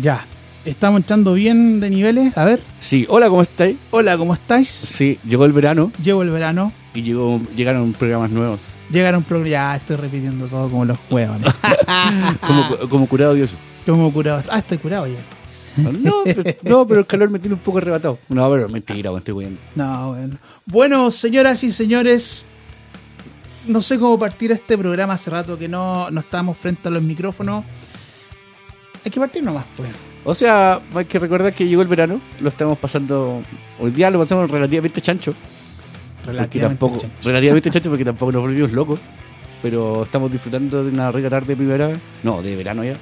[0.00, 0.24] Ya.
[0.64, 2.36] Estamos entrando bien de niveles.
[2.36, 2.60] A ver.
[2.78, 3.76] Sí, hola, ¿cómo estáis?
[3.90, 4.68] Hola, ¿cómo estáis?
[4.68, 6.72] Sí, llegó el verano Llegó el verano.
[6.94, 8.76] y llegó, llegaron programas nuevos.
[8.90, 9.50] Llegaron programas.
[9.52, 11.48] Ya, estoy repitiendo todo como los huevones.
[12.46, 13.54] Como, como curado Dios.
[13.86, 14.42] como curado.
[14.50, 15.18] Ah, estoy curado ya.
[15.76, 18.18] No, pero, no, pero el calor me tiene un poco arrebatado.
[18.28, 19.60] No, pero mentira, me estoy cuidando.
[19.74, 20.36] No, bueno.
[20.66, 22.46] Bueno, señoras y señores,
[23.66, 25.14] no sé cómo partir este programa.
[25.14, 27.64] Hace rato que no, no estábamos frente a los micrófonos.
[29.08, 29.88] Hay que partir nomás, pues.
[30.24, 33.42] O sea, hay que recordar que llegó el verano, lo estamos pasando.
[33.78, 35.32] Hoy día lo pasamos relativamente chancho.
[36.26, 37.16] Relativamente tampoco, chancho.
[37.28, 39.00] relativamente chancho porque tampoco nos volvimos locos.
[39.62, 41.92] Pero estamos disfrutando de una rica tarde de primavera.
[42.22, 42.92] No, de verano ya.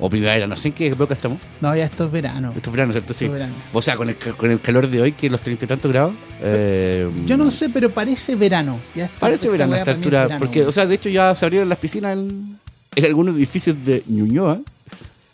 [0.00, 1.38] O primavera, no sé en qué época estamos.
[1.60, 2.52] No, ya esto es verano.
[2.56, 3.14] Esto es verano, ¿cierto?
[3.14, 3.26] Sí.
[3.26, 3.54] Esto es verano.
[3.72, 6.14] O sea, con el, con el calor de hoy, que los treinta y tantos grados.
[6.40, 8.80] eh, Yo no sé, pero parece verano.
[8.96, 10.22] Ya está- Parece verano a esta es altura.
[10.24, 12.58] verano, porque, o sea, de hecho ya se abrieron las piscinas en,
[12.96, 14.58] en algunos edificios de Ñuñoa.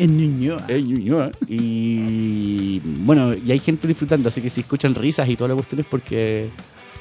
[0.02, 0.64] En Ñuñoa.
[0.68, 5.48] en Ñuñoa, y bueno, y hay gente disfrutando, así que si escuchan risas y toda
[5.48, 6.50] la cuestión es porque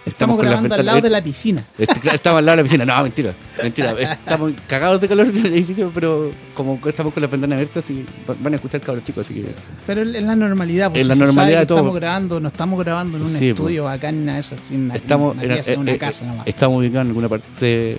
[0.04, 1.64] Estamos las grabando al lado de la piscina.
[1.78, 2.86] Estamos al lado de la piscina.
[2.86, 3.36] No, mentira.
[3.62, 3.92] Mentira.
[4.00, 8.04] Estamos cagados de calor en el edificio, pero como estamos con las ventanas abiertas, y
[8.42, 9.46] van a escuchar cabros chicos, así que.
[9.86, 10.90] Pero es la normalidad.
[10.90, 11.78] Pues, Es si la normalidad de todo.
[11.78, 14.56] Estamos grabando, no estamos grabando en un Sí, estudio acá ni nada de eso.
[14.72, 16.48] en una, Estamos, una en- pieza, en una eh, eh, casa nomás.
[16.48, 17.98] estamos ubicados en alguna parte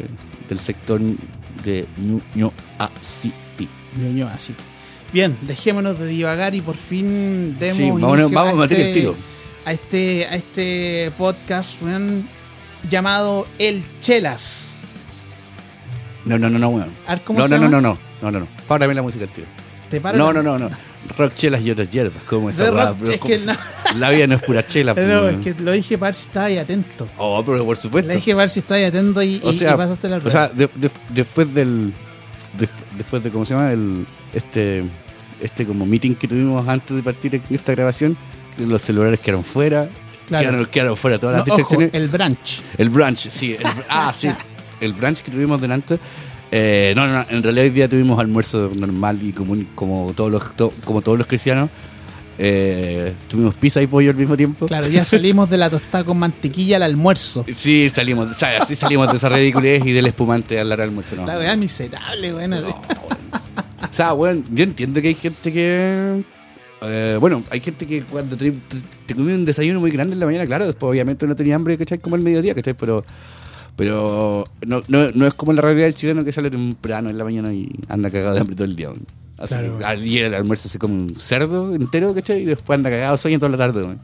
[0.49, 1.01] del sector
[1.63, 2.53] de Ñuñoa
[3.01, 3.69] City.
[3.97, 4.55] Ñuñoa, sí.
[5.13, 9.15] Bien, dejémonos de divagar y por fin demos Sí, vamos a meter el este, tiro.
[9.65, 12.27] a este a este podcast weón,
[12.89, 14.83] llamado El Chelas.
[16.25, 16.71] No, no, no, no,
[17.25, 18.49] ¿cómo No, no, no, no, no, no, no, no.
[18.67, 19.45] Párame la música al tío.
[19.91, 20.77] ¿Te paro No, la- no, no, no.
[21.19, 22.23] Rock, chelas y otras hierbas.
[22.25, 22.97] ¿Cómo esa bro?
[23.13, 23.59] es ¿Cómo que se- no.
[23.99, 26.27] La vida no es pura chela, pues, No, es que lo dije para ver si
[26.29, 27.09] estabas ahí atento.
[27.19, 28.09] Oh, pero por supuesto.
[28.09, 30.21] Le dije para ver si estabas ahí atento y, o sea, y pasaste la o
[30.21, 30.31] rueda.
[30.31, 31.95] sea de- de- después del de-
[32.97, 34.85] después de cómo se llama el este
[35.41, 38.17] este como meeting que tuvimos antes de partir en esta grabación,
[38.59, 39.89] los celulares quedaron fuera,
[40.27, 40.45] Claro.
[40.49, 41.95] quedaron, quedaron fuera todas las No, ojo, distracciones.
[41.95, 42.63] el brunch.
[42.79, 43.55] El brunch, sí.
[43.55, 44.29] el ah, sí.
[44.81, 45.99] El brunch que tuvimos delante.
[46.51, 50.31] Eh, no, no, no, en realidad hoy día tuvimos almuerzo normal y común como todos
[50.31, 51.71] los to- como todos los cristianos.
[52.39, 54.67] Eh, tuvimos pizza y pollo al mismo tiempo.
[54.67, 57.45] Claro, ya salimos de la tostada con mantequilla al almuerzo.
[57.55, 60.83] Sí, salimos, o sea, sí salimos de esa ridiculez y del espumante a la hora
[60.85, 61.17] del almuerzo.
[61.17, 61.27] No.
[61.27, 62.57] La verdad miserable, bueno.
[62.59, 66.25] O sea, bueno, yo entiendo que hay gente que.
[66.83, 68.77] eh, bueno, hay gente que cuando te, te,
[69.07, 71.77] te come un desayuno muy grande en la mañana, claro, después obviamente no tenía hambre,
[71.77, 71.99] ¿cachai?
[71.99, 72.75] Como el mediodía, ¿cachai?
[72.75, 73.05] Pero,
[73.77, 77.25] pero no, no, no es como la realidad del chileno que sale temprano en la
[77.25, 78.89] mañana y anda cagado de hambre todo el día.
[79.39, 79.79] Así Claro.
[79.79, 82.43] que al día el almuerzo se come un cerdo entero, ¿cachai?
[82.43, 83.83] Y después anda cagado de sueño toda la tarde.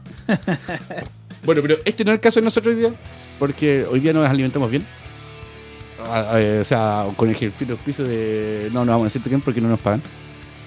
[1.45, 2.91] bueno, pero este no es el caso de nosotros hoy día,
[3.37, 4.85] porque hoy día nos alimentamos bien.
[6.05, 7.35] Ah, eh, o sea, con el
[7.85, 8.69] piso de.
[8.73, 10.01] No, no vamos a decirte quién porque no nos pagan.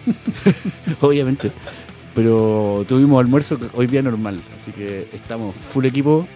[1.00, 1.50] Obviamente.
[2.15, 4.41] Pero tuvimos almuerzo hoy día normal.
[4.56, 6.27] Así que estamos full equipo,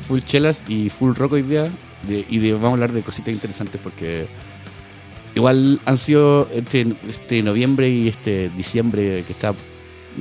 [0.00, 1.68] full chelas y full rock hoy día.
[2.06, 4.26] de- y de- vamos a hablar de cositas interesantes porque
[5.34, 9.54] igual han sido este, este noviembre y este diciembre que está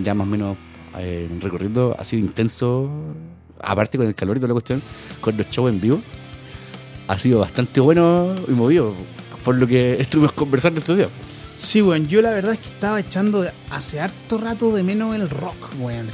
[0.02, 0.58] ya más o menos
[0.98, 2.90] eh, recorriendo, ha sido intenso.
[3.62, 4.82] Aparte con el calor y toda la cuestión,
[5.20, 6.02] con los shows en vivo
[7.10, 8.94] ha sido bastante bueno y movido,
[9.44, 11.10] por lo que estuvimos conversando estos días.
[11.58, 15.28] Sí, weón, yo la verdad es que estaba echando hace harto rato de menos el
[15.28, 16.08] rock, weón.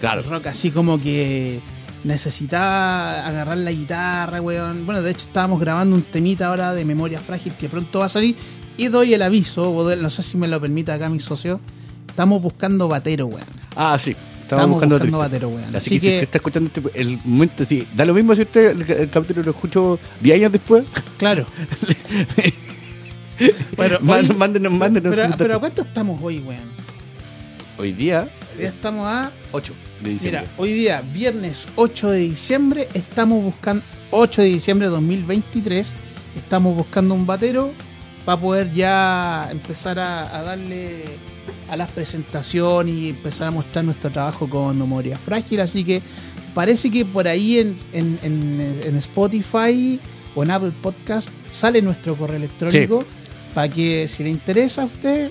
[0.00, 0.22] Claro.
[0.22, 1.60] El rock así como que
[2.04, 4.86] necesitaba agarrar la guitarra, weón.
[4.86, 8.08] Bueno, de hecho estábamos grabando un temita ahora de memoria frágil que pronto va a
[8.08, 8.36] salir.
[8.76, 11.60] Y doy el aviso, no sé si me lo permite acá mi socio.
[12.08, 13.46] Estamos buscando batero, weón.
[13.76, 14.16] Ah, sí.
[14.42, 15.76] Estamos buscando, batero, weón.
[15.76, 18.42] Así, Así que, si usted está escuchando este- el momento, sí, da lo mismo si
[18.42, 20.84] usted el, el capítulo lo escuchó 10 años después.
[21.18, 21.46] Claro.
[23.76, 26.70] Bueno, Mándenos, hoy- mándenos, mándenos pero, pero ¿a cuánto estamos hoy, weón?
[27.78, 28.28] Hoy día,
[28.60, 29.72] Ya estamos a 8
[30.02, 30.40] de diciembre.
[30.42, 35.94] Mira, hoy día, viernes 8 de diciembre, estamos buscando, 8 de diciembre de 2023,
[36.36, 37.72] estamos buscando un batero
[38.24, 41.04] para poder ya empezar a, a darle
[41.68, 45.60] a las presentaciones y empezar a mostrar nuestro trabajo con memoria frágil.
[45.60, 46.02] Así que
[46.54, 50.00] parece que por ahí en, en- en- en Spotify
[50.34, 53.04] o en Apple Podcast sale nuestro correo electrónico
[53.54, 55.30] para que si le interesa a usted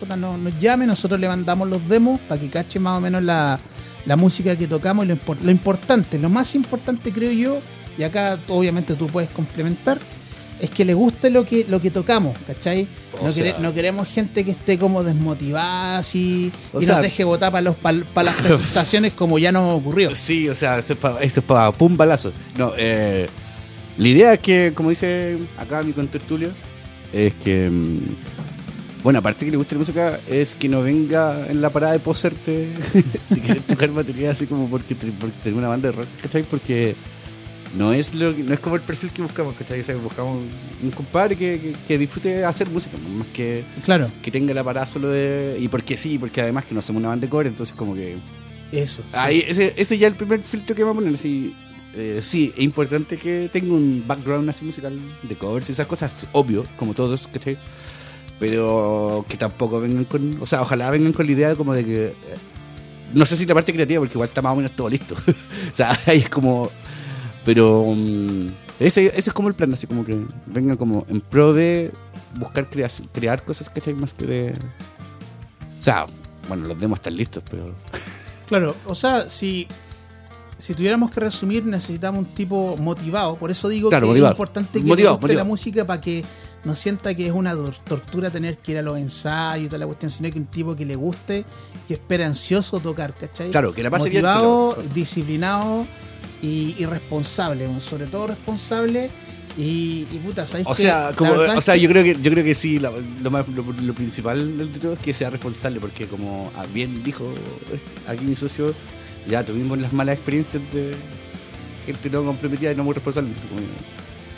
[0.00, 3.22] puta, no- nos llame, nosotros le mandamos los demos para que cache más o menos
[3.22, 3.58] la,
[4.06, 7.60] la música que tocamos y lo, impor- lo importante, lo más importante creo yo,
[7.98, 9.98] y acá obviamente tú puedes complementar,
[10.60, 12.86] es que le guste lo que, lo que tocamos, ¿cachai?
[13.22, 17.24] No, sea- quere- no queremos gente que esté como desmotivada así y sea- nos deje
[17.24, 20.14] votar para los para las presentaciones como ya nos ocurrió.
[20.14, 22.32] Sí, o sea, eso es para es pa pum balazo.
[22.56, 23.26] No, eh,
[23.96, 26.50] la idea es que, como dice acá mi contertulio,
[27.12, 27.98] es que mm,
[29.04, 31.98] Bueno, aparte que le gusta la música es que no venga en la parada de
[32.00, 32.68] poserte
[33.30, 36.42] y querer tocar batería así como porque, te- porque tengo una banda de rock, ¿cachai?
[36.42, 36.96] Porque
[37.76, 39.80] no es lo no es como el perfil que buscamos, ¿cachai?
[39.80, 40.38] O sea, buscamos
[40.82, 44.86] un compadre que, que, que disfrute hacer música, más que, Claro, que tenga la parada
[44.86, 45.58] solo de...
[45.60, 48.16] Y porque sí, porque además que no somos una banda de cover, entonces como que...
[48.72, 49.02] eso.
[49.02, 49.08] sí.
[49.18, 51.54] Ahí, ese, ese ya es el primer filtro que vamos a poner, así...
[51.94, 56.14] eh, sí, es importante que tenga un background así musical de covers y esas cosas,
[56.32, 57.58] obvio, como todos, ¿cachai?
[58.40, 60.38] Pero que tampoco vengan con.
[60.42, 62.06] O sea, ojalá vengan con la idea como de que.
[62.06, 62.14] eh,
[63.14, 65.14] No sé si la parte creativa, porque igual está más o menos todo listo.
[65.26, 66.70] o sea, ahí es como.
[67.44, 67.84] Pero.
[67.96, 68.48] mm,
[68.80, 71.92] ese, ese es como el plan, así como que vengan como en pro de
[72.38, 73.94] buscar crea- crear cosas, ¿cachai?
[73.94, 74.54] Más que de.
[75.78, 76.06] O sea,
[76.48, 77.72] bueno, los demos están listos, pero.
[78.48, 79.66] Claro, o sea, si,
[80.64, 83.36] si tuviéramos que resumir, necesitamos un tipo motivado.
[83.36, 84.32] Por eso digo Claro, que motivado.
[84.32, 85.46] es importante que Motivado, le guste la motivado.
[85.46, 86.24] música para que
[86.64, 89.78] no sienta que es una tor- tortura tener que ir a los ensayos y toda
[89.80, 91.44] la cuestión, sino que un tipo que le guste,
[91.86, 93.50] que espera ansioso tocar, ¿cachai?
[93.50, 95.86] Claro, que la pase bien, Motivado, disciplinado
[96.40, 99.10] y, y responsable, sobre todo responsable.
[99.56, 102.42] Y, y puta, ¿sabéis O que sea, como, o sea yo creo que yo creo
[102.42, 102.90] que sí, la-
[103.22, 107.04] lo, más, lo, lo principal de todo es que sea responsable, porque como ah, bien
[107.04, 107.24] dijo
[108.08, 108.74] aquí mi socio,
[109.28, 110.94] ya tuvimos las malas experiencias de
[111.86, 113.30] gente no comprometida y no muy responsable.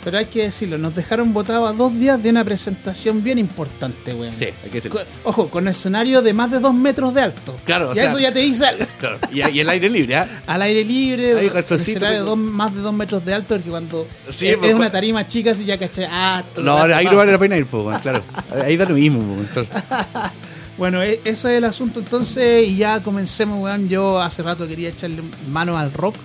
[0.03, 4.13] Pero hay que decirlo, nos dejaron votados a dos días de una presentación bien importante,
[4.13, 4.31] weón.
[4.31, 5.01] sí, hay que decirlo.
[5.25, 7.55] Ojo, con escenario de más de dos metros de alto.
[7.65, 8.85] Claro, o ya sea- eso ya te dice algo.
[8.99, 10.27] Claro, y, y el aire libre, ¿ah?
[10.47, 13.55] Al aire libre, con calzoncito, escenario de como- dos- más de dos metros de alto,
[13.55, 16.05] porque cuando Sí, es, pues, es una tarima chica, si ya caché.
[16.09, 17.11] Ah, todo No, ahí ah.
[17.11, 18.23] no vale la pena ir, pues, claro.
[18.63, 20.31] Ahí da lo mismo, pues, claro.
[20.77, 23.89] Bueno, e- ese es el asunto entonces, y ya comencemos, weón.
[23.89, 26.15] Yo hace rato quería echarle mano al rock,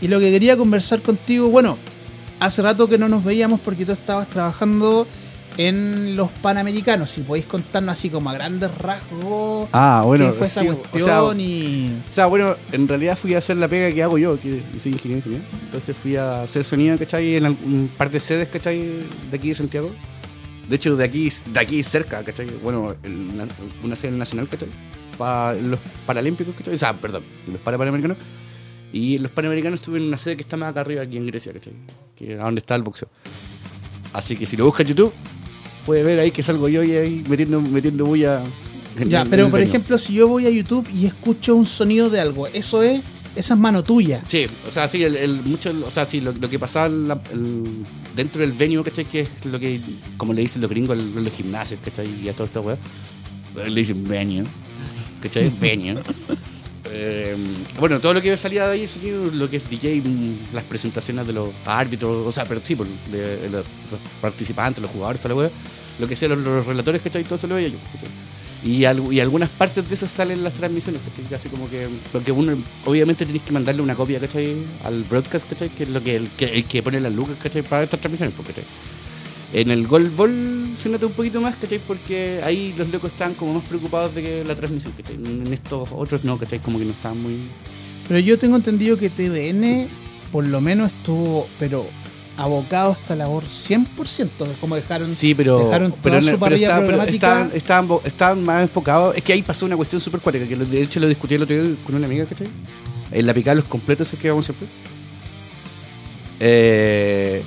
[0.00, 1.78] y lo que quería conversar contigo, bueno,
[2.40, 5.06] hace rato que no nos veíamos porque tú estabas trabajando
[5.56, 7.10] en los Panamericanos.
[7.10, 9.68] Si podéis contarnos así como a grandes rasgos.
[9.72, 12.02] Ah, bueno, qué fue esa sí, o cuestión sea, y.
[12.10, 14.92] O sea, bueno, en realidad fui a hacer la pega que hago yo, que soy
[14.92, 15.42] ingeniero de sonido.
[15.64, 17.36] Entonces fui a hacer sonido, ¿cachai?
[17.36, 18.78] En un par de sedes, ¿cachai?
[19.30, 19.90] De aquí de Santiago.
[20.68, 22.46] De hecho, de aquí, de aquí cerca, ¿cachai?
[22.62, 22.94] Bueno,
[23.82, 24.68] una sede nacional, ¿cachai?
[25.18, 26.74] Para los Paralímpicos, ¿cachai?
[26.74, 28.16] O sea, perdón, los Parapanamericanos.
[28.92, 31.52] Y los Panamericanos estuve en una sede que está más acá arriba, aquí en Grecia,
[31.52, 31.72] ¿cachai?
[32.16, 33.08] Que es donde está el boxeo.
[34.12, 35.12] Así que si lo buscas en YouTube,
[35.84, 38.42] puedes ver ahí que salgo yo y ahí metiendo, metiendo bulla.
[39.06, 42.46] Ya, pero por ejemplo, si yo voy a YouTube y escucho un sonido de algo,
[42.46, 43.02] eso es.
[43.36, 44.20] Esa es mano tuya.
[44.24, 47.20] Sí, o sea, sí, el, el- mucho, o sea, sí, lo, lo que pasaba la-
[47.32, 47.84] el-
[48.14, 49.04] dentro del venue, ¿cachai?
[49.04, 49.80] Que es lo que,
[50.16, 52.08] como le dicen los gringos, los gimnasios, ¿cachai?
[52.22, 52.78] Y a toda esta weá.
[53.66, 54.44] Le dicen venue,
[55.22, 55.48] ¿cachai?
[55.60, 55.96] venue.
[56.96, 57.36] Eh,
[57.80, 60.02] bueno, todo lo que salía de ahí, sonido, lo que es DJ,
[60.52, 64.80] las presentaciones de los árbitros, o sea, pero sí, por- de, de los, los participantes,
[64.82, 65.50] los jugadores, toda la weá.
[65.98, 67.24] Lo que sea, los, los relatores, ¿cachai?
[67.24, 68.08] Todo eso lo veía yo, ¿cachai?
[68.64, 71.34] Y, al- y algunas partes de esas salen en las transmisiones, ¿cachai?
[71.34, 71.86] Así como que.
[72.12, 72.56] Porque uno,
[72.86, 74.56] obviamente, tenéis que mandarle una copia, ¿cachai?
[74.84, 75.68] Al broadcast, ¿cachai?
[75.68, 77.62] Que es lo que el que, el que pone las lucas, ¿cachai?
[77.62, 78.64] Para estas transmisiones, pues, ¿cachai?
[79.52, 81.78] En el Gold Ball se nota un poquito más, ¿cachai?
[81.78, 85.14] Porque ahí los locos están como más preocupados de que la transmisión, ¿cachai?
[85.16, 86.58] En estos otros no, ¿cachai?
[86.60, 87.36] Como que no están muy.
[88.08, 89.88] Pero yo tengo entendido que TVN
[90.32, 91.86] por lo menos estuvo, pero
[92.36, 95.58] abocado a esta labor 100%, como dejaron, Sí, pero.
[95.58, 99.16] dejaron toda pero, su pero parrilla estaban, pero estaban, estaban, más enfocados.
[99.16, 101.54] Es que ahí pasó una cuestión súper cuática, que de hecho lo discutí el otro
[101.62, 102.48] día con una amiga, ¿cachai?
[103.12, 104.66] En la picada de los completos, es que vamos siempre.
[106.40, 107.42] Eh,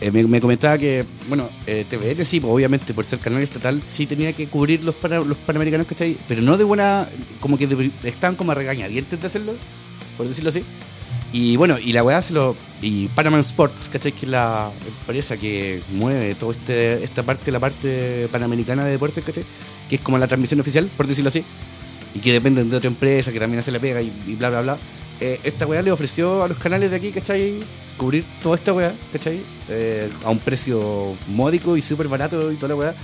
[0.00, 3.82] eh, me, me comentaba que, bueno, eh, TVN sí, pues, obviamente, por ser canal estatal,
[3.90, 6.16] sí tenía que cubrir los, pana- los panamericanos, ¿cachai?
[6.28, 7.08] Pero no de buena.
[7.40, 9.54] Como que de- estaban como a regañadientes de hacerlo,
[10.16, 10.62] por decirlo así.
[11.32, 12.56] Y bueno, y la weá se lo.
[12.82, 14.12] Y Panamá Sports, ¿cachai?
[14.12, 19.24] Que es la empresa que mueve toda este, esta parte, la parte panamericana de deportes,
[19.24, 19.44] ¿cachai?
[19.88, 21.44] Que es como la transmisión oficial, por decirlo así.
[22.14, 24.78] Y que dependen de otra empresa que también hace la pega y, bla, bla, bla.
[25.20, 27.60] Eh, esta weá le ofreció a los canales de aquí, ¿cachai?
[27.96, 29.42] Cubrir toda esta weá, ¿cachai?
[29.68, 32.94] Eh, a un precio módico y súper barato y toda la weá.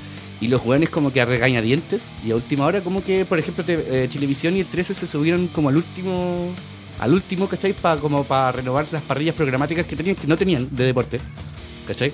[0.41, 2.11] Y los weones como que a regañadientes.
[2.25, 5.07] Y a última hora como que, por ejemplo, te- eh, Chilevisión y el 13 se
[5.07, 6.51] subieron como al último
[6.99, 7.73] al último, ¿cachai?
[7.75, 11.21] Pa, como para renovar las parrillas programáticas que tenían, que no tenían de deporte,
[11.87, 12.13] ¿cachai?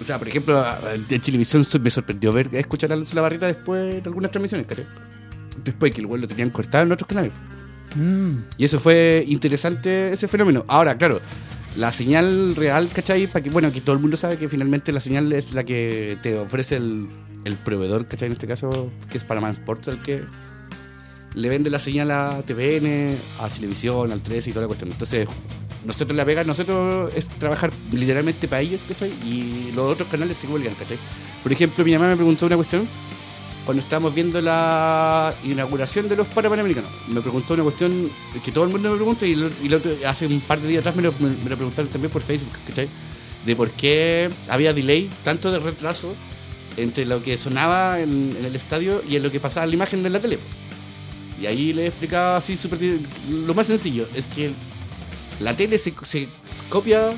[0.00, 0.64] O sea, por ejemplo,
[1.08, 4.86] de Chilevisión me sorprendió ver, escuchar a la barrita después de algunas transmisiones, ¿cachai?
[5.62, 7.32] Después que el weón lo tenían cortado en otros canales.
[7.96, 10.64] Mm, Y eso fue interesante, ese fenómeno.
[10.68, 11.20] Ahora, claro,
[11.76, 13.26] la señal real, ¿cachai?
[13.26, 16.18] Para que, bueno, que todo el mundo sabe que finalmente la señal es la que
[16.22, 17.08] te ofrece el,
[17.44, 18.26] el proveedor, ¿cachai?
[18.26, 20.24] En este caso, que es Panamá Sports, el que
[21.34, 24.90] le vende la señal a TVN, a Televisión, al 13 y toda la cuestión.
[24.90, 25.28] Entonces,
[25.84, 29.10] nosotros la pega, nosotros es trabajar literalmente para ellos, ¿cachai?
[29.24, 30.98] Y los otros canales se cuelgan, ¿cachai?
[31.42, 32.86] Por ejemplo, mi mamá me preguntó una cuestión
[33.64, 36.90] cuando estábamos viendo la inauguración de los Panamericanos.
[37.08, 38.10] Me preguntó una cuestión
[38.44, 40.96] que todo el mundo me pregunta y, lo- y hace un par de días atrás
[40.96, 42.88] me lo, preguntaron también por Facebook, ¿cachai?
[43.46, 46.14] De por qué había delay, tanto de retraso
[46.76, 49.76] entre lo que sonaba en, en el estadio y en lo que pasaba en la
[49.76, 50.38] imagen de la tele.
[51.40, 52.98] Y ahí le explicaba así súper...
[53.30, 54.52] Lo más sencillo es que
[55.40, 55.94] la tele se,
[56.68, 57.10] copia,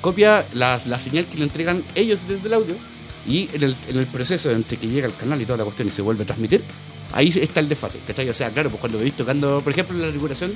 [0.00, 2.74] copia la, la señal que le entregan ellos desde el audio
[3.26, 5.88] y en el, en el proceso entre que llega al canal y toda la cuestión
[5.88, 6.64] y se vuelve a transmitir,
[7.12, 8.28] ahí está el desfase, ¿cachai?
[8.28, 10.54] O sea, claro, pues cuando veis tocando, por ejemplo, la inauguración,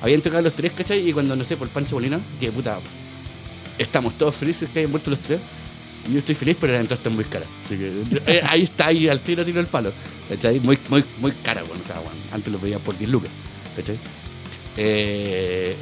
[0.00, 1.08] habían tocado los tres, ¿cachai?
[1.08, 2.78] Y cuando, no sé, por Pancho Molina, que puta,
[3.78, 5.40] estamos todos felices que hayan vuelto los tres.
[6.10, 7.46] Yo estoy feliz, pero la entrada está muy cara.
[7.62, 9.92] Así que eh, ahí está, ahí al tiro, tiro el palo.
[10.28, 10.60] ¿Cachai?
[10.60, 11.96] Muy, muy, muy cara, bueno, o sea,
[12.32, 13.30] antes lo veía por 10 lucas.
[13.76, 13.98] ¿Cachai?
[14.76, 15.76] Eh,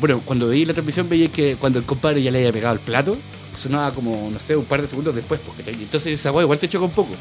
[0.00, 2.80] bueno, cuando veí la transmisión veía que cuando el compadre ya le había pegado el
[2.80, 3.16] plato,
[3.54, 5.40] sonaba como, no sé, un par de segundos después.
[5.66, 7.14] Y Entonces esa igual te choca un poco.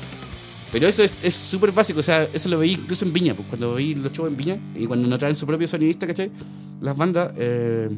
[0.71, 3.45] Pero eso es- es súper básico, o sea, eso lo veí incluso en Viña, pues,
[3.49, 6.31] cuando veí los shows en Viña y cuando no traen su propio sonidista, ¿cachai?
[6.81, 7.89] Las bandas, eh,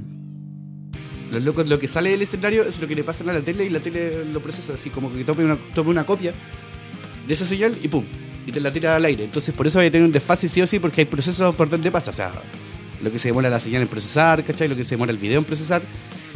[1.33, 3.65] los locos, lo que sale del escenario es lo que le pasa a la tele
[3.65, 6.33] y la tele lo procesa, así como que tome una, tome una copia
[7.27, 8.03] de esa señal y pum,
[8.45, 9.23] y te la tira al aire.
[9.25, 11.69] Entonces por eso hay que tener un desfase sí o sí, porque hay procesos por
[11.69, 12.31] donde pasa, o sea,
[13.01, 14.67] lo que se demora la señal en procesar, ¿cachai?
[14.67, 15.81] Lo que se demora el video en procesar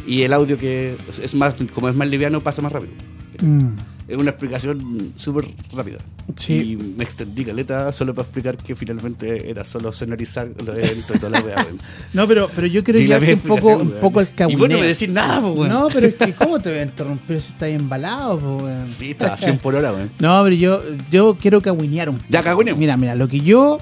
[0.06, 2.92] y el audio que es- más, como es más liviano, pasa más rápido.
[3.40, 3.72] Mm.
[4.08, 5.98] Es una explicación súper rápida.
[6.34, 6.54] Sí.
[6.72, 11.18] Y me extendí caleta solo para explicar que finalmente era solo sonorizar los eventos y
[11.18, 11.56] toda la weá.
[12.14, 14.60] No, pero, pero yo quiero llevarte un poco, un poco al Y cabineo.
[14.60, 15.68] vos no me decís nada, po, weón.
[15.68, 18.86] No, pero es que, ¿cómo te voy a interrumpir si estás embalado, po, weón?
[18.86, 20.10] Sí, está a 100 por hora, weón.
[20.18, 22.28] No, pero yo, yo quiero caguinear un poco.
[22.30, 22.78] Ya, caguineamos.
[22.80, 23.76] Mira, mira, lo que yo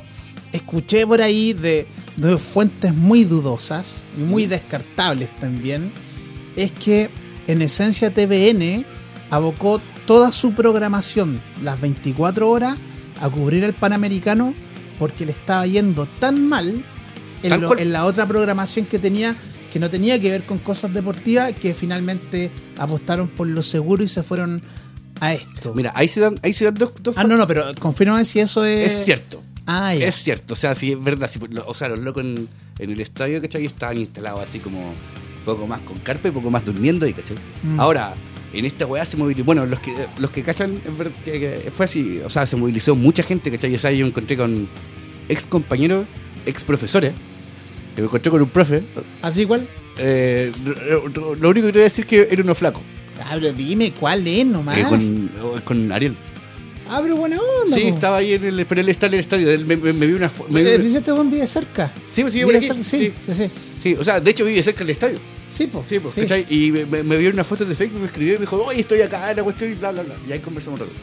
[0.53, 5.93] escuché por ahí de, de fuentes muy dudosas y muy descartables también,
[6.57, 7.11] es que
[7.47, 8.85] en esencia TVN
[9.31, 12.77] abocó toda su programación, las 24 horas,
[13.21, 14.55] a cubrir el Panamericano
[14.99, 16.85] porque le estaba yendo tan mal
[17.43, 19.37] en, lo- la otra programación que tenía
[19.73, 24.09] que no tenía que ver con cosas deportivas que finalmente apostaron por lo seguro y
[24.09, 24.63] se fueron
[25.21, 25.75] a esto.
[25.75, 28.41] Mira, ahí se dan, ahí se dan dos, dos Ah, no, no, pero confírmame si
[28.41, 28.87] eso es.
[28.93, 29.43] Es cierto.
[29.67, 30.07] Ah, ya.
[30.07, 31.29] Es cierto, o sea, sí, es verdad.
[31.31, 32.49] sí, o sea, los locos en,
[32.79, 33.67] en el estadio, ¿cachai?
[33.67, 34.93] Estaban instalados así como
[35.45, 37.37] poco más con carpa y poco más durmiendo ahí, ¿cachai?
[37.63, 37.79] Mm.
[37.81, 38.15] Ahora,
[38.59, 39.45] en esta weá se movilizó.
[39.45, 40.81] Bueno, los que, los que cachan,
[41.73, 42.21] fue así.
[42.25, 43.75] O sea, se movilizó mucha gente, ¿cachai?
[43.75, 44.69] O sea, yo encontré con
[45.29, 46.07] ex compañeros,
[46.47, 47.13] ex profesores.
[47.97, 48.83] Me encontré con un profe.
[49.23, 49.67] ¿Así igual?
[49.99, 50.53] eh,
[51.15, 52.83] lo, lo único que te voy a decir es que era uno flaco.
[53.25, 54.77] Ah, pero dime cuál es nomás.
[54.77, 56.17] eh, con, con Ariel.
[56.89, 57.75] Ah, pero buena onda.
[57.75, 57.95] Sí, po.
[57.95, 59.51] estaba ahí en el, pero él está en el estadio.
[59.51, 60.31] Él me, me, me vio una.
[60.51, 61.93] me Eh, Dice este buen vive cerca.
[62.11, 63.13] Sí, pues sí, Vive cerca, sí, sí.
[63.23, 63.51] sí, sí.
[63.83, 65.19] Sí, o sea, de hecho vive cerca del estadio.
[65.49, 65.89] Sí, pues.
[65.89, 66.47] Sí, pues, ¿cachai?
[66.51, 68.81] Y me, me, me vio una foto de Facebook, me escribió y me dijo, oye,
[68.81, 70.15] estoy acá en la cuestión y bla, bla, bla.
[70.29, 70.99] Y ahí conversamos un rato.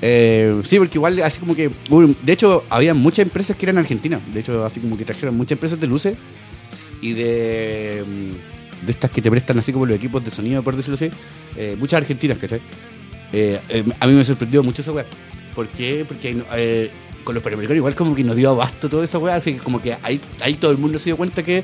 [0.00, 1.70] Eh, sí, porque igual así como que...
[2.22, 4.20] de hecho, había muchas empresas que eran argentinas.
[4.32, 6.16] De hecho, así como que trajeron muchas empresas de luces
[7.00, 8.04] y de...
[8.06, 11.10] mm, De estas que te prestan así como los equipos de sonido, por decirlo así.
[11.56, 12.60] eh, muchas argentinas, ¿cachai?
[13.32, 15.06] Eh, eh, a mí me sorprendió mucho esa weá.
[15.54, 16.04] ¿Por qué?
[16.06, 16.90] Porque eh,
[17.24, 19.36] con los panamericanos igual como que nos dio abasto toda esa weá.
[19.36, 21.62] Así que como que ahí, ahí todo el mundo se dio cuenta que...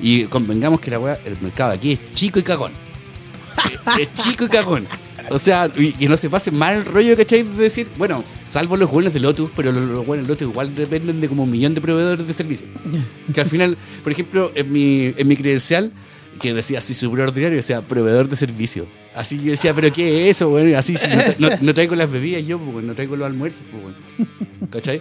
[0.00, 2.72] Y convengamos que la weá, el mercado aquí es chico y cagón.
[3.98, 4.86] es, es chico y cagón.
[5.30, 7.42] O sea, y que no se pase mal el rollo, ¿cachai?
[7.42, 10.74] De decir, bueno, salvo los buenos de Lotus, pero los, los buenos de Lotus igual
[10.74, 12.68] dependen de como un millón de proveedores de servicios.
[13.34, 15.92] Que al final, por ejemplo, en mi, en mi credencial,
[16.40, 18.86] que decía así súper ordinario, decía proveedor de servicio.
[19.14, 20.74] Así yo decía, pero ¿qué es eso, güey?
[20.74, 23.62] Así si no, tra- no, no traigo las bebidas yo, pues, no traigo los almuerzos,
[23.70, 24.28] pues.
[24.70, 25.00] ¿Cachai?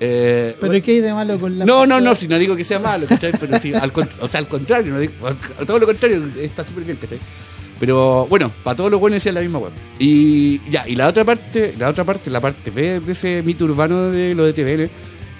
[0.00, 1.64] Eh, Pero ¿qué hay de malo con la.
[1.66, 3.32] no, no, no, si no digo que sea malo, ¿cachai?
[3.38, 5.12] Pero sí, al, o sea, al contrario, no digo,
[5.66, 7.18] todo lo contrario, está súper bien, ¿cachai?
[7.78, 9.72] Pero bueno, para todos los buenos decía la misma web.
[9.98, 13.64] Y ya, y la otra parte, la otra parte, la parte B de ese mito
[13.64, 14.90] urbano de lo de TVN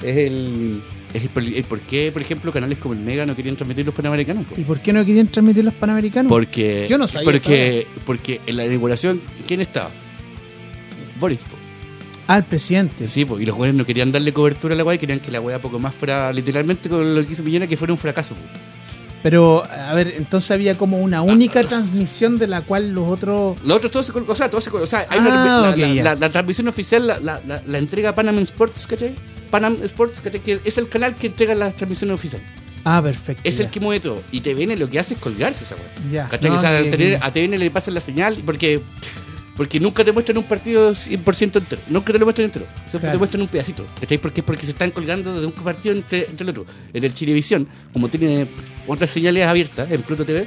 [0.02, 0.82] es el,
[1.14, 4.46] es el, por- qué, por ejemplo, canales como el Mega no querían transmitir los panamericanos.
[4.56, 6.28] ¿Y por qué no querían transmitir los panamericanos?
[6.30, 9.90] Porque, Yo no sabía porque, porque en la inauguración, ¿quién estaba?
[11.18, 11.38] Boris.
[11.38, 11.56] po.
[12.26, 13.06] Ah, el presidente.
[13.08, 15.30] Sí, po, y los buenos no querían darle cobertura a la weá y querían que
[15.32, 18.34] la weá poco más fuera, literalmente con lo que hizo Millena, que fuera un fracaso.
[18.34, 18.40] po.
[19.22, 23.58] Pero, a ver, entonces había como una única transmisión de la cual los otros.
[23.64, 25.76] Los otros todos se o sea, todos se o sea, hay Ah, una, la, ok,
[25.76, 26.02] la- ya.
[26.04, 27.20] la- la transmisión oficial la,
[27.66, 29.14] la, entrega Panam Sports, ¿cachai?
[29.50, 30.40] Panam Sports, ¿cachai?
[30.42, 32.40] Que es el canal que entrega la transmisión oficial.
[32.82, 33.42] Ah, perfecto.
[33.46, 33.64] Es ya.
[33.64, 34.22] el que mueve todo.
[34.32, 35.84] Y TVN lo que hace es colgarse esa weá.
[36.10, 36.28] Ya.
[36.30, 36.50] ¿Cachai?
[36.50, 38.80] No, o sea, que- a TVN, a TVN le pasan la señal porque,
[39.60, 41.82] porque nunca te muestran un partido 100% entero.
[41.88, 42.64] Nunca te lo muestran entero.
[42.86, 43.12] Siempre Claro.
[43.12, 43.86] te muestran un pedacito.
[44.00, 44.16] ¿Cachai?
[44.16, 46.64] Porque, porque se están colgando de un partido entre, entre el otro.
[46.94, 48.46] En el Chilevisión, como tiene
[48.86, 50.46] otras señales abiertas en Pluto TV,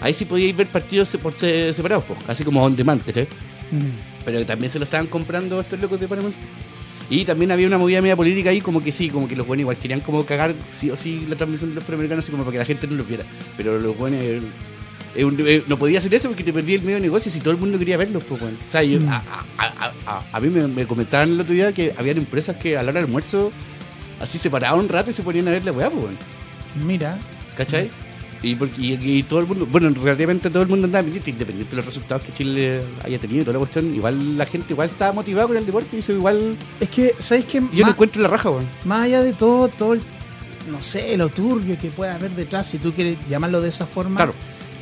[0.00, 3.24] ahí sí podíais ver partidos por se- separados, po, así como on demand, ¿cachai?
[3.70, 4.24] Mm.
[4.24, 6.30] Pero también se lo estaban comprando estos locos de Panamá.
[7.10, 9.60] Y también había una movida media política ahí, como que sí, como que los buenos
[9.60, 12.52] igual querían como cagar sí o sí la transmisión de los afroamericanos, así como para
[12.52, 13.24] que la gente no los viera.
[13.58, 14.20] Pero los buenos
[15.16, 17.52] eh, eh, no podía hacer eso porque te perdía el medio de negocio si todo
[17.52, 18.56] el mundo quería verlos, pues bueno.
[18.66, 19.16] O sea, yo- a,
[19.58, 22.76] a- a- a- a mí me, me comentaban el otro día que habían empresas que
[22.76, 23.52] a la hora del almuerzo
[24.20, 26.18] así se paraban un rato y se ponían a ver la weá, pues bueno.
[26.84, 27.18] Mira.
[27.56, 27.90] ¿Cachai?
[28.42, 31.70] Y, porque, y, y todo el mundo, bueno, relativamente todo el mundo andaba pendiente, independiente
[31.70, 34.90] de los resultados que Chile haya tenido y toda la cuestión, igual la gente igual
[34.90, 37.62] estaba motivada con el deporte y eso igual Es que, ¿sabes qué?
[37.72, 38.68] yo Más- encuentro en la raja, weón.
[38.84, 40.02] Más allá de todo, todo el,
[40.70, 44.16] no sé, lo turbio que pueda haber detrás, si tú quieres llamarlo de esa forma,
[44.16, 44.34] Claro.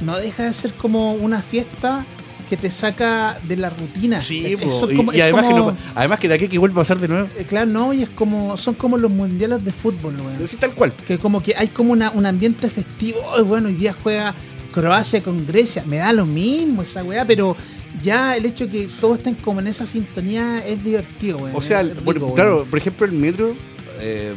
[0.03, 2.05] No deja de ser como una fiesta
[2.51, 4.21] que te saca de la rutina.
[4.21, 6.49] Sí, Es- son y, como- y es además, como- que no, además que de aquí
[6.49, 7.29] que vuelva a pasar de nuevo.
[7.39, 10.43] eh, Claro, no, y es como, son como los mundiales de fútbol, weón.
[10.43, 10.93] Así tal cual.
[11.07, 14.35] Que como que hay como una, un ambiente festivo, Ay, bueno, hoy día juega
[14.71, 17.57] Croacia con Grecia, me da lo mismo esa weá, pero
[18.03, 21.57] ya el hecho que todos estén como en esa sintonía es divertido, weón.
[21.57, 22.35] O sea, es rico, weón.
[22.35, 23.57] claro, por ejemplo, el metro,
[24.01, 24.35] eh,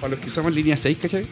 [0.00, 1.26] para los que usamos línea 6, ¿cachai?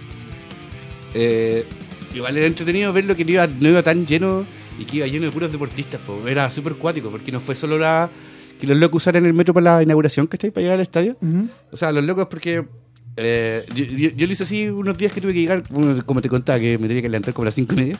[1.14, 1.64] Eh,
[2.14, 4.46] igual era entretenido verlo que no iba, no iba tan lleno
[4.78, 6.26] y que iba lleno de puros deportistas, po.
[6.26, 8.10] era súper cuático, porque no fue solo la
[8.58, 10.50] que los locos usaran el metro para la inauguración, ¿cachai?
[10.50, 11.16] Para llegar al estadio.
[11.72, 12.64] O sea, los locos porque
[13.16, 15.62] eh, yo, yo- yo lo hice así unos días que tuve que llegar,
[16.06, 17.96] como te contaba, que me tenía que levantar como a las 5 y media.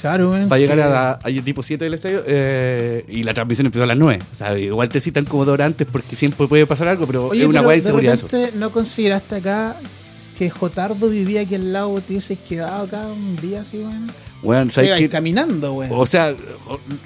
[0.00, 0.48] Claro, weón.
[0.48, 4.22] para llegar a, tipo 7 del estadio eh, y la transmisión empezó a las 9.
[4.30, 7.28] O sea, igual te citan como dos horas antes porque siempre puede pasar algo, pero
[7.28, 8.28] Oye, es una guay de seguridad eso.
[8.56, 9.76] ¿No consideraste acá
[10.36, 14.10] que Jotardo vivía aquí al lado, te hubieses quedado acá un día así, weón?
[14.42, 14.68] Weón,
[15.10, 15.90] caminando, weón.
[15.92, 16.34] O sea,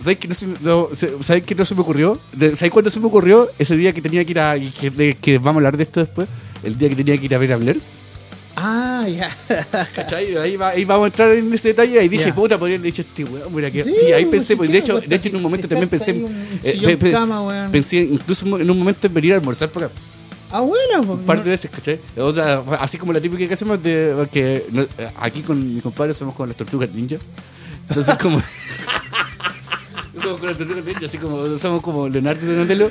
[0.01, 0.89] ¿sabes qué no se, no,
[1.21, 2.19] ¿sabes qué no se me ocurrió?
[2.55, 3.49] ¿Sabes cuándo se me ocurrió?
[3.59, 4.57] Ese día que tenía que ir a.
[4.59, 6.29] que, que vamos a hablar de esto después.
[6.63, 7.81] El día que tenía que ir a ver a Blair.
[8.57, 9.31] Ah, ya.
[9.95, 10.37] ¿Cachai?
[10.37, 12.03] Ahí, va- ahí vamos a entrar en ese detalle.
[12.05, 13.55] Y dije, puta, podría haber dicho este weón.
[13.55, 14.47] Mira que, Sí, sí, ahí pues, pensé.
[14.53, 16.11] si pues, de, hecho, pues, de hecho, en un momento también pensé.
[16.11, 16.27] en-
[16.63, 19.95] eh, cama, pensé incluso en un momento en venir a almorzar por acá.
[20.53, 22.01] Ah, bueno, pues, Un par de veces, ¿cachai?
[22.17, 24.87] O sea, así como la típica que hacemos de que no-
[25.21, 27.17] aquí con mi compadre somos con las tortugas ninja.
[27.89, 28.41] Entonces como
[30.23, 32.91] somos con las tortugas ninja, así como somos como Leonardo Donatello.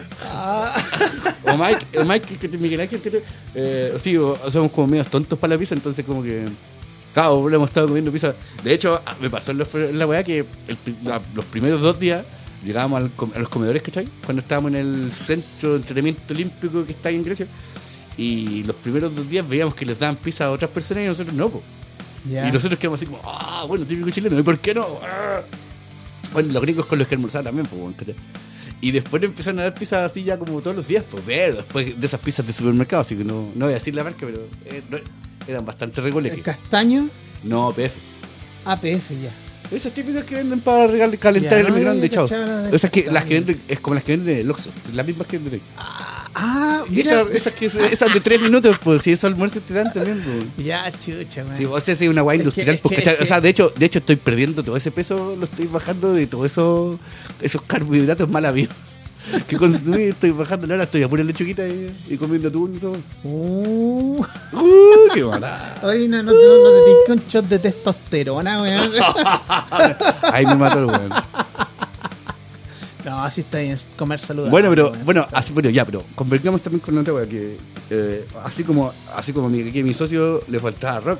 [1.43, 3.23] o Mike, o Mike Miguel Ángel que te,
[3.55, 6.45] eh, sí, o, somos como medios tontos para la pizza, entonces como que
[7.13, 8.36] Claro, hemos estado comiendo pizza.
[8.63, 12.23] De hecho, ah, me pasó en, la weá que el la- los primeros dos días
[12.63, 14.08] llegábamos al com- a los comedores, ¿cachai?
[14.26, 17.48] Cuando estábamos en el centro de entrenamiento olímpico que está ahí en Grecia.
[18.17, 21.34] Y los primeros dos días veíamos que les daban pizza a otras personas y nosotros
[21.36, 21.63] no, po.
[22.30, 24.86] Y nosotros quedamos así como, ah, bueno, típico chileno, ¿y por qué no?
[25.04, 25.41] Ah.
[26.34, 28.15] Bueno, los gringos con los que almorzaba también, pues, ¿cachai?
[28.82, 32.00] Y después empezaron a dar pizza así ya como todos los días, pues, pero después
[32.00, 34.41] de esas pizzas de supermercado, así que no, no voy a decir la marca, pero
[34.65, 34.98] eh, no-
[35.48, 36.41] eran bastante El recolejes.
[36.43, 37.10] castaño,
[37.43, 37.98] No, PF.
[38.65, 39.32] APF ya.
[39.71, 40.88] Esas típicas que venden para
[41.19, 42.25] calentar el yo chao.
[42.71, 45.27] Esas que, las que venden, es como las que venden en el Oxxo, las mismas
[45.27, 45.62] que venden.
[45.77, 47.21] Ah, mira.
[47.21, 50.65] Esas, esas, que, esas de tres minutos, pues, si esos almuerzos te dan también, pues.
[50.65, 51.55] Ya, chucha, man.
[51.55, 52.75] Sí, o sea, sí, una guay Es que- industrial.
[52.75, 55.36] es porque, que- es o sea, de hecho, de hecho estoy perdiendo todo ese peso,
[55.38, 56.99] lo estoy bajando de todos esos,
[57.41, 58.75] esos carbohidratos mal habidos
[59.47, 60.03] que consumí.
[60.03, 62.85] Estoy bajando ahora, estoy a pura lechuguita y, y comiendo atún y.
[63.27, 64.25] Uh.
[64.53, 65.79] ¡Uh, qué mala!
[65.83, 68.91] Oye, no, no, no, no te un shot de testosterona, weón.
[70.33, 71.09] Ahí me mató el weón.
[73.05, 74.51] no, así está bien, comer saludable.
[74.51, 77.57] Bueno, pero, weón, bueno, así, bueno, ya, pero convergamos también con la otra wea que
[77.89, 81.19] eh, así como, así como mi, que a mi socio le faltaba rock,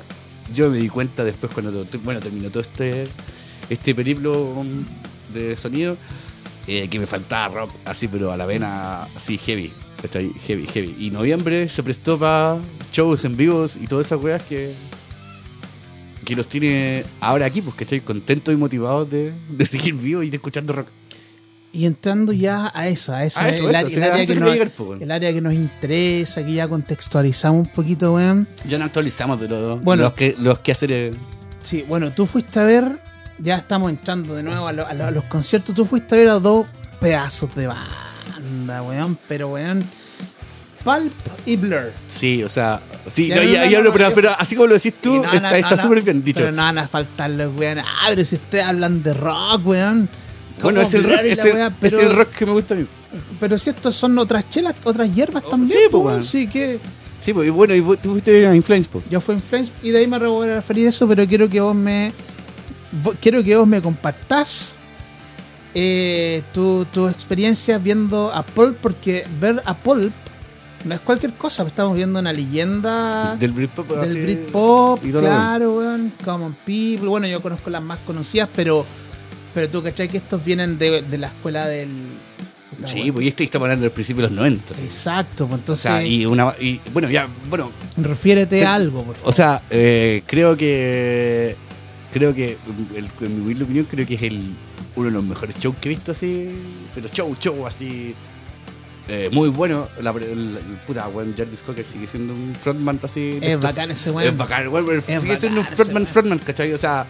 [0.54, 3.04] yo me di cuenta después cuando bueno, terminó todo este,
[3.68, 4.84] este periplo um,
[5.34, 5.96] de sonido,
[6.66, 9.72] eh, que me faltaba rock, así, pero a la vena, así heavy.
[10.00, 10.32] ¿cachai?
[10.46, 10.96] Heavy, heavy.
[10.98, 12.58] Y noviembre se prestó para
[12.92, 14.72] shows en vivos y todas esas weas que,
[16.24, 20.22] que los tiene ahora aquí, pues que estoy contento y motivado de, de seguir vivo
[20.22, 20.88] y de escuchando rock.
[21.72, 24.52] Y entrando ya a esa, a esa, A eso, el, eso, área- el que nos,
[24.52, 25.02] llegar, po, weón.
[25.02, 28.48] el área que nos interesa, que ya contextualizamos un poquito, weón.
[28.68, 30.02] Ya no actualizamos de los, Bueno.
[30.04, 31.14] los que los que hacer
[31.62, 33.00] Sí, bueno, tú fuiste a ver,
[33.42, 36.18] ya estamos entrando de nuevo a, lo- a lo- a los conciertos, tú fuiste a
[36.18, 36.66] ver a dos
[37.00, 39.84] pedazos de banda, weón, pero weón,
[40.84, 41.12] Pulp
[41.46, 41.92] y Blur.
[42.08, 44.94] Sí, o sea, sí, Ya, no, ya, ya, no, no, pero, así como lo decís
[45.00, 46.40] tú, está súper bien dicho.
[46.40, 47.78] Pero no van a faltar los weón.
[47.80, 50.08] Ah, pero si ustedes hablan de rock, weón.
[50.62, 52.76] bueno, ¿Cómo es el, rock, es, el, es pero, el rock que me gusta a
[52.78, 52.86] mí.
[53.38, 56.06] Pero si estos son otras chelas, otras hierbas Oh, también, sí, weón.
[56.06, 56.24] weón.
[56.24, 56.78] Sí, que
[57.18, 59.90] Sí, pues, y bueno, y vos- tú fuiste a Inflames, yo fui en Flames y
[59.90, 62.14] de ahí me voy a referir a eso, pero quiero que vos me
[63.20, 64.78] quiero que vos me compartás
[65.74, 70.12] eh, tu, tu experiencia viendo a Pulp, porque ver a Pulp
[70.84, 73.86] no es cualquier cosa, estamos viendo una leyenda Del Britpop.
[73.86, 78.86] del Britpop, claro, weón, Common People, bueno, yo conozco las más conocidas, pero
[79.52, 81.88] pero tú cachai que estos vienen de, de la escuela del
[82.78, 82.88] 90.
[82.88, 84.74] Sí, pues y este estamos hablando del principio de los 90.
[84.74, 84.82] sí.
[84.82, 86.54] Exacto, pues O entonces sea, y una.
[86.60, 89.28] Y, bueno, ya, bueno, refiérete a algo, por favor.
[89.28, 91.56] O sea, eh, creo que.
[92.12, 92.58] Creo que,
[92.96, 94.54] el- en mi opinión, creo que es el,
[94.96, 96.50] uno de los mejores shows que he visto así.
[96.94, 98.14] Pero show, show, así.
[99.08, 99.88] eh, muy bueno.
[100.02, 103.38] La, el, el- puta, weón, Jardis Cocker sigue siendo un frontman así.
[103.40, 104.28] es estos- bacán ese weón.
[104.32, 106.72] Es bacán, weón, pero sigue siendo un frontman, frontman, ¿cachai?
[106.72, 107.06] O sea,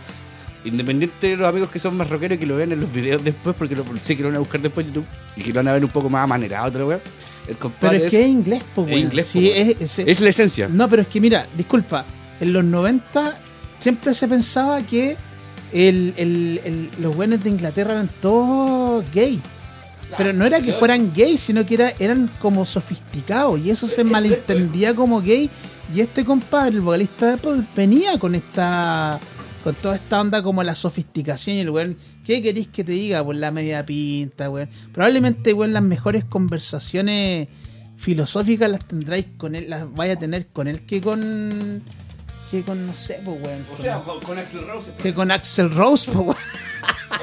[0.65, 3.25] independiente de los amigos que son más rockeros y que lo vean en los videos
[3.25, 5.55] después, porque lo, sé que lo van a buscar después en YouTube y que lo
[5.61, 7.01] van a ver un poco más amanerado, otra weón.
[7.49, 8.99] El Pero compadre es que es inglés, es weón.
[8.99, 9.69] inglés, Sí, po, weón.
[9.81, 10.69] es- es- es la esencia.
[10.69, 12.05] No, pero es que mira, disculpa,
[12.39, 13.41] en los 90
[13.81, 15.17] siempre se pensaba que
[15.73, 19.41] el, el- el- los buenos de Inglaterra eran todos gay.
[20.17, 24.03] Pero no era que fueran gays, sino que era, eran como sofisticados y eso se
[24.03, 25.49] malentendía como gay.
[25.95, 29.19] Y este compadre, el vocalista de Pulp, venía con esta
[29.63, 33.23] con toda esta onda como la sofisticación y el weón, ¿qué queréis que te diga?
[33.23, 34.71] Pues la media pinta, weón.
[34.93, 37.47] Probablemente, weón, las mejores conversaciones
[37.97, 41.83] filosóficas las tendráis con él, las vaya a tener con él que con
[42.51, 43.65] que con no sé, pues weón.
[43.65, 44.93] con- con, con Axel Rose.
[45.03, 46.37] que con Axel Rose, pues weón.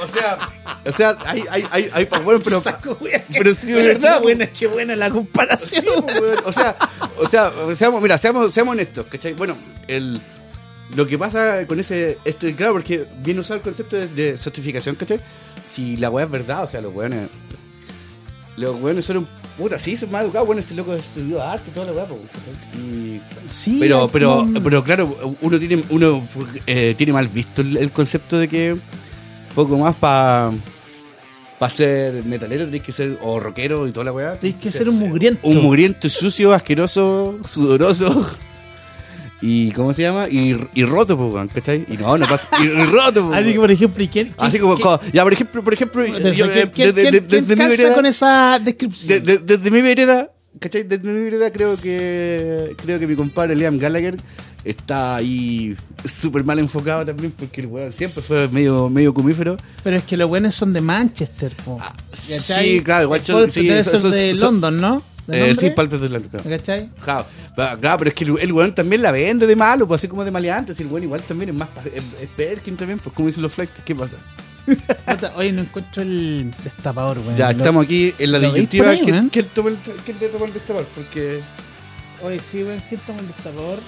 [0.04, 0.38] O sea,
[0.86, 2.98] o sea, hay, hay, hay, hay bueno, pero, Saco,
[3.32, 5.84] pero sí, de verdad, Qué buena, qué buena la comparación.
[5.84, 6.40] Sí, pues.
[6.46, 6.76] O sea,
[7.18, 9.34] o sea, seamos, mira, seamos, seamos honestos, ¿cachai?
[9.34, 10.22] Bueno, el,
[10.96, 14.96] lo que pasa con ese, este, claro, porque viene usado el concepto de, de certificación,
[14.96, 15.20] ¿cachai?
[15.68, 17.30] Si la weá es verdad, o sea, los weones,
[18.58, 19.28] los weones son un
[19.58, 22.20] puta, sí, son más educados, bueno, este loco estudió arte y toda la weá, pues.
[22.82, 26.26] Y, Sí, pero, es pero, como- pero claro, uno tiene, uno
[26.68, 28.78] eh, tiene mal visto el, el concepto de que
[29.56, 30.52] poco más para
[31.60, 34.38] para ser metalero tenés que ser o rockero y toda la weá.
[34.38, 35.48] Tienes que ser un mugriento.
[35.48, 38.28] Un mugriento sucio, asqueroso, sudoroso.
[39.42, 40.28] Y ¿cómo se llama?
[40.30, 41.86] Y, y roto, pues, weón, ¿cachai?
[41.90, 42.50] Y no, no pasa.
[42.64, 45.64] Y, roto, pues, Así que, por ejemplo, ¿y quién, Así como, quién- ya, por ejemplo,
[45.64, 48.60] por ejemplo, Desde- yo, ¿quién- eh, quién- desde- quién- desde quién mi vereda- con esa
[48.60, 49.10] descripción?
[49.10, 50.84] de- de- desde mi vereda, ¿cachai?
[50.84, 54.18] Desde mi vereda creo que creo que mi compadre Liam Gallagher
[54.64, 59.56] está ahí súper mal enfocado también porque el weón siempre fue medio, medio comífero.
[59.84, 61.78] Pero es que los buenos son de Manchester, po.
[61.80, 65.04] Ah, sí, claro, Pulp sí, eso- de eso- London, ¿no?
[65.28, 66.50] ¿De Eh, sí, palpes de la claro.
[66.50, 66.90] ¿Cachai?
[67.04, 67.26] Claro,
[67.98, 70.32] pero, es que el, el weón también la vende de malo, pues así como de
[70.32, 70.74] maleante.
[70.74, 71.70] Si el weón igual también es más.
[71.94, 74.16] Es, es Perkin también, pues como dicen los flights, ¿qué pasa?
[75.36, 77.36] Oye, no encuentro el destapador, weón.
[77.36, 78.86] ya, Lo- estamos aquí en la ¿lo veis disyuntiva.
[78.86, 80.88] por ahí, ¿Quién, toma el, el destapador?
[80.96, 81.42] Porque.
[82.24, 83.80] Oye, sí, weón, ¿quién toma el destapador?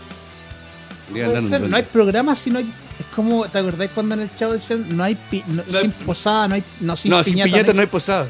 [1.09, 2.71] No, puede ser, hay programa si no hay.
[2.99, 5.81] Es como, ¿te acordás cuando en el chavo decían no hay pi- no- No hay-
[5.81, 6.63] sin posada, no hay.
[6.81, 7.49] No, sin no, sin piñata.
[7.51, 8.27] piñata no no hay posada.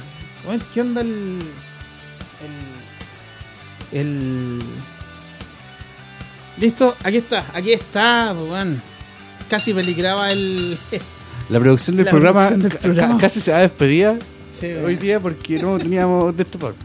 [0.47, 1.39] Weón, ¿qué onda el.
[3.91, 4.59] El.
[6.57, 8.81] Listo, aquí está, aquí está, weón.
[9.49, 10.77] Casi peligraba el.
[11.49, 13.13] La producción del La programa, producción del ca- programa.
[13.15, 14.19] ca- casi se va a despedir
[14.51, 16.75] Sí, hoy día porque no teníamos destapador.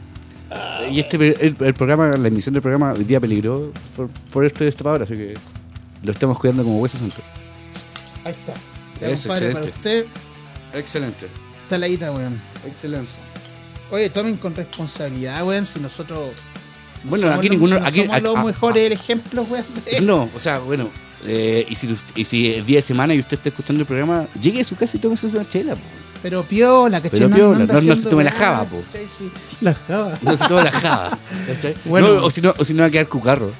[0.90, 4.64] Y este el, el programa, la emisión del programa hoy día peligró por, por este
[4.64, 5.34] destapador, así que
[6.02, 7.16] lo estamos cuidando como hueso santo.
[8.24, 8.54] Ahí está.
[9.00, 9.70] Eso, compadre, para excelente.
[9.70, 10.06] usted,
[10.78, 11.26] Excelente.
[11.62, 12.40] está la guita, weón.
[12.66, 13.22] Excelencia.
[13.90, 16.30] Oye, tomen con responsabilidad, weón, si nosotros.
[17.04, 19.64] No Bueno, somos aquí los- ninguno- no aquí- somos aquí- los ah, mejores ejemplos, weón.
[19.84, 20.88] de- No, o sea, bueno,
[21.26, 24.26] eh, y, si, y si el día de semana y usted está escuchando el programa,
[24.40, 25.74] llegue a su casa y tómese una chela.
[25.76, 25.82] po.
[26.22, 27.20] Pero piola, ¿cachai?
[27.20, 28.82] Pero piola, no- no se tome la java, po.
[28.90, 30.18] Sí, La java.
[30.22, 31.18] No se toma la java.
[31.46, 31.74] ¿cachai?
[31.84, 32.14] Bueno.
[32.14, 33.52] No, o si no, o si no va a quedar cucarro.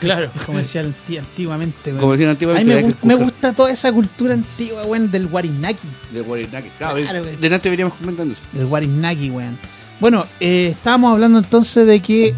[0.00, 2.00] Claro, como decía anti- antiguamente, weón.
[2.00, 5.86] Como decían A antiguamente, mí me, gu- gusta toda esa cultura antigua, weón, del Warinaki.
[6.12, 6.68] De Guarinaki.
[6.76, 8.42] Claro, Claro, delante veníamos comentando eso.
[8.52, 9.58] Del Warinaki, weón.
[10.00, 12.34] Bueno, eh, estábamos hablando entonces de que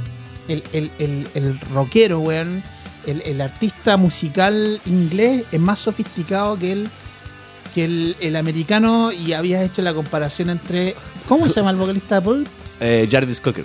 [0.48, 2.62] el, el, el, el rockero, weón,
[3.06, 6.88] el, el artista musical inglés es más sofisticado que el,
[7.74, 7.84] que
[8.20, 10.94] el, americano y habías hecho la comparación entre...
[11.28, 12.46] ¿Cómo se llama el vocalista de Pulp?
[12.80, 13.64] Eh, Jarvis Cocker.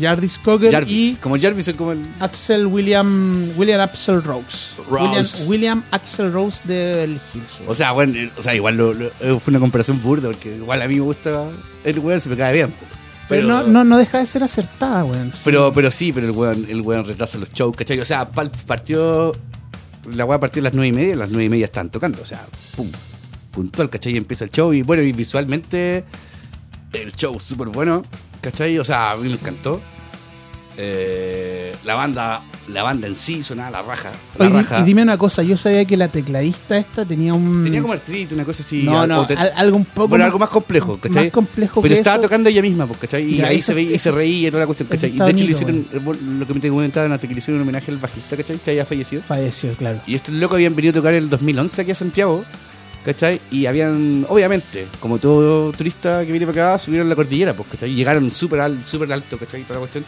[0.00, 0.92] Jarvis Cocker Jarvis.
[0.94, 2.08] y Como Jarvis es como el.
[2.18, 4.76] Axel William William Axel Rose.
[4.88, 5.04] Rose.
[5.04, 7.60] William, William Axel Rose del Hills.
[7.66, 10.88] O sea, bueno, o sea, igual lo- lo- fue una comparación burda, porque igual a
[10.88, 11.46] mí me gusta
[11.84, 12.70] el weón, se me cae bien.
[12.72, 12.84] po.
[13.36, 15.32] Pero no, no, no deja de ser acertada, weón.
[15.32, 15.40] Sí.
[15.44, 17.98] Pero, pero sí, pero el weón, el weón retrasa los shows, ¿cachai?
[18.00, 19.32] O sea, partió.
[20.14, 22.20] La weá partió a las nueve y media, a las nueve y media están tocando,
[22.20, 22.44] o sea,
[22.76, 22.90] pum,
[23.52, 24.14] puntual, ¿cachai?
[24.14, 26.04] Y empieza el show, y bueno, y visualmente,
[26.92, 28.02] el show súper bueno,
[28.40, 28.78] ¿cachai?
[28.78, 29.80] O sea, a mí me encantó.
[30.76, 34.10] Eh, la banda, la banda en sí sonaba la raja.
[34.38, 34.80] La Oye, di- raja.
[34.80, 37.62] y dime una cosa, yo sabía que la tecladista esta tenía un...
[37.64, 38.82] Tenía como artritis, una cosa así.
[38.82, 40.08] no, no, te- algo un poco...
[40.08, 41.24] bueno, algo más complejo, ¿cachai?
[41.24, 42.22] Más complejo Pero que estaba eso.
[42.22, 43.22] tocando ella misma, pues, ¿cachai?
[43.24, 45.10] Y Ya, ahí eso- se veía y se reía y toda la cuestión, ¿cachai?
[45.14, 47.60] Y de hecho le hicieron, bueno, lo que me te comentaban antes, que le hicieron
[47.60, 48.58] un homenaje al bajista, ¿cachai?
[48.58, 49.22] Que había fallecido.
[49.22, 50.00] Falleció, claro.
[50.06, 52.44] Y estos locos habían venido a tocar en el 2011 aquí a Santiago.
[53.04, 53.40] ¿cachai?
[53.50, 57.90] Y habían, obviamente, como todo turista que viene para acá, subieron la cordillera, pues, ¿cachai?
[57.90, 59.62] Y llegaron súper al, súper alto, ¿cachai?
[59.64, 60.04] Toda la cuestión.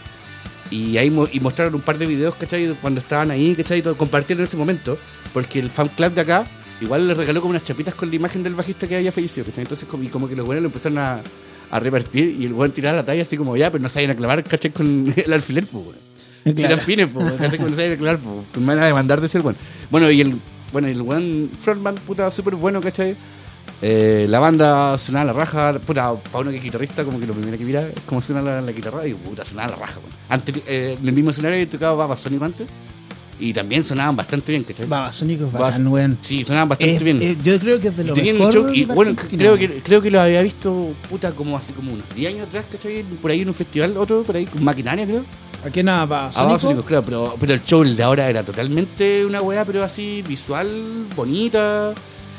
[0.70, 2.74] Y ahí mo- y mostraron un par de videos, ¿cachai?
[2.80, 3.78] Cuando estaban ahí, ¿cachai?
[3.78, 4.98] Y todo, compartieron ese momento,
[5.32, 6.44] porque el fan club de acá
[6.80, 9.62] igual les regaló como unas chapitas con la imagen del bajista que había fallecido, ¿cachai?
[9.62, 11.22] Entonces, como, y como que los buenos lo empezaron a,
[11.70, 14.10] a repartir y el buen tiraba la talla así como, ya, pero no se vayan
[14.12, 14.70] a clavar, ¿cachai?
[14.72, 16.04] Con el alfiler, pues, weón.
[16.44, 16.74] Si Claro.
[16.74, 17.58] eran pines, pues, ¿cachai?
[17.58, 19.58] Cuando se vayan a clavar, pues, me van a demandar de ser bueno.
[19.90, 20.36] Bueno, y el,
[20.72, 23.16] bueno, el buen frontman, puta, súper bueno, ¿cachai?
[23.82, 27.34] Eh, la banda sonaba la raja, puta, para uno que es guitarrista, como que lo
[27.34, 30.00] primero que mira es cómo suena la, la guitarra, y puta, sonaba la raja.
[30.28, 32.66] Antes, eh, en el mismo escenario que tocaba Babasónico antes,
[33.38, 34.86] y también sonaban bastante bien, ¿cachai?
[34.86, 36.16] Babasónico bacán, weón.
[36.22, 37.20] Sí, sonaban bastante Es- bien.
[37.20, 38.54] es- yo creo que es de lo un mejor.
[38.54, 42.06] show, y bueno, creo que, creo que lo había visto, puta, como hace como unos
[42.14, 43.02] 10 años atrás, ¿cachai?
[43.02, 45.24] Por ahí en un festival, otro, por ahí, con maquinaria, creo.
[45.66, 46.80] Aquí nada, A Babasónico.
[46.80, 51.06] Ah, claro, pero, pero el show de ahora era totalmente una weá, pero así visual,
[51.16, 51.92] bonita,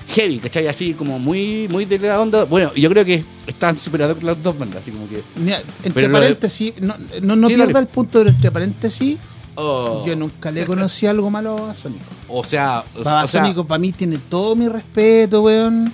[0.08, 0.68] heavy, ¿cachai?
[0.68, 2.44] Así como muy, muy de la onda.
[2.46, 5.22] Bueno, yo creo que estaban superados las dos bandas, así como que.
[5.38, 7.80] Mira, entre de- paréntesis, no, no, no Sí, pierda dale.
[7.86, 9.18] el punto, pero entre paréntesis,
[9.56, 12.04] oh, yo nunca le conocí algo malo a Babasónico.
[12.30, 15.92] O sea, o, o sea, para mí tiene todo mi respeto, weón.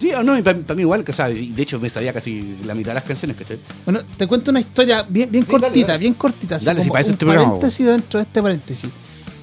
[0.00, 2.56] sí, o no, para, mí igual, que, o sea, y de hecho me sabía casi
[2.64, 3.58] la mitad de las canciones, ¿cachai?
[3.84, 5.98] Bueno, te cuento una historia bien, bien Sí, cortita, dale.
[5.98, 6.56] bien cortita.
[6.56, 8.90] así Dale, si como para eso un este programa, paréntesis dentro de este paréntesis.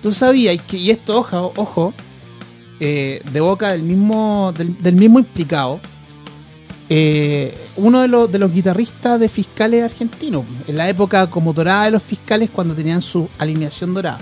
[0.02, 1.94] Tú sabías que, y esto, ojo, ojo
[2.80, 5.80] eh, de boca del mismo, del, del mismo implicado,
[6.90, 11.86] eh, uno de los, de los guitarristas de fiscales argentinos, en la época como dorada
[11.86, 14.20] de los fiscales, cuando tenían su alineación dorada,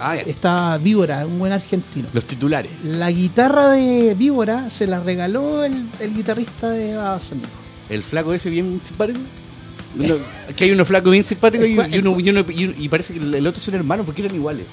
[0.00, 2.08] Ah, estaba Víbora, un buen argentino.
[2.12, 2.70] Los titulares.
[2.84, 7.48] La guitarra de Víbora se la regaló el, el guitarrista de Babasónico.
[7.88, 9.18] El flaco ese bien simpático.
[9.98, 10.14] Uno-
[10.56, 13.14] que hay uno flaco bien simpático y, y uno, y, uno- y uno- y parece
[13.14, 14.66] que el otro son hermanos porque eran iguales.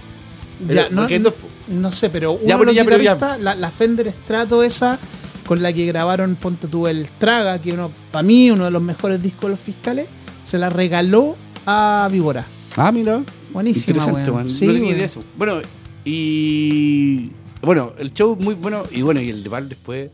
[0.67, 1.47] Ya, no, po.
[1.67, 4.99] no sé, pero uno Ya, de los ya, guitarristas, la, la Fender Strato esa
[5.45, 8.81] con la que grabaron Ponte tú el Traga, que uno para mí uno de los
[8.81, 10.07] mejores discos de los fiscales,
[10.43, 12.45] se la regaló a Víbora.
[12.77, 13.23] Ah, mira.
[13.63, 14.49] Interesante, man.
[14.49, 15.23] Sí, no tenía idea eso.
[15.37, 15.61] Bueno,
[16.03, 17.31] y.
[17.61, 18.83] Bueno, el show muy bueno.
[18.91, 20.09] Y bueno, y el de Val después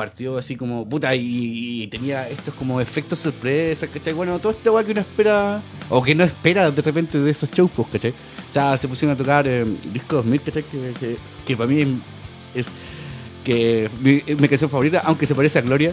[0.00, 0.88] partió así como.
[0.88, 4.14] Puta, y, y tenía estos como efectos sorpresas, ¿cachai?
[4.14, 5.62] Bueno, todo este weá que uno espera.
[5.90, 8.12] O que no espera de repente de esos shows, pues, ¿cachai?
[8.12, 10.62] O sea, se pusieron a tocar eh, disco 2000, ¿cachai?
[10.62, 12.00] Que, que, que para mí
[12.54, 12.68] es.
[13.44, 15.92] Que mi, mi canción favorita, aunque se parece a Gloria.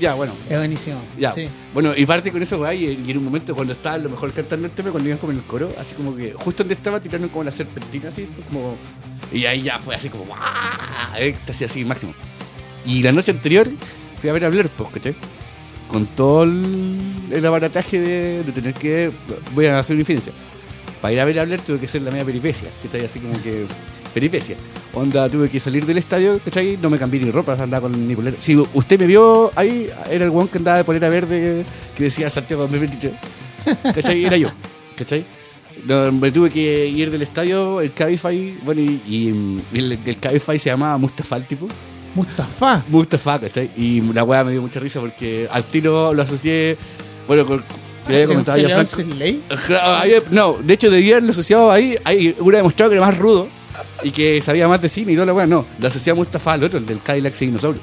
[0.00, 0.34] Ya, bueno.
[0.50, 1.00] Es buenísimo.
[1.18, 1.32] Ya.
[1.32, 1.48] Sí.
[1.72, 4.10] Bueno, y parte con eso, güey, y, y en un momento cuando estaba a lo
[4.10, 6.74] mejor cantando el tema, cuando iban como en el coro, así como que justo donde
[6.74, 8.76] estaba tiraron como la serpentina, así, esto como.
[9.32, 10.40] Y ahí ya fue así como, ¡guau!
[11.18, 12.14] Éxtasis así, máximo.
[12.84, 13.68] Y la noche anterior
[14.20, 15.14] fui a ver a Blair, pues, ¿cachai?
[15.88, 19.10] Con todo el, abarataje de, tener que.
[19.54, 20.32] Voy a hacer una infidencia.
[21.00, 23.04] Para ir a ver a Blair tuve que hacer la media peripecia, ¿cachai?
[23.04, 23.66] Así como que.
[24.12, 24.56] Peripecia.
[24.92, 26.78] Onda, tuve que salir del estadio, ¿cachai?
[26.80, 28.36] No me cambié ni ropa, andaba con mi polera.
[28.38, 31.64] Si usted me vio ahí, era el weón que andaba de polera verde
[31.96, 33.12] que decía Santiago 2023.
[33.92, 34.24] ¿Cachai?
[34.24, 34.50] Era yo,
[34.96, 35.24] ¿cachai?
[35.86, 39.28] No, me tuve que ir del estadio, el Cabify, bueno, y, y
[39.78, 41.68] el, el Cabify se llamaba Mustafa, el tipo.
[42.14, 42.84] Mustafa.
[42.88, 43.70] Mustafa, ¿cachai?
[43.76, 46.76] Y la weá me dio mucha risa porque al tiro lo asocié,
[47.26, 47.64] bueno, con.
[48.08, 49.14] Le había comentado ya Franco.
[49.16, 49.42] ley.
[50.30, 51.96] No, de hecho, debía haberlo asociado ahí.
[52.04, 53.48] Ahí hubiera demostrado que era más rudo
[54.02, 55.46] y que sabía más de cine y toda la weá.
[55.46, 57.80] No, lo asociaba Mustafa al otro, el del Cadillac y dinosaurio.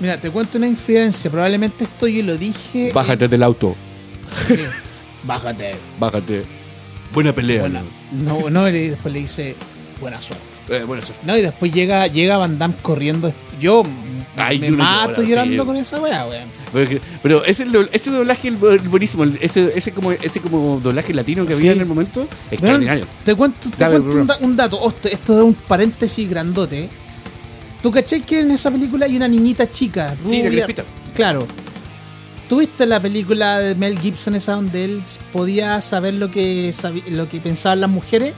[0.00, 1.30] Mira, te cuento una infidencia.
[1.30, 2.92] Probablemente esto yo lo dije.
[2.94, 3.74] Bájate del auto,
[4.46, 4.56] Sí.
[5.24, 5.74] Bájate.
[5.98, 6.42] bájate.
[7.12, 7.60] Buena pelea.
[7.62, 7.82] Buena.
[8.12, 9.56] No, no, y después le dice
[10.00, 10.44] buena suerte.
[10.68, 11.26] Eh, buena suerte.
[11.26, 13.32] No, y después llega, llega Van Damme corriendo.
[13.60, 13.82] Yo
[14.36, 15.66] Ay, me mato llora, llorando sí.
[15.66, 16.48] con esa weá, weón.
[17.22, 21.76] Pero, ese, ese doblaje buenísimo, ese, ese, como, ese como doblaje latino que había Sí.
[21.76, 23.06] en el momento, extraordinario.
[23.24, 24.78] te cuento, te cuento un, da- un dato.
[24.78, 26.88] Oh, esto, es un paréntesis grandote.
[27.82, 30.14] ¿Tú cachai que en esa película hay una niñita chica?
[30.22, 30.64] Sí, la rubia?
[30.66, 30.84] crespita.
[31.14, 31.46] Claro.
[32.48, 36.72] ¿Tuviste la película de Mel Gibson esa donde él podía saber lo que
[37.10, 38.34] lo que pensaban las mujeres?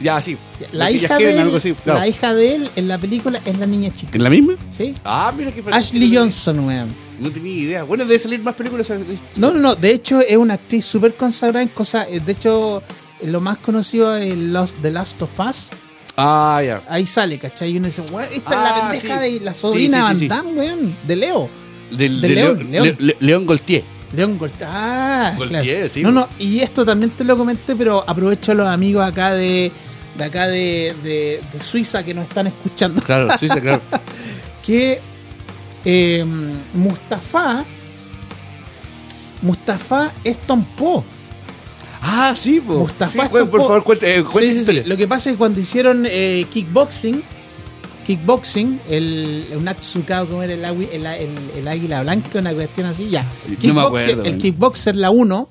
[0.00, 0.36] Ya, sí.
[0.72, 2.00] La hija, de él, algo así, claro.
[2.00, 4.12] la hija de él en la película es la niña chica.
[4.14, 4.54] ¿En la misma?
[4.68, 4.94] ¿Sí?
[5.04, 6.94] Ah, mira que Ashley Johnson, weón.
[7.18, 7.82] No tenía idea.
[7.84, 8.90] Bueno, debe salir más películas.
[9.36, 9.74] No, no, no.
[9.74, 12.06] De hecho, es una actriz súper consagrada en cosas.
[12.10, 12.82] eh, De hecho,
[13.20, 15.70] eh, lo más conocido es Lost, The Last of Us.
[16.18, 16.82] Ah, ya.
[16.90, 17.70] Ahí sale, ¿cachai?
[17.70, 19.32] Y uno dice, weón, esta Ah, es la pendeja sí.
[19.38, 20.96] de la sobrina Sí, sí, sí, Van Damme, weón.
[21.06, 21.48] De Leo.
[21.90, 22.96] Del, De de León, León, León.
[22.98, 23.84] Le- Le- León Goltier.
[24.14, 24.62] León Gold.
[24.64, 25.88] Ah, Gaultier, claro.
[25.92, 29.32] sí, No, no, y esto también te lo comenté, pero aprovecho a los amigos acá
[29.34, 29.70] de,
[30.16, 33.02] de acá de, de- de Suiza que nos están escuchando.
[33.02, 33.82] Claro, Suiza, claro.
[34.64, 35.00] que
[35.84, 36.24] eh,
[36.74, 37.64] Mustafa
[39.42, 40.38] Mustafa es.
[42.00, 42.74] Ah, sí, po.
[42.74, 44.82] Mustafa Sí, por favor, cuente, eh, Sí, sí.
[44.86, 47.22] Lo que pasa es que cuando hicieron eh, kickboxing,
[48.06, 53.08] kickboxing, el, un Atsucado, como era el, el, el- el águila blanca, una cuestión así,
[53.08, 53.22] ya.
[53.22, 55.50] No me Kickboxer- acuerdo, el kickboxer, la 1,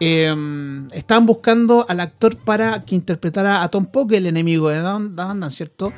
[0.00, 0.34] eh,
[0.92, 5.92] estaban buscando al actor para que interpretara a Tom Poe, el enemigo de Dan, ¿cierto?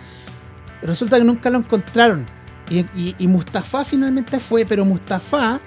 [0.82, 2.26] Resulta que nunca lo encontraron.
[2.68, 5.60] Y, y- y Mustafa finalmente fue, pero Mustafa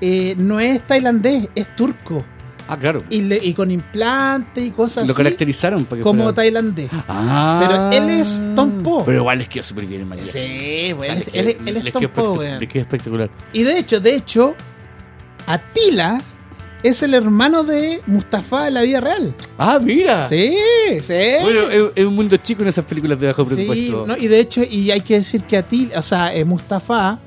[0.00, 2.24] eh, no es tailandés, es turco.
[2.68, 3.02] Ah, claro.
[3.10, 6.90] Y, le- y con implantes y cosas Lo así caracterizaron para que como fuera- tailandés.
[7.08, 7.58] Ah.
[7.66, 9.02] Pero él es Tom Poe.
[9.04, 10.32] Pero igual les quedó súper bien en maquillaje.
[10.86, 12.58] Sí, O güey, sea, él, es- él él Tom espectac- güey.
[12.60, 13.30] Les quedó espectacular.
[13.52, 14.54] Y de hecho, de hecho,
[15.46, 16.20] Atila
[16.82, 19.34] es el hermano de Mustafa en la vida real.
[19.58, 20.28] Ah, mira.
[20.28, 20.56] Sí,
[21.00, 21.14] sí.
[21.42, 24.06] Bueno, es, es un mundo chico en esas películas de bajo Sí, presupuesto.
[24.06, 27.18] no, y de hecho, y hay que decir que Atila, o sea, eh, Mustafa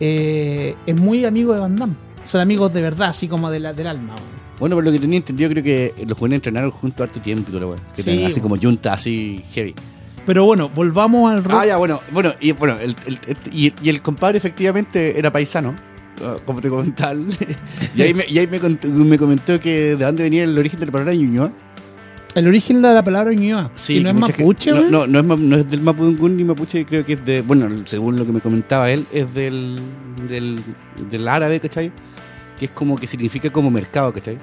[0.00, 1.94] eh, es muy amigo de Van Damme.
[2.24, 4.12] Son amigos de verdad, así como de la, del alma.
[4.14, 4.35] güey.
[4.58, 7.52] Bueno, por lo que tenía entendido, creo que los jóvenes entrenaron juntos harto tiempo.
[7.94, 9.74] Que Sí, así como junta, así heavy.
[10.24, 11.58] Pero bueno, volvamos al rock.
[11.62, 15.30] Ah, ya, bueno, bueno, y bueno, el, el- el- y, y el compadre efectivamente era
[15.30, 15.74] paisano,
[16.22, 17.14] ah, como te comentaba.
[17.96, 20.80] y ahí, me, y ahí me, contó, me comentó que de dónde venía el origen
[20.80, 21.52] de la palabra Ñuñoa.
[22.34, 23.70] El origen de la palabra Ñuñoa.
[23.76, 26.44] Sí, ¿Y no es mapuche, gente- no, no, no es, no es del Mapudungun ni
[26.44, 27.42] mapuche, creo que es de.
[27.42, 29.78] Bueno, según lo que me comentaba él, es del,
[30.28, 30.60] del,
[31.10, 31.92] del árabe, ¿cachai?
[32.58, 34.38] Que es como que significa como mercado, ¿cachai?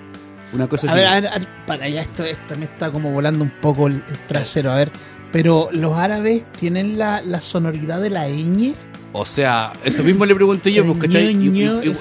[0.53, 0.99] Una cosa A así.
[0.99, 3.87] ver, a ver, a ver, para allá esto, esto me está como volando un poco
[3.87, 4.71] el, el trasero.
[4.71, 4.91] A ver,
[5.31, 8.73] pero los árabes tienen la, la sonoridad de la ñ.
[9.15, 11.33] O sea, eso mismo le pregunté yo, pues, ¿cachai?
[11.35, 11.91] Ño, i-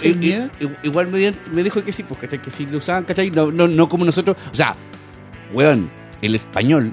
[0.82, 2.40] Igual me, di- me dijo que sí, pues, ¿cachai?
[2.40, 3.30] Que sí lo usaban, ¿cachai?
[3.30, 4.36] No, no, no como nosotros.
[4.50, 4.76] O sea,
[5.52, 5.90] weón,
[6.22, 6.92] el español,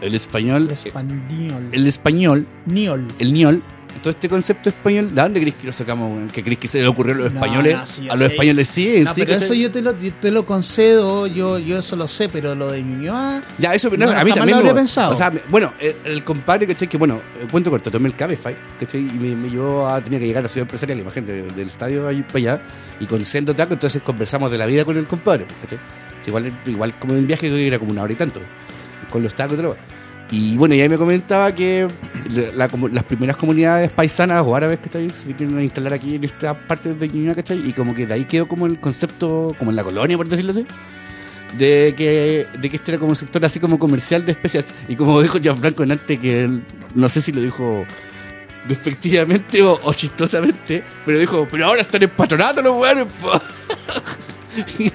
[0.00, 1.68] el español, El español.
[1.72, 3.08] el español, Niol.
[3.18, 3.62] el ñol,
[3.98, 6.30] todo este concepto español, ¿de dónde crees que lo sacamos?
[6.32, 7.76] ¿Qué crees que se le ocurrió a los No, españoles?
[7.76, 8.32] no, sí, yo a los sé.
[8.32, 11.78] españoles sí, No, sí, pero eso yo te lo, yo te lo concedo, yo, yo
[11.78, 13.42] eso lo sé, pero lo de Ñuñoa.
[13.58, 15.12] Ya, eso no, a mí también lo habría pensado.
[15.12, 16.88] O sea, bueno, el, el compadre, ¿cachai?
[16.88, 19.00] Que bueno, eh, cuento corto, tomé el Cabify, ¿cachai?
[19.00, 21.68] Y me, me llevó a, tenía que llegar a la ciudad empresarial, imagínate, del, del
[21.68, 22.62] estadio ahí para allá,
[23.00, 25.46] y con Sendo Taco, entonces conversamos de la vida con el compadre,
[26.26, 28.40] igual, igual como en viaje que era como una hora y tanto,
[29.10, 29.76] con los tacos y todo.
[30.30, 31.88] Y bueno, y ahí me comentaba que
[32.54, 35.08] las primeras comunidades paisanas o árabes, ¿cachai?
[35.08, 37.66] Se a instalar aquí en esta parte de Ñuñoa, ¿cachai?
[37.66, 40.52] Y como que de ahí quedó como el concepto, como en la colonia, por decirlo
[40.52, 40.66] así
[41.56, 44.74] de que, de que este era como un sector así como comercial de especias.
[44.88, 46.64] Y como dijo Gianfranco en antes, que él,
[46.94, 47.86] no sé si lo dijo
[48.66, 53.06] despectivamente o, chistosamente, pero dijo, pero ahora están en patronato los weones.
[53.20, 53.40] po".
[54.78, 54.92] y,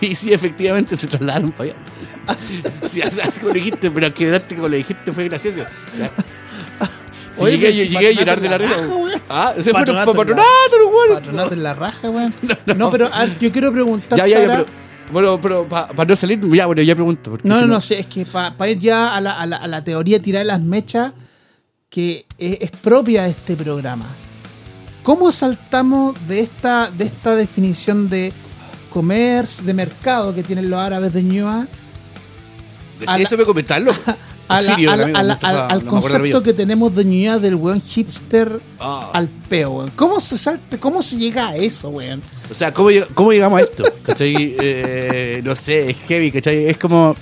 [0.06, 1.78] y sí, efectivamente se trasladaron para allá.
[2.26, 5.60] Así así como lo dijiste, pero quedarte como lo dijiste fue gracioso.
[7.38, 8.76] Oye, llegué, si llegué a llorar de la risa.
[8.76, 9.22] raja, weón.
[9.28, 11.18] Ah, se fueron para patronato weones.
[11.18, 12.34] Patronato en la raja, weón.
[12.76, 14.18] No, pero a ver, yo quiero preguntar.
[14.18, 14.66] Ya, ya, ya, pero.
[15.12, 17.38] Bueno, pero para no salir, ya, bueno, ya pregunto.
[17.42, 19.68] No, si no, no, sí, es que para ir ya a la, a, la, a
[19.68, 21.12] la teoría tirar las mechas
[21.88, 24.06] que es, es propia de este programa.
[25.02, 28.32] ¿Cómo saltamos de esta, de esta definición de
[28.90, 31.68] comercio, de mercado que tienen los árabes de a
[33.00, 33.94] la- eso me comentaron.
[34.48, 37.04] a la- Sirio, a la- amigo, a la- Mustafa, al, no concepto que tenemos de
[37.04, 39.10] Ñuñoa del weón hipster Ah.
[39.12, 39.90] al peo, weón?
[39.96, 42.22] ¿Cómo se salta, cómo se llega a eso, weón?
[42.50, 43.84] O sea, ¿cómo, cómo llegamos a esto?
[44.04, 44.56] ¿Cachai?
[44.60, 46.66] Eh, no sé, es heavy, ¿cachai?
[46.66, 47.16] Es como.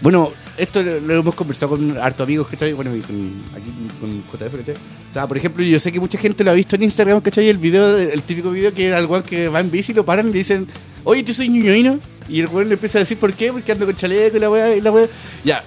[0.00, 2.72] Bueno, esto lo, lo hemos conversado con harto amigos, ¿cachai?
[2.72, 4.74] Bueno, y con, aquí con JF, ¿cachai?
[4.74, 7.48] O sea, por ejemplo, yo sé que mucha gente lo ha visto en Instagram, ¿cachai?
[7.48, 10.04] El video, el típico video que era el weón que va en bici y lo
[10.04, 10.66] paran y le dicen,
[11.08, 11.98] oye, tú soy ñoñoino.
[12.28, 13.50] Y el weón le empieza a decir, ¿por qué?
[13.50, 15.08] Porque ando con chaleco y la weá, y la weá.
[15.42, 15.64] Ya.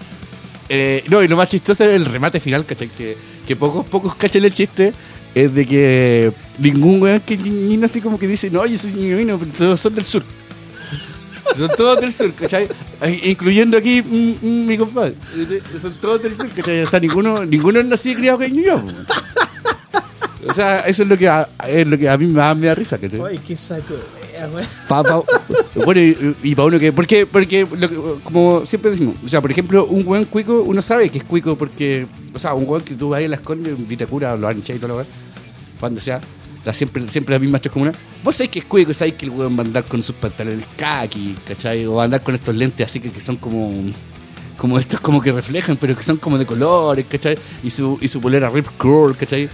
[0.69, 2.87] Eh, no, y lo más chistoso es el remate final, ¿cachai?
[2.89, 4.93] Que, que pocos, pocos cachan el chiste.
[5.33, 9.39] Es de que ningún weón que ñoñino así como que dice, no, yo soy ñoñino,
[9.39, 10.23] pero todos son del sur.
[11.55, 12.67] Son todos del sur, ¿cachai?
[13.23, 15.15] Incluyendo aquí mi compadre.
[15.77, 16.81] Son todos del sur, ¿cachai?
[16.83, 18.85] O sea, ninguno, ninguno es nacido criado New York.
[20.47, 22.75] O sea, eso es lo que a, es lo que a mí da, me da
[22.75, 23.19] risa, ¿cachai?
[23.27, 23.95] Ay, qué saco.
[25.85, 26.01] Bueno,
[26.43, 26.91] y, para uno que.
[26.91, 31.09] Porque, porque lo como siempre decimos, o sea, por ejemplo, un buen cuico, uno sabe
[31.09, 32.07] que es cuico porque.
[32.33, 34.79] O sea, un buen que tú vas a las condes, en Vitacura, lo ancha y
[34.79, 35.09] todo lo que.
[35.79, 36.21] Cuando sea.
[36.63, 37.95] Da siempre, siempre las mismas tres comunas.
[38.23, 40.65] Vos sabés que es cuico, sabés que el weón va a andar con sus pantalones
[40.77, 41.87] kaki, ¿cachai?
[41.87, 43.91] O va a andar con estos lentes así que, que son como.
[44.57, 47.35] Como estos como que reflejan, pero que son como de colores, ¿cachai?
[47.63, 49.49] Y su, y su polera Rip Curl, ¿cachai?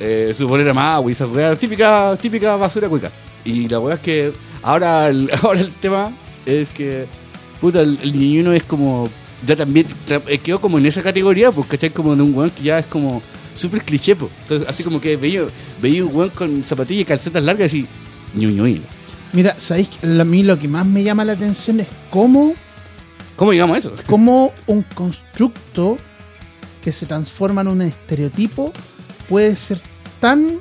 [0.00, 3.10] eh, su bolera Maui, esa weá, típica, típica basura cuica.
[3.44, 4.32] Y la weá es que
[4.62, 6.12] ahora el, ahora el tema
[6.46, 7.06] es que,
[7.60, 9.08] puta, el, el es como,
[9.46, 11.90] ya también eh, quedó como en esa categoría, pues, ¿cachai?
[11.90, 13.22] Como de un weón que ya es como
[13.54, 14.30] súper cliché, pues.
[14.42, 15.42] Entonces, así como que veía,
[15.80, 17.86] veía un weón con zapatillas y calcetas largas y así,
[18.34, 18.82] ñuñuino.
[19.32, 19.90] Mira, ¿sabéis?
[19.90, 22.54] que A mí lo que más me llama la atención es cómo,
[23.36, 23.94] ¿Cómo llegamos a eso?
[24.06, 25.98] cómo un constructo
[26.82, 28.72] que se transforma en un estereotipo
[29.28, 29.80] puede ser
[30.18, 30.60] tan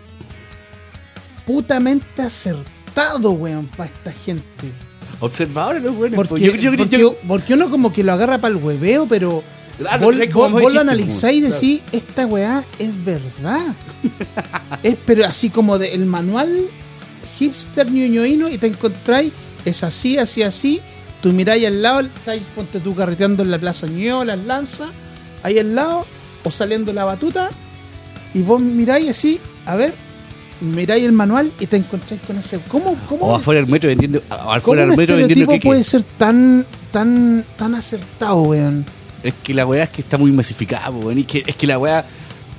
[1.50, 4.72] putamente acertado, weón, para esta gente.
[5.20, 6.16] Observadores los buenos.
[6.28, 9.44] Porque, yo- yo- porque- yo- porque uno como que lo agarra para el hueveo, pero
[9.90, 10.14] Ah, vos,
[10.74, 13.74] lo analizáis y decís, esta weá es verdad.
[14.84, 16.68] es pero así como de el manual
[17.40, 19.32] hipster ñoñoíno y te encontráis,
[19.66, 20.82] es así, así, así.
[21.24, 24.90] Tú miráis al lado, estáis, ponte tú carreteando en la plaza Ño, las lanzas,
[25.42, 26.06] ahí al lado,
[26.44, 27.50] o saliendo la batuta,
[28.36, 29.94] y vos miráis así, a ver,
[30.62, 32.60] miráis el manual y te encontráis con ese.
[32.68, 34.22] ¿Cómo, cómo, O afuera del metro vendiendo.
[34.30, 38.86] Afuera del metro vendiendo puede ser tan, tan, tan acertado, weón?
[39.24, 41.18] Es que la weá es que está muy masificada, weón.
[41.18, 42.06] Y que, es que la weá.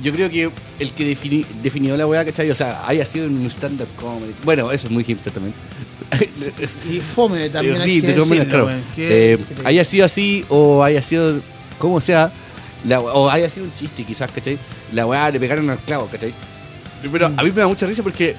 [0.02, 2.50] Yo creo que el que defini- definió la weá, ¿cachai?
[2.50, 4.32] O sea, haya sido en un stand-up comedy.
[4.44, 5.54] Bueno, eso es muy hipster también.
[6.58, 7.76] Es- Y fome también.
[7.76, 8.70] eh, hay sí, de todas maneras, claro.
[8.96, 11.40] Eh, haya sido así o haya sido
[11.78, 12.32] como sea,
[12.84, 14.58] la, o haya sido un chiste quizás, ¿cachai?
[14.92, 16.32] La weá le pegaron al clavo, ¿cachai?
[17.10, 18.36] Pero a mí me da mucha risa porque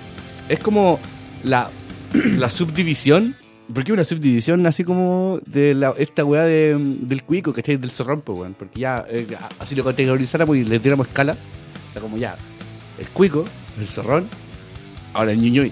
[0.50, 1.00] es como
[1.44, 1.70] la,
[2.14, 3.36] la subdivisión.
[3.74, 7.78] Porque una subdivisión así como de la, esta weá de, del cuico, ¿cachai?
[7.78, 8.54] Del zorrón, pues, weón.
[8.54, 9.26] Porque ya, eh,
[9.60, 11.38] así lo categorizáramos y le diéramos escala.
[11.88, 12.36] Está como ya,
[13.00, 13.46] el cuico,
[13.80, 14.28] el zorrón,
[15.14, 15.72] ahora el ñuñuy.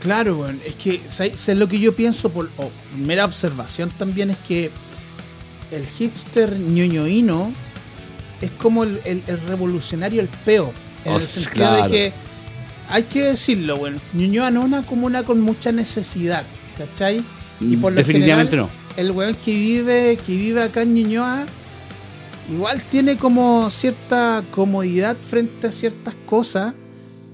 [0.00, 0.60] Claro, weón.
[0.64, 2.30] Es que, ¿sabes ¿sabes lo que yo pienso?
[2.30, 4.70] Por o, mera observación también es que
[5.72, 7.52] el hipster ñoñoíno
[8.40, 10.72] es como el, el- el revolucionario, el peo.
[11.06, 11.82] En el sentido claro.
[11.84, 12.12] de que
[12.88, 14.00] hay que decirlo, weón.
[14.12, 16.44] Ñuñoa no es una comuna con mucha necesidad,
[16.76, 17.22] ¿cachai?
[17.60, 21.46] Y por lo Definitivamente general, el weón que vive, que vive acá en Ñuñoa,
[22.50, 26.74] igual tiene como cierta comodidad frente a ciertas cosas.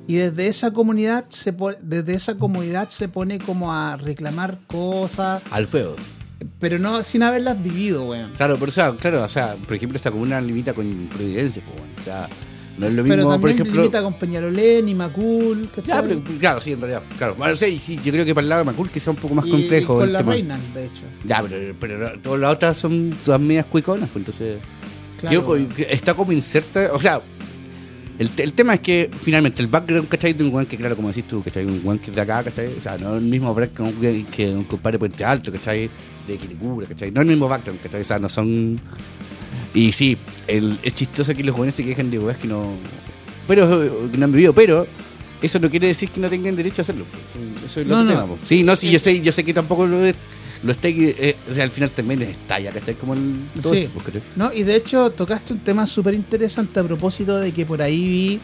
[0.08, 5.68] Y desde esa comunidad se desde esa comodidad se pone como a reclamar cosas, Al
[5.68, 5.94] peo.
[6.58, 8.32] pero no sin haberlas vivido, weón.
[8.36, 11.76] Claro, pero o sea, claro, o sea, por ejemplo, esta comuna limita con Providencia, pues,
[11.78, 12.28] bueno, o sea,
[12.78, 13.80] no es lo mismo, Pero por también ejemplo.
[13.82, 15.68] limita con Peñalolén y Macul.
[15.84, 17.34] Ya, pero, claro, sí, en realidad, claro.
[17.36, 19.46] Bueno, sí, sí, yo creo que para el lado de Macul quizá un poco más
[19.46, 19.94] complejo.
[19.94, 20.32] y con el la tema.
[20.32, 21.02] reina, de hecho.
[21.24, 24.58] Ya, pero, pero todas las otras son todas medias cuiconas, pues entonces.
[25.20, 27.22] Claro, yo, está como inserta, o sea,
[28.18, 30.32] el, el tema es que finalmente el background, ¿cachai?
[30.32, 31.64] De un weón que, claro, como decís tú, ¿cachai?
[31.64, 32.66] Un weón que es de acá, ¿cachai?
[32.76, 34.24] O sea, no es el mismo background que un,
[34.62, 35.88] que compadre Puente Alto, ¿cachai?
[36.26, 37.10] De Quilicura, ¿cachai?
[37.10, 38.00] No es el mismo background, ¿cachai?
[38.00, 38.80] O sea, no son.
[39.74, 40.16] Y sí,
[40.46, 42.74] el, es chistoso que los jóvenes se quejen de weas que no.
[43.46, 44.86] Pero eh, que no han vivido, pero.
[45.42, 47.04] Eso no quiere decir que no tengan derecho a hacerlo.
[47.10, 47.34] pues.
[47.66, 48.20] Eso, es lo No, que no.
[48.20, 48.40] tema, pues.
[48.48, 50.14] Sí, no, sí, yo sé, yo sé que tampoco lo, es-
[50.62, 50.86] lo está.
[50.88, 52.94] eh, o sea, al final también estalla, ¿cachai?
[52.94, 53.48] Como el.
[53.60, 53.80] todo Sí.
[53.80, 54.22] esto, pues.
[54.36, 58.04] No, y de hecho tocaste un tema súper interesante a propósito de que por ahí
[58.08, 58.40] vi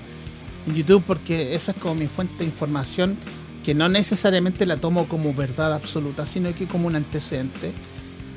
[0.67, 3.17] en YouTube, porque esa es como mi fuente de información,
[3.65, 7.71] que no necesariamente la tomo como verdad absoluta, sino que como un antecedente.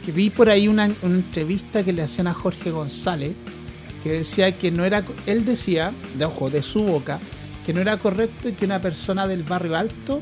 [0.03, 3.35] Que vi por ahí una, entrevista que le hacían a Jorge González,
[4.03, 7.19] que decía que no era, él decía, de ojo, de su boca,
[7.65, 10.21] que no era correcto que una persona del barrio alto,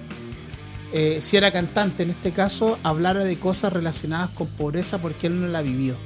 [0.92, 5.40] eh, si era cantante en este caso, hablara de cosas relacionadas con pobreza porque él
[5.40, 5.98] no la vivió.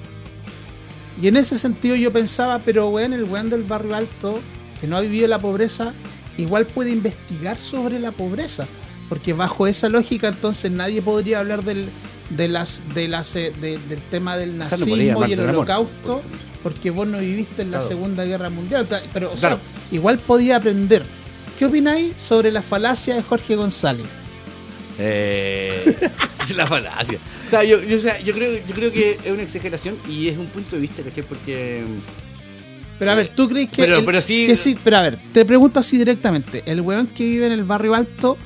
[1.21, 4.39] Y en ese sentido yo pensaba, pero weón, el weón del barrio alto,
[4.80, 5.93] que no ha vivido la pobreza,
[6.38, 8.67] igual puede investigar sobre la pobreza.
[9.09, 11.89] Porque bajo esa lógica entonces nadie podría hablar del,
[12.36, 14.96] de las, de las, eh, de- del tema del no nazismo
[15.28, 17.88] y el amor, holocausto, por porque vos no viviste en la Claro.
[17.90, 18.88] Segunda Guerra Mundial.
[19.14, 19.58] Pero, o Claro.
[19.58, 19.60] sea,
[19.98, 21.04] igual podía aprender.
[21.60, 24.06] ¿Qué opináis sobre la falacia de Jorge González?
[25.00, 25.96] Eh,
[26.42, 27.18] es la falacia.
[27.48, 30.28] O sea, yo, yo, o sea, yo, creo, yo creo que es una exageración y
[30.28, 31.24] es un punto de vista, ¿cachai?
[31.24, 31.84] Porque.
[33.00, 33.84] Pero a ver, ¿tú crees que.?
[33.84, 34.78] Pero- el- pero sí- que sí.
[34.84, 36.64] Pero a ver, te pregunto así directamente.
[36.66, 38.38] El weón que vive en el barrio alto.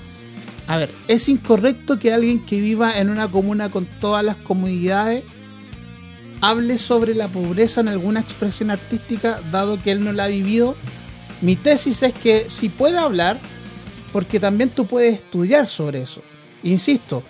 [0.67, 5.23] A ver, ¿es incorrecto que alguien que viva en una comuna con todas las comodidades
[6.41, 10.75] hable sobre la pobreza en alguna expresión artística, dado que él no la ha vivido?
[11.41, 13.39] Mi tesis es que si puede hablar,
[14.11, 16.21] porque también tú puedes estudiar sobre eso.
[16.63, 17.23] Insisto,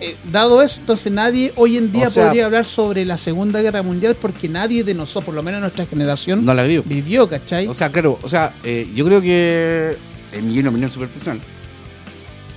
[0.00, 3.60] eh, dado eso, entonces nadie hoy en día O sea- podría hablar sobre la Segunda
[3.62, 6.82] Guerra Mundial porque nadie de nosotros, por lo menos nuestra generación, No la vivo.
[6.86, 7.66] vivió, ¿cachai?
[7.68, 9.96] O sea, claro, o sea, eh, yo creo que.
[10.32, 11.40] En mi opinión super personal.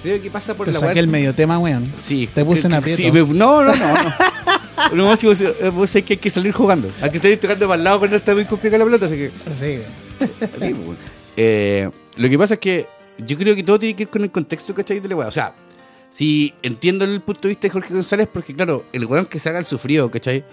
[0.02, 1.94] Creo que pasa por Te la saqué el medio tema, weón.
[1.98, 2.28] Sí.
[2.34, 3.02] Te puse en aprieto.
[3.02, 3.74] sí, no, no, no.
[3.76, 4.14] no.
[4.96, 6.90] No, si vos, eh, vos sabés que hay que salir jugando.
[7.02, 9.32] Hay que salir tocando para el lado cuando está muy complicada la pelota, así que.
[9.54, 9.80] Sí.
[10.42, 10.98] Así, pues.
[11.38, 12.88] Eh, lo que pasa es que
[13.20, 15.00] yo creo que todo tiene que ver con el contexto, ¿cachai?
[15.00, 15.28] De la weá.
[15.28, 15.54] O sea,
[16.10, 19.50] si entiendo el punto de vista de Jorge González, porque claro, el weón que se
[19.50, 20.44] haga el sufrido, ¿cachai?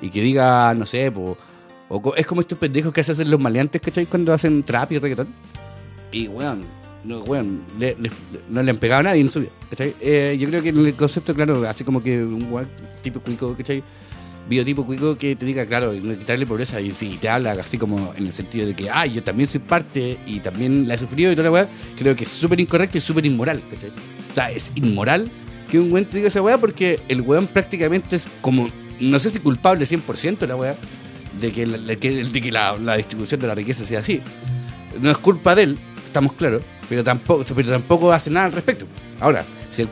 [0.00, 1.38] Y que diga, no sé, po,
[1.88, 4.06] o es como estos pendejos que se hacen los maleantes, ¿cachai?
[4.06, 5.28] Cuando hacen trap y reggaetón.
[6.12, 6.66] Y weón,
[7.06, 7.96] no, weón, le-
[8.50, 9.50] no le han pegado a nadie en su vida.
[10.00, 12.46] Eh, yo creo que el concepto, claro, así como que un
[13.02, 13.82] tipo cuico, ¿cachai?
[14.48, 18.32] Biotipo cuico que te diga, claro, quitarle pobreza y te habla así como en el
[18.32, 21.44] sentido de que, ah, yo también soy parte y también la he sufrido y toda
[21.46, 23.90] la weá, creo que es súper incorrecto y súper inmoral, ¿cachai?
[24.30, 25.28] O sea, es inmoral
[25.68, 28.68] que un weón te diga esa weá porque el weón prácticamente es como,
[29.00, 30.76] no sé si culpable 100% la weá,
[31.40, 34.20] de que, de que la, la distribución de la riqueza sea así.
[35.02, 38.86] No es culpa de él, estamos claros, pero tampoco, pero tampoco hace nada al respecto.
[39.20, 39.90] Ahora, si el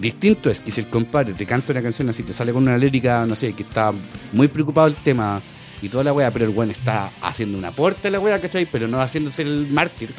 [0.00, 2.78] distinto es que si el compadre te canta una canción así, te sale con una
[2.78, 3.92] lírica, no sé, que está
[4.32, 5.40] muy preocupado del tema
[5.82, 8.66] y toda la weá, pero el weón está haciendo una aporte a la weá, ¿cachai?
[8.66, 10.14] Pero no haciéndose el mártir,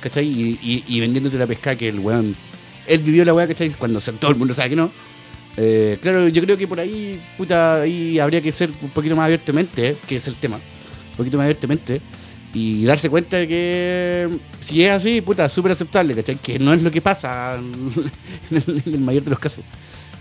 [0.00, 0.26] ¿cachai?
[0.26, 2.36] Y, y, vendiéndote la pesca que el weón.
[2.86, 3.70] Él vivió la weá, ¿cachai?
[3.70, 4.92] Cuando todo el mundo sabe que no.
[5.56, 9.26] Eh, claro, yo creo que por ahí, puta, ahí habría que ser un poquito más
[9.26, 9.96] abiertamente, ¿eh?
[10.06, 10.56] que es el tema.
[10.56, 12.00] Un poquito más abiertamente.
[12.54, 14.28] Y darse cuenta de que
[14.60, 16.36] si es así, puta, súper aceptable, ¿cachai?
[16.36, 17.54] Que no es lo que pasa
[18.50, 19.64] en el, mayor de los casos,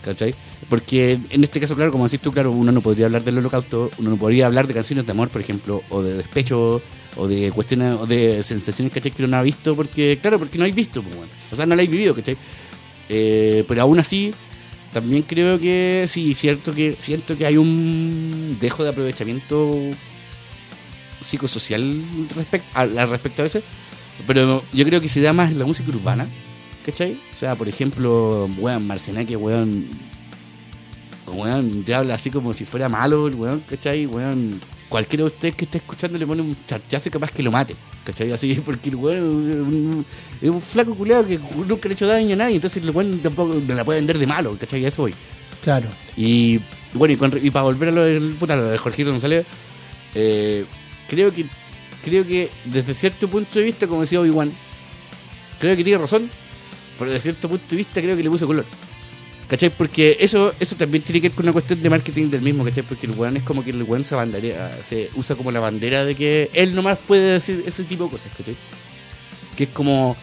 [0.03, 0.33] ¿cachai?
[0.69, 3.91] Porque en este caso, claro, como decís tú, claro, uno no podría hablar del holocausto,
[3.97, 6.81] uno no podría hablar de canciones de amor, por ejemplo, o de despecho,
[7.17, 9.11] o de cuestiones, o de sensaciones, ¿cachai?
[9.11, 11.31] Que uno no ha visto, porque, claro, porque no hay visto, pues, bueno.
[11.51, 12.37] O sea, no la hay vivido, ¿cachai?
[13.09, 14.31] Eh, pero aún así,
[14.93, 19.77] también creo que sí, cierto que siento que hay un dejo de aprovechamiento
[21.21, 22.03] psicosocial
[22.35, 23.61] respecto a, al respecto a eso.
[24.27, 26.29] Pero yo creo que se da más en la música urbana,
[26.85, 27.13] ¿cachai?
[27.31, 29.87] O sea, por ejemplo, weón, Marcenaque, weón,
[31.27, 34.05] weón, te habla así como si fuera malo, weón, ¿cachai?
[34.05, 34.59] Weón,
[34.89, 37.75] cualquiera de ustedes que esté escuchando le pone un charchazo y capaz que lo mate,
[38.03, 38.31] ¿cachai?
[38.31, 40.05] Así, porque el weón es un,
[40.41, 43.19] es un flaco culeado que nunca le ha hecho daño a nadie, entonces el weón
[43.19, 44.83] tampoco me la puede vender de malo, ¿cachai?
[44.85, 45.13] A eso voy.
[45.63, 45.89] Claro.
[46.17, 46.59] Y
[46.93, 49.45] bueno, y, con- y para volver a lo del puta, lo de Jorgito González,
[50.15, 50.65] eh,
[51.11, 51.45] creo que
[52.03, 54.53] creo que desde cierto punto de vista, como decía Obi-Wan,
[55.59, 56.31] creo que tiene razón,
[56.97, 58.65] pero desde cierto punto de vista creo que le puso color.
[59.49, 59.69] ¿Cachai?
[59.69, 62.83] Porque eso, eso también tiene que ver con una cuestión de marketing del mismo, ¿cachai?
[62.83, 66.05] Porque el weón es como que el weón se, bandera, se usa como la bandera
[66.05, 68.55] de que él nomás puede decir ese tipo de cosas, ¿cachai?
[69.57, 70.15] Que es como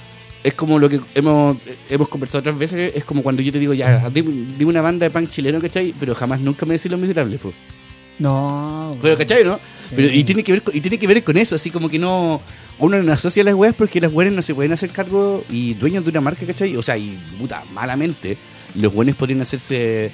[0.43, 1.59] es como lo que hemos,
[1.91, 5.11] hemos conversado otras veces, es como cuando yo te digo, ya, dime, una banda de
[5.11, 5.95] punk chileno, ¿cachai?
[6.01, 7.55] Pero jamás nunca me decís los miserables, pues.
[8.19, 8.97] No.
[9.01, 9.17] Pero.
[9.17, 9.57] ¿cachai, no?
[9.57, 9.95] Sí.
[9.97, 12.41] Pero, y, tiene que ver y tiene que ver con eso, así como que no.
[12.79, 16.05] Uno no asocia las weas porque las weas no se pueden hacer cargo y dueños
[16.05, 16.77] de una marca, ¿cachai?
[16.77, 18.39] O sea, y puta, malamente,
[18.75, 20.13] los buenos podrían hacerse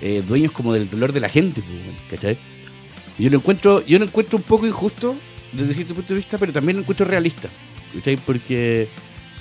[0.00, 2.38] eh, dueños como del dolor de la gente, pues, ¿cachai?
[3.18, 5.18] Yo lo encuentro, yo lo encuentro un poco injusto
[5.52, 7.48] desde cierto punto de vista, pero también lo encuentro realista,
[7.94, 8.16] ¿cachai?
[8.16, 8.88] Porque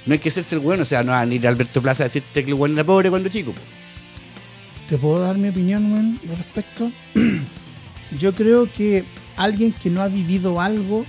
[0.05, 2.03] no hay que hacerse el weón, o sea, no van a ir a Alberto Plaza
[2.03, 3.65] a decirte que el weón era pobre cuando chico, pues.
[4.87, 6.91] ¿Te puedo dar mi opinión, weón, al respecto?
[8.17, 9.05] Yo creo que
[9.37, 11.05] alguien que no ha vivido algo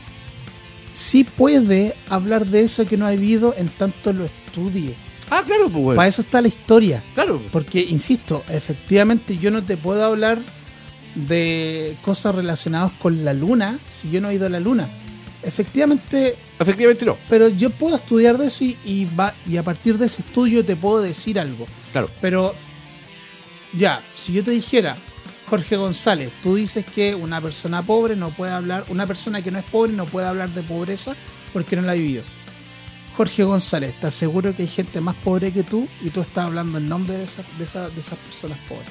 [0.88, 4.96] sí puede hablar de eso que no ha vivido en tanto lo estudie.
[5.30, 5.96] Ah, claro, pues, weón.
[5.96, 7.02] Para eso está la historia.
[7.14, 10.38] Claro, Porque, insisto, efectivamente yo no te puedo hablar
[11.14, 14.88] de cosas relacionadas con la luna si yo no he ido a la luna.
[15.42, 17.16] Efectivamente, efectivamente no.
[17.28, 20.64] pero yo puedo estudiar de eso y, y va, y a partir de ese estudio
[20.64, 21.66] te puedo decir algo.
[21.92, 22.10] Claro.
[22.20, 22.54] Pero,
[23.72, 24.96] ya, si yo te dijera,
[25.48, 29.58] Jorge González, tú dices que una persona pobre no puede hablar, una persona que no
[29.58, 31.14] es pobre no puede hablar de pobreza
[31.52, 32.22] porque no la ha vivido.
[33.16, 36.78] Jorge González, ¿estás seguro que hay gente más pobre que tú y tú estás hablando
[36.78, 38.86] en nombre de, esa- de, esa- de esas personas pobres?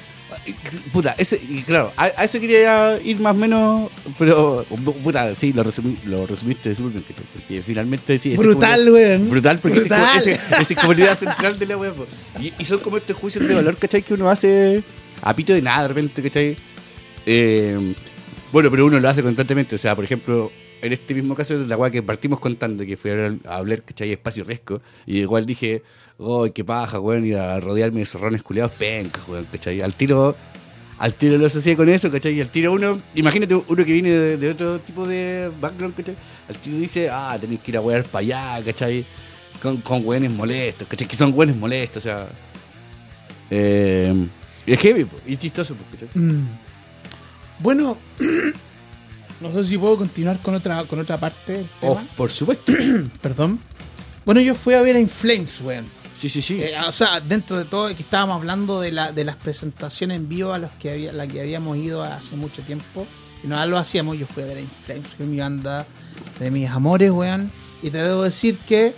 [0.92, 4.66] Puta, ese, y claro, a, a eso quería ir más o menos, pero
[5.02, 8.32] puta, sí, lo, resumí, lo resumiste súper bien, porque finalmente sí.
[8.32, 9.28] ese es Brutal, weón.
[9.30, 10.18] Brutal, porque ese Brutal.
[10.18, 11.94] ese- esa es como la idea central de la web.
[12.40, 14.02] Y, y son como estos juicios de valor, ¿cachai?
[14.02, 14.82] Que uno hace
[15.26, 16.56] a pito de nada de repente, ¿cachai?
[17.26, 17.94] Eh,
[18.52, 21.66] bueno, pero uno lo hace constantemente, o sea, por ejemplo, en este mismo caso de
[21.66, 24.12] la weá que partimos contando, que fue a hablar, ¿cachai?
[24.12, 25.82] Espacio Resco, y igual dije,
[26.18, 29.80] oh, qué paja, weón, y a rodearme de zorrones culiados pencas, weón, ¿cachai?
[29.80, 30.36] Al tiro,
[30.98, 32.34] al tiro lo asocié con eso, ¿cachai?
[32.34, 36.14] Y al tiro uno, imagínate uno que viene de, de otro tipo de background, ¿cachai?
[36.48, 39.04] Al tiro dice, ah, tenéis que ir a wear para allá, ¿cachai?
[39.60, 41.08] Con, con weones molestos, ¿cachai?
[41.08, 42.28] Que son weones molestos, o sea.
[43.50, 44.28] Eh,
[44.72, 45.76] es heavy, y chistoso.
[46.14, 46.44] Mm.
[47.58, 47.96] Bueno,
[49.40, 51.92] no sé si puedo continuar con otra, con otra parte del tema.
[51.92, 52.72] Of, por supuesto.
[53.22, 53.60] Perdón.
[54.24, 55.86] Bueno, yo fui a ver a Inflames, weón.
[56.16, 56.62] Sí, sí, sí.
[56.62, 60.28] Eh, o sea, dentro de todo que estábamos hablando de, la, de las presentaciones en
[60.28, 63.06] vivo a las que había, la que habíamos ido hace mucho tiempo,
[63.44, 65.86] y no lo hacíamos, yo fui a ver a Inflames, que es mi banda
[66.40, 67.52] de mis amores, weón.
[67.82, 68.94] Y te debo decir que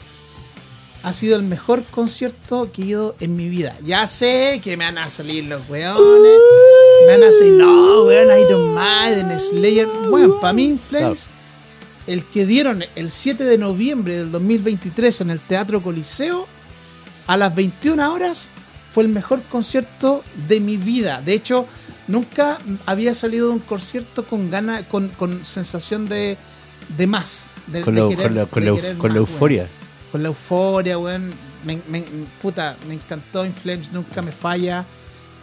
[1.03, 3.77] ha sido el mejor concierto que he ido en mi vida.
[3.85, 5.99] Ya sé que me van a salir los weones.
[7.07, 9.87] Me van a decir, no, weón, Iron Maiden, Slayer.
[10.11, 11.29] Bueno, para mí Inflames
[12.07, 16.47] el que dieron el 7 de noviembre del 2023 en el Teatro Coliseo
[17.27, 18.51] a las 21 horas
[18.91, 21.21] fue el mejor concierto de mi vida.
[21.23, 21.67] De hecho,
[22.07, 26.39] nunca había salido de un concierto con gana, con, con sensación de,
[26.97, 27.51] de más.
[27.67, 29.69] De, Con, de lo- querer- con, la- con de la, con la euforia.
[30.13, 31.33] Con la euforia, weón.
[31.65, 32.05] Me, me-
[32.41, 34.87] puta, me encantó In Flames, nunca me falla.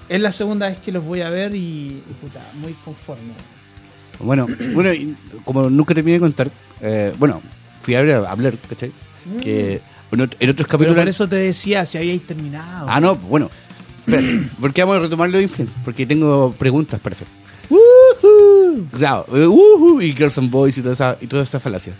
[0.07, 3.34] Es la segunda vez que los voy a ver y, y, puta, muy conforme.
[4.20, 6.51] Bueno, bueno y como nunca terminé de contar,
[6.82, 7.41] eh, bueno,
[7.82, 8.91] fui a hablar, a hablar ¿cachai?
[9.41, 10.70] Que bueno, en otros Mm.
[10.70, 10.95] Pero capítulos.
[11.01, 12.88] por eso te decía si habíais terminado.
[12.89, 13.49] Ah, no, bueno.
[14.05, 15.78] Espérate, ¿por qué vamos a retomar lo de Influence?
[15.84, 17.28] Porque tengo preguntas para hacer.
[18.91, 21.93] Claro, eh, y Girls and Boys y toda esa, y toda esa falacia.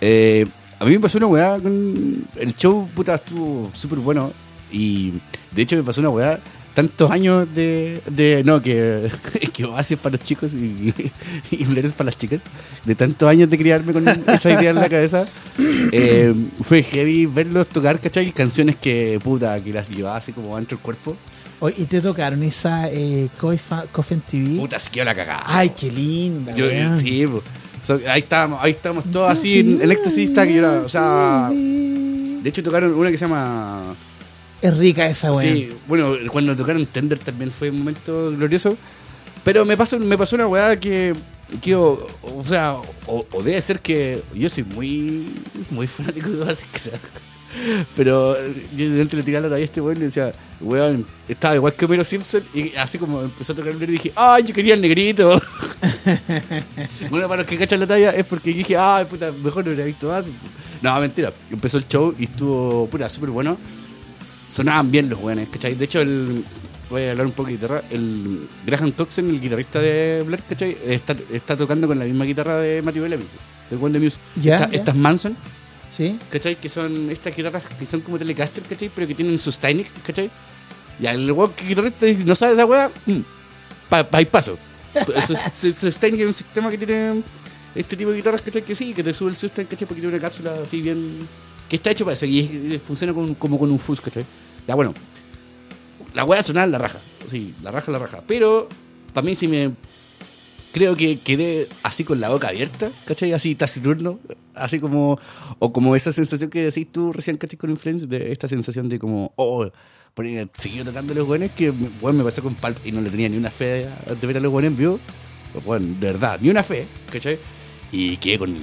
[0.00, 0.46] Eh,
[0.82, 2.26] a mí me pasó una weá con.
[2.34, 4.32] El show, puta, estuvo súper bueno.
[4.72, 5.12] Y
[5.52, 6.40] de hecho me pasó una weá.
[6.74, 8.02] Tantos años de.
[8.10, 9.08] de no, que.
[9.52, 10.92] que Oasis para los chicos y,
[11.52, 12.40] y para las chicas.
[12.84, 15.24] De tantos años de criarme con esa idea en la cabeza.
[15.92, 18.32] eh, fue heavy verlos tocar, ¿cachai?
[18.32, 21.16] Canciones que, puta, que las llevaba así como dentro del cuerpo.
[21.60, 24.56] Oye, ¿Y te tocaron esa eh, and TV?
[24.58, 25.44] Puta, se quedó la cagada.
[25.46, 26.52] Ay, qué linda.
[26.54, 26.66] Yo,
[26.98, 27.40] sí, po.
[27.82, 30.88] So, ahí estábamos, ahí estábamos todos así en el éxtasis está que yo era, o
[30.88, 33.96] sea, de hecho tocaron una que se llama
[34.62, 35.42] Es rica esa, weón.
[35.42, 38.76] Sí, bueno, cuando tocaron Tender también fue un momento glorioso.
[39.44, 41.14] Pero me pasó, me pasó una weá que,
[41.60, 42.76] que o, o sea,
[43.06, 45.26] o, o debe ser que yo soy muy,
[45.70, 47.00] muy fanático de Oasis, que sea.
[47.96, 48.36] Pero
[48.74, 51.74] yo dentro le tiraba la talla a este weón y le decía, weón, estaba igual
[51.74, 54.74] que Homero Simpson y así como empezó a tocar el negro dije, ay, yo quería
[54.74, 55.40] el negrito.
[57.10, 59.86] bueno, para los que cachan la talla es porque dije, ay, puta, mejor no hubiera
[59.86, 60.32] visto Oasis.
[60.80, 61.32] No, mentira.
[61.50, 63.56] Empezó el show y estuvo, puta, súper bueno
[64.52, 65.74] sonaban bien los weones, ¿cachai?
[65.74, 66.44] De hecho, el,
[66.90, 67.82] voy a hablar un poco de guitarra.
[67.90, 70.76] El Graham Toxen, el guitarrista de Blair, ¿cachai?
[70.86, 73.24] Está, está tocando con la misma guitarra de Matthew Bellamy,
[73.70, 74.18] de One Muse.
[74.36, 74.68] Esta- ya.
[74.70, 75.36] Estas Manson,
[75.94, 76.18] Sí.
[76.30, 76.56] ¿cachai?
[76.56, 78.90] Que son estas guitarras que son como Telecaster, ¿cachai?
[78.94, 80.30] Pero que tienen sus Steinix, ¿cachai?
[80.98, 83.20] Y el weón que guitarrista no sabe esa weá, mm,
[83.90, 84.58] pa, pa- paso.
[85.26, 87.22] Su, su- su Steinix es un sistema que tiene
[87.74, 88.62] este tipo de guitarras, ¿cachai?
[88.64, 89.86] Que sí, que te sube el sustain, ¿cachai?
[89.86, 91.28] Porque tiene una cápsula así bien...
[91.68, 94.24] Que está hecho para eso y funciona con- como con un fuzz, ¿cachai?
[94.66, 94.92] Ya bueno,
[96.14, 96.98] la weá sonaba la raja.
[97.26, 98.22] Sí, la raja, la raja.
[98.26, 98.68] Pero,
[99.14, 99.72] para mí sí me.
[100.72, 103.32] Creo que quedé así con la boca abierta, ¿cachai?
[103.32, 104.18] Así taciturno,
[104.54, 105.18] así como.
[105.58, 107.58] O como esa sensación que decís tú recién, ¿cachai?
[107.58, 109.32] Con Influence, de esta sensación de como.
[109.36, 109.66] Oh,
[110.54, 113.36] seguido tocando los buenos, que bueno, me pasó con Palp y no le tenía ni
[113.36, 113.88] una fe
[114.20, 115.00] de, ver a los buenos en vivo.
[115.64, 117.38] Bueno, de verdad, ni una fe, ¿cachai?
[117.90, 118.56] Y quedé con.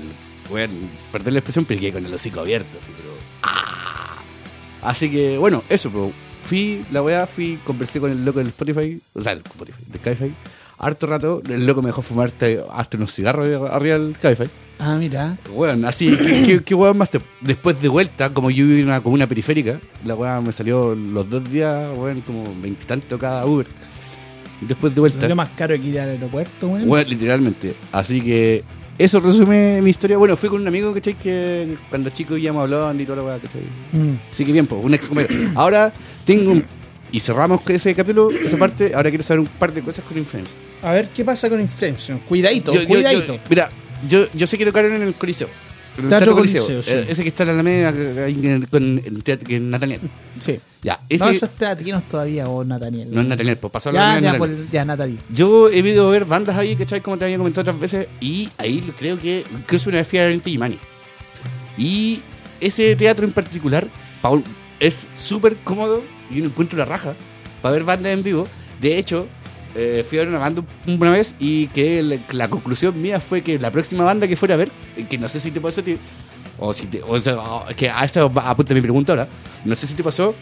[0.49, 0.73] Bueno,
[1.11, 3.13] perdón la expresión, pero quedé con el hocico abierto, así, pero.
[3.43, 4.17] ¡ah!
[4.81, 8.99] Así que, bueno, eso, pero fui, la weá, fui, conversé con el loco del Spotify,
[9.13, 10.33] o sea, el Spotify, del Cabify,
[10.79, 12.31] harto rato, el loco me dejó fumar
[12.71, 14.47] hasta, unos cigarros arriba del Cabify.
[14.79, 15.37] Ah, mira.
[15.53, 18.85] Weón, así, ¿qué, qué, qué weón más te- Después de vuelta, como yo viví en
[18.85, 23.67] una comuna periférica, la weá me salió los dos días, weón, como veintitantos cada Uber.
[24.61, 25.27] Después de vuelta.
[25.27, 26.87] Lo más caro que ir al aeropuerto, weón.
[26.87, 27.73] Bueno, literalmente.
[27.91, 28.63] Así que
[28.97, 30.17] eso resume mi historia.
[30.17, 31.13] Bueno, fui con un amigo, ¿cachai?
[31.15, 33.61] Que cuando chicos íbamos hablando y toda la weá, ¿cachai?
[33.91, 34.15] Mm.
[34.31, 35.33] Así que bien, pues, un ex compañero.
[35.55, 35.93] Ahora
[36.25, 36.65] tengo un...
[37.11, 38.91] Y cerramos ese capítulo, esa parte.
[38.93, 40.53] Ahora quiero saber un par de cosas con Influence.
[40.83, 42.19] A ver qué pasa con Inflation.
[42.19, 43.35] Cuidadito, Yo- cuidadito.
[43.35, 43.69] yo- mira,
[44.07, 45.49] yo, yo sé que tocaron en el Coliseo.
[45.97, 46.91] En el Teatro Coliseo, sí.
[46.91, 47.91] Eh, Ese que está en la Alameda
[48.69, 49.99] con el Nathaniel.
[50.39, 50.59] sí.
[50.81, 51.25] Ya, ese...
[51.25, 53.09] No, eso es teatinos todavía, o Nathaniel.
[53.11, 54.57] No es Nathaniel, pues pasó la Ya, Alameda ya, Nathaniel.
[54.59, 55.19] pues, ya, Nathaniel.
[55.29, 57.01] Yo he visto ver bandas ahí, ¿cachai?
[57.01, 58.07] Como te había comentado otras veces.
[58.21, 59.43] Y ahí creo que.
[59.67, 60.39] Que una vez fui a ver.
[61.77, 62.21] Y
[62.61, 63.89] ese teatro en particular
[64.21, 64.43] pa' un-
[64.79, 67.15] es súper cómodo y uno encuentra la raja
[67.61, 68.47] para ver bandas en vivo.
[68.79, 69.27] De hecho,
[69.75, 73.41] eh, fui a ver una banda una vez y que la, la conclusión mía fue
[73.41, 75.81] que la próxima banda que fuera a ver, eh, que no sé si te pasó
[75.81, 75.97] a ti,
[76.59, 77.01] o si te.
[77.03, 77.37] O sea,
[77.75, 79.27] que a esa apunta mi pregunta ahora.
[79.65, 80.35] No sé si te pasó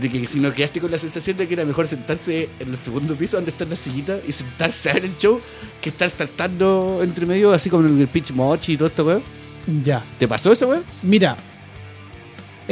[0.00, 2.76] de que si no quedaste con la sensación de que era mejor sentarse en el
[2.76, 5.40] segundo piso donde están las sillitas y sentarse a ver el show
[5.80, 9.22] que estar saltando entre medio así como en el pitch mochi y todo esto, weón.
[9.84, 10.02] Ya.
[10.18, 10.84] ¿Te pasó eso, weón?
[11.02, 11.36] Mira,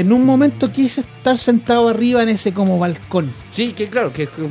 [0.00, 3.32] en un momento quise estar sentado arriba en ese como balcón.
[3.48, 4.48] Sí, que claro, que, que,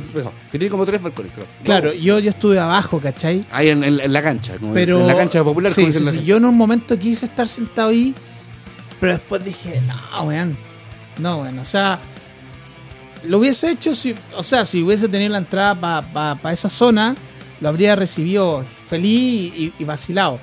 [0.52, 1.46] que tiene como tres balcones, creo.
[1.64, 3.44] Claro, yo, yo estuve abajo, ¿cachai?
[3.50, 5.00] Ahí en, en- en la cancha, como Pero.
[5.00, 8.14] en la cancha popular, sí, como sí, Yo en un momento quise estar sentado ahí,
[9.00, 10.56] pero después dije, no, weón.
[11.18, 11.58] No, weón.
[11.58, 11.98] O sea,
[13.24, 14.14] lo hubiese hecho si.
[14.36, 15.74] O sea, si hubiese tenido la entrada
[16.40, 17.14] para esa zona,
[17.60, 20.38] lo habría recibido feliz y, y vacilado.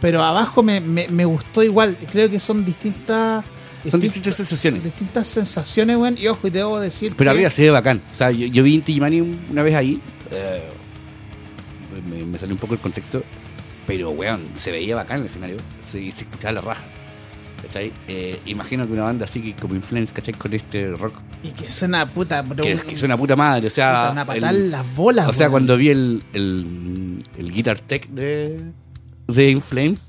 [0.00, 1.96] Pero abajo me, me, me gustó igual.
[2.10, 3.44] Creo que son distintas.
[3.90, 4.84] Son distintas- sensaciones.
[4.84, 6.16] distintas sensaciones, weón.
[6.18, 7.14] Y ojo, y debo decir.
[7.16, 8.00] Pero que- se ve bacán.
[8.10, 9.20] O sea, yo, yo vi Inti Gimani
[9.50, 10.00] una vez ahí.
[10.30, 10.62] eh,
[12.08, 13.22] me, me salió un poco el contexto.
[13.86, 15.56] Pero, weón, se veía bacán el escenario.
[15.86, 16.84] Se, se escuchaba la raja.
[17.62, 17.92] ¿Cachai?
[18.08, 20.34] Eh, imagino que una banda así que como Influence, ¿cachai?
[20.34, 21.14] Con este rock.
[21.44, 22.62] Y que suena puta, bro.
[22.64, 23.66] Que, que suena puta madre.
[23.66, 24.08] O sea.
[24.12, 28.60] Una patada en las bolas, O sea, cuando vi el, el, el Guitar Tech de,
[29.28, 30.06] de Inflames,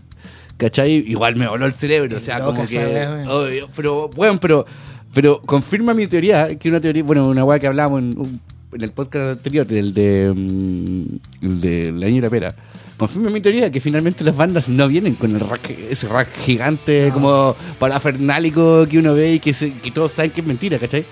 [0.58, 0.92] ¿cachai?
[1.08, 2.18] Igual me voló el cerebro.
[2.18, 3.08] O sea, como que.
[3.28, 4.66] obvio, pero, bueno, pero,
[5.14, 8.40] pero confirma mi teoría, que una teoría, bueno, una weá que hablábamos en,
[8.74, 12.56] en el podcast anterior, del de, mm, el de La Niña y la Pera.
[12.98, 17.10] Confirma mi teoría que finalmente las bandas no vienen con el rack, ese rack gigante
[17.12, 21.04] como parafernálico que uno ve y que, se- que todos saben que es mentira, ¿cachai?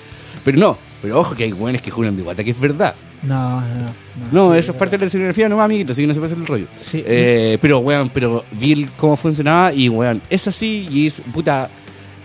[0.46, 2.96] Pero no, pero ojo que hay weones que juran de guata que es verdad.
[3.24, 3.92] No, no, no.
[4.32, 6.38] No, sí, eso es parte de la escenografía, no amiguito, así que no se hacer
[6.38, 6.68] el rollo.
[6.76, 7.04] Sí.
[7.06, 11.70] Eh, pero, weón, pero vi el- cómo funcionaba y, weón, es así y es, puta,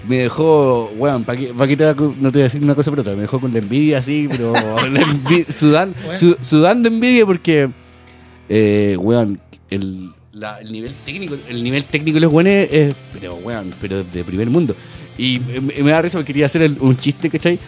[0.09, 2.91] me dejó, weón, ¿para qué, pa' qué te no te voy a decir una cosa
[2.91, 3.15] por otra?
[3.15, 4.53] Me dejó con la envidia así, pero
[4.91, 5.03] la
[5.53, 7.69] sudan- su- sudando envidia porque,
[8.49, 9.39] eh, weón,
[9.71, 14.03] el, la- el nivel técnico, el nivel técnico de los weones es, pero, weón, pero
[14.05, 14.75] de primer mundo.
[15.19, 17.59] Y me, me da risa porque quería hacer el- un chiste, ¿cachai?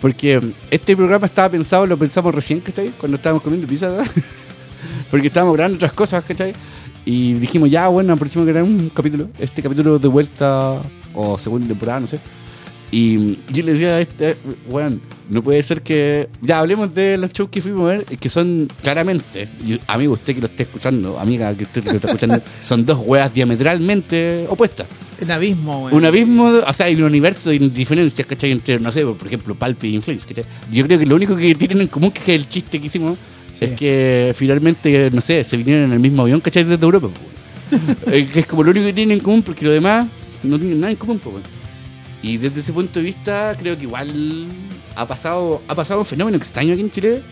[0.00, 0.40] Porque
[0.70, 2.90] este programa estaba pensado, lo pensamos recién, ¿cachai?
[2.90, 4.06] Cuando estábamos comiendo pizza, ¿verdad?
[5.10, 6.52] Porque estábamos grabando otras cosas, ¿cachai?
[7.04, 9.28] Y dijimos, ya, bueno, próximo que grabar un capítulo.
[9.38, 10.82] Este capítulo de vuelta,
[11.14, 12.18] o segunda temporada, no sé.
[12.90, 14.36] Y yo le decía a este,
[14.68, 16.28] weón, no puede ser que.
[16.40, 20.34] Ya hablemos de los shows que fuimos a ver, que son claramente, y, amigo, usted
[20.34, 24.46] que lo esté escuchando, amiga que usted que lo está escuchando, son dos weas diametralmente
[24.48, 24.86] opuestas.
[25.20, 25.94] Un abismo, weón.
[25.96, 28.50] Un abismo, o sea, hay un universo de diferencias, ¿cachai?
[28.52, 30.44] Entre, no sé, por ejemplo, Palpi y Influence, ¿cachai?
[30.70, 33.16] Yo creo que lo único que tienen en común, que es el chiste que hicimos,
[33.54, 33.64] Sí.
[33.64, 36.64] es que finalmente, no sé, se vinieron en el mismo avión, ¿cachai?
[36.64, 37.96] Desde Europa, weón.
[38.12, 40.06] Eh, que es como lo único que tienen en común, porque lo demás
[40.42, 41.42] no tienen nada en común, weón.
[42.22, 44.46] Y desde ese punto de vista, creo que igual
[44.94, 47.22] ha pasado, ha pasado un fenómeno extraño aquí en Chile,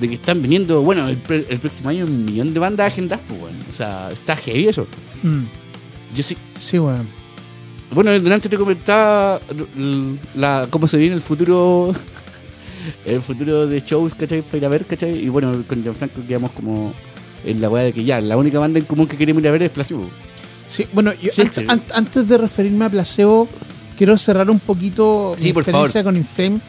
[0.00, 3.20] de que están viniendo, bueno, el, pre- el próximo año un millón de bandas agendas,
[3.26, 3.54] pues, weón.
[3.70, 4.86] O sea, está heavy eso.
[5.22, 5.44] Mm,
[6.14, 7.08] Yo sí, Sí, weón.
[7.94, 9.40] Bueno, delante te comentaba
[10.34, 11.92] la, cómo se viene el futuro
[13.04, 14.42] el futuro de shows, ¿cachai?
[14.42, 15.16] Para ir a ver, ¿cachai?
[15.16, 16.92] Y bueno, con Gianfranco quedamos como
[17.44, 19.52] en la weá de que ya, la única banda en común que queremos ir a
[19.52, 20.08] ver es Placebo.
[20.68, 21.42] Sí, bueno, yo Sí,
[21.94, 23.48] antes de referirme a Placebo,
[23.96, 26.60] quiero cerrar un poquito Sí, mi por experiencia con Inflame.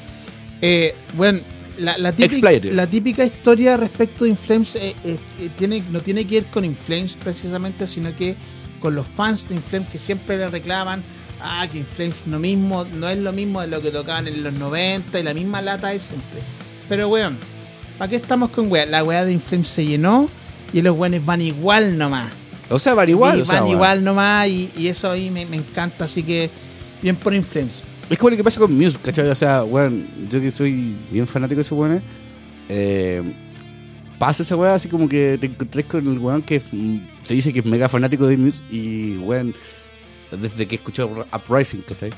[0.61, 1.39] Eh, bueno,
[1.78, 2.71] la, la, típica, Expláyate.
[2.71, 6.65] la típica historia respecto de Inflames eh, eh, eh, tiene, no tiene que ir con
[6.65, 8.36] Inflames precisamente, sino que
[8.84, 11.05] con los fans de Inflames que siempre le reclaman,
[11.41, 14.53] ah, que Inflames no, mismo, no es lo mismo de lo que tocaban en los
[14.55, 16.41] 90 y la misma lata de siempre.
[16.89, 17.38] Pero, weón,
[17.97, 18.86] ¿para qué estamos con weá?
[18.86, 20.27] La weá de Inflames se llenó
[20.73, 22.29] y los weones van igual nomás.
[22.69, 23.38] O sea, van igual.
[23.38, 23.75] Y o sea, van weón.
[23.77, 26.49] igual nomás y, y eso ahí me, me encanta, así que
[27.01, 27.84] bien por Inflames.
[28.09, 29.29] Es como lo que pasa con Muse, ¿cachai?
[29.29, 32.03] O sea, weón, yo que soy bien fanático de esos weones,
[32.67, 33.23] eh,
[34.24, 37.51] pasa esa weá así como que te encontrás con el weón que mm, te dice
[37.51, 39.53] que es mega fanático de Muse y weón,
[40.32, 42.09] desde que escuchó Uprising, ¿cachai?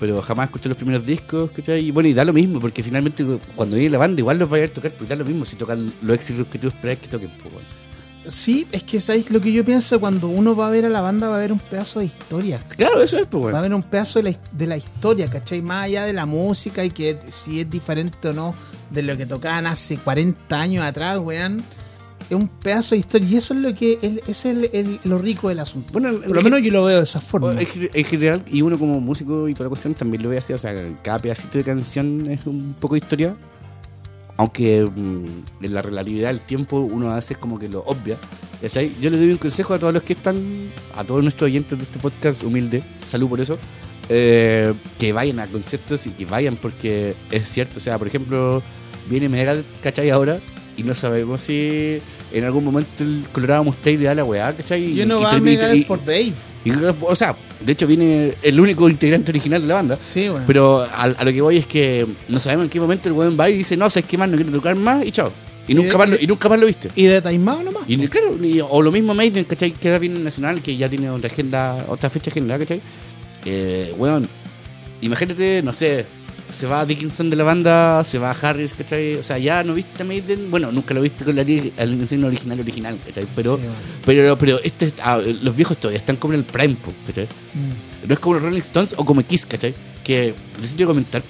[0.00, 1.86] Pero jamás escuché los primeros discos, ¿cachai?
[1.86, 3.24] Y bueno, y da lo mismo, porque finalmente
[3.54, 5.44] cuando viene la banda igual los va a ir a tocar, pero da lo mismo
[5.44, 7.85] si tocan los éxitos que tú esperas que toquen, pues, weón.
[8.28, 11.00] Sí, es que sabéis lo que yo pienso cuando uno va a ver a la
[11.00, 12.58] banda va a ver un pedazo de historia.
[12.76, 15.62] Claro, eso es, pues, Va a ver un pedazo de la, de la historia, ¿cachai?
[15.62, 18.54] Más allá de la música y que si es diferente o no
[18.90, 21.62] de lo que tocaban hace 40 años atrás, weón.
[22.28, 25.16] Es un pedazo de historia y eso es lo que es, es el- el- lo
[25.18, 25.92] rico del asunto.
[25.92, 27.54] Bueno, Por lo menos yo lo veo de esa forma.
[27.60, 30.58] En general, y uno como músico y toda la cuestión también lo ve así, o
[30.58, 30.72] sea,
[31.02, 33.36] cada pedacito de canción es un poco de historia,
[34.36, 38.16] aunque mm, en la relatividad del tiempo uno a veces como que lo obvia.
[38.60, 38.92] ¿cachai?
[39.00, 41.84] Yo le doy un consejo a todos los que están, a todos nuestros oyentes de
[41.84, 43.58] este podcast humilde, salud por eso,
[44.08, 48.62] eh, que vayan a conciertos y que vayan porque es cierto, o sea, por ejemplo,
[49.08, 50.10] viene Megadeth, ¿cachai?
[50.10, 50.40] Ahora,
[50.76, 51.98] y no sabemos si
[52.32, 54.94] en algún momento el Colorado Mustang le da la weá, ¿cachai?
[54.94, 56.32] yo no Y va a Megadeth y- por Dave.
[57.02, 59.96] o sea, de hecho viene el único integrante original de la banda.
[60.00, 60.44] Sí, weón.
[60.46, 63.36] Pero a, a lo que voy es que no sabemos en qué momento el weón
[63.38, 65.32] va y dice, no, sabes qué más, no quiero tocar más y chao.
[65.68, 66.88] Y, Y nunca, de- más, lo- y nunca más lo viste.
[66.94, 67.82] y de Taimado nomás.
[67.88, 68.36] Y claro,
[68.70, 69.72] o lo mismo Maiden, ¿cachai?
[69.72, 72.80] Que era bien nacional, que ya tiene otra agenda, otra fecha agendada, ¿cachai?
[73.44, 74.28] Eh, weón,
[75.00, 76.06] imagínate, no sé,
[76.50, 79.16] se va Dickinson de la banda, se va Harris, ¿cachai?
[79.16, 82.60] O sea, ya no viste a Maiden, bueno, nunca lo viste con la diseño original
[82.60, 83.26] original, ¿cachai?
[83.34, 83.62] Pero, Sí,
[84.04, 86.76] pero, pero este, ah, los viejos todavía están como en el prime,
[87.06, 87.24] ¿cachai?
[87.24, 88.08] Mm.
[88.08, 89.74] No es como los Rolling Stones o como Kiss, ¿cachai?
[90.04, 90.34] Que
[90.76, 91.22] quiero comentar,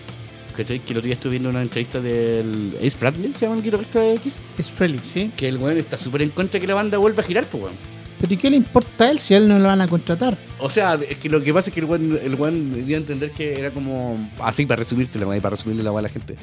[0.56, 0.80] ¿cachai?
[0.80, 4.00] Que el otro día estuve viendo una entrevista del Ace Bradley, se llama el guitarrista
[4.00, 5.32] de Kiss, Es Frehley, sí.
[5.36, 7.64] que el weón está súper en contra de que la banda vuelva a girar, pues
[7.64, 7.95] weón.
[8.26, 10.36] Pero ¿y qué le importa a él si a él no lo van a contratar?
[10.58, 13.00] O sea, es que lo que pasa es que el weón, el weón dio a
[13.00, 14.30] entender que era como.
[14.40, 16.36] Así para resumirte la para resumirle la a la gente.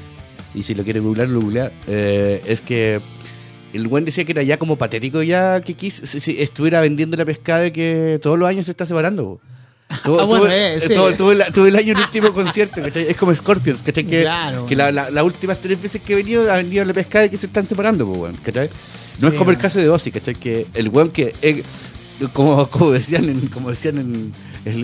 [0.55, 1.71] Y si lo quiere googlear, lo googlea.
[1.87, 3.01] eh, es que
[3.73, 7.17] el buen decía que era ya como patético ya que Kiss se- se estuviera vendiendo
[7.17, 9.41] la pescada que todos los años se está separando.
[10.05, 10.93] Todo, Ah, bueno, todo- eh, sí.
[11.67, 13.07] el, año el último concierto, ¿cachai?
[13.09, 14.05] Es como Scorpions, ¿cachai?
[14.05, 16.93] Que, Claro, que la- la- las últimas tres veces que he venido, ha venido la
[16.93, 18.69] pescada que se están separando, ¿cachai?
[19.19, 20.35] No Sí, es como el caso de Ozzy, ¿cachai?
[20.35, 21.63] Que el weón que, eh,
[22.33, 24.33] como, como decían en, como decían en
[24.65, 24.81] el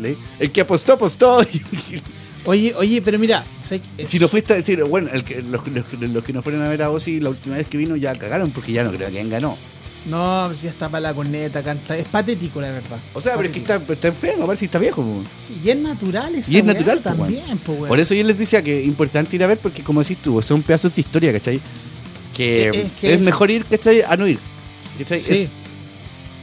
[0.00, 1.38] Ley, el que apostó, apostó.
[2.46, 4.06] Oye, oye, pero mira, ¿sabes qué?
[4.06, 6.68] si no fuiste a decir, bueno, el que- los, los- los que no fueron a
[6.68, 9.24] ver a Ozzy la última vez que vino ya cagaron porque ya no creo que
[9.28, 9.56] ganó.
[10.04, 11.96] No, si ya está para la corneta, canta.
[11.96, 13.00] Es patético, la verdad.
[13.14, 15.02] O sea, pero es que está, está enfermo, a ver si está viejo.
[15.02, 15.24] po.
[15.34, 17.74] Sí, y es natural esa Y es natural, po, también, po.
[17.86, 20.42] Por eso yo les decía que es importante ir a ver porque, como decís tú,
[20.42, 21.58] son pedazos de historia, ¿cachai?
[22.34, 24.02] Que es, es que es- mejor ir, ¿cachai?
[24.02, 24.38] A no ir.
[24.98, 25.20] ¿cachai?
[25.20, 25.32] Sí.
[25.32, 25.50] Es-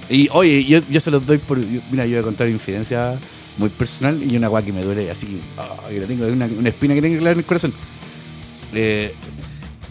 [0.10, 1.60] y oye, yo, yo se los doy por.
[1.60, 3.20] yo- mira, yo voy a contar una infidencia
[3.58, 5.40] muy personal y una guay que me duele así.
[5.88, 7.74] ay, la tengo, una, una espina que tengo clara en el corazón.
[8.74, 9.14] Eh,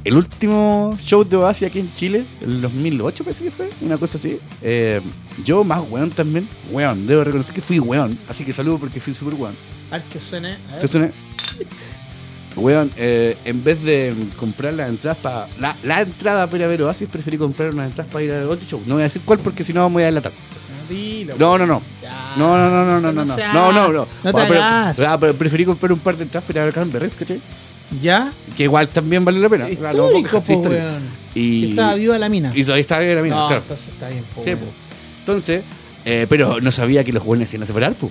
[0.04, 4.16] el último show de Oasis aquí en Chile, el 2008 parece que fue, una cosa
[4.18, 4.38] así.
[4.62, 5.00] eh,
[5.44, 9.12] yo más weón también, weón, debo reconocer que fui weón, así que saludo porque fui
[9.14, 9.54] súper weón.
[9.90, 10.54] A ver que suene.
[10.68, 10.80] a ver.
[10.80, 11.12] Se suena.
[12.60, 15.48] Weón, eh, en vez de comprar las entradas para.
[15.58, 18.46] La, la entrada para ir a ver Oasis, preferí comprar unas entradas para ir a
[18.46, 18.82] otro show.
[18.86, 20.32] No voy a decir cuál porque si no me voy a delatar.
[20.88, 21.82] Dilo, No, no, no.
[22.02, 22.34] Ya.
[22.36, 23.36] No, no, no, no, no, no, no.
[23.52, 24.06] No, no, no.
[24.24, 26.64] No te Ah, pero, ah, pero preferí comprar un par de entradas para ir a
[26.64, 27.40] ver Cranberries, ¿cachai?
[28.02, 28.32] ¿Ya?
[28.56, 29.70] Que igual también vale la pena.
[29.70, 30.68] Histórico, po, histórico.
[30.70, 31.02] weón.
[31.34, 32.52] Y, Estaba viva la mina.
[32.54, 33.62] y todavía estaba bien la mina, no, claro.
[33.62, 34.58] entonces está bien, po, Sí, weón.
[34.60, 34.66] po.
[35.20, 35.62] Entonces,
[36.04, 38.10] eh, pero no sabía que los jóvenes se iban a separar, po.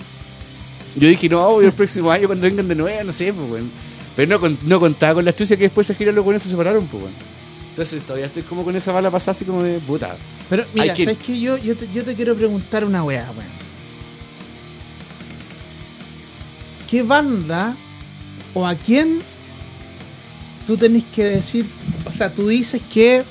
[0.95, 3.71] Yo dije, no, el próximo año cuando vengan de nuevo, no sé, pues, weón.
[4.19, 6.85] Pero no, no contaba con la astucia que después se giran los jóvenes se separaron,
[6.87, 7.15] pues, weón.
[7.69, 10.17] Entonces todavía estoy como con esa bala pasada así como de puta.
[10.49, 11.39] Pero mira, que- ¿sabes qué?
[11.39, 13.49] Yo, yo, te, yo te quiero preguntar una weá, weón.
[16.89, 17.77] ¿Qué banda
[18.53, 19.19] o a quién
[20.67, 21.69] tú tenés que decir?
[22.05, 23.23] O sea, tú dices que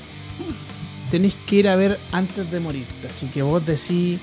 [1.11, 3.09] tenés que ir a ver antes de morirte.
[3.09, 4.20] Así que vos decís.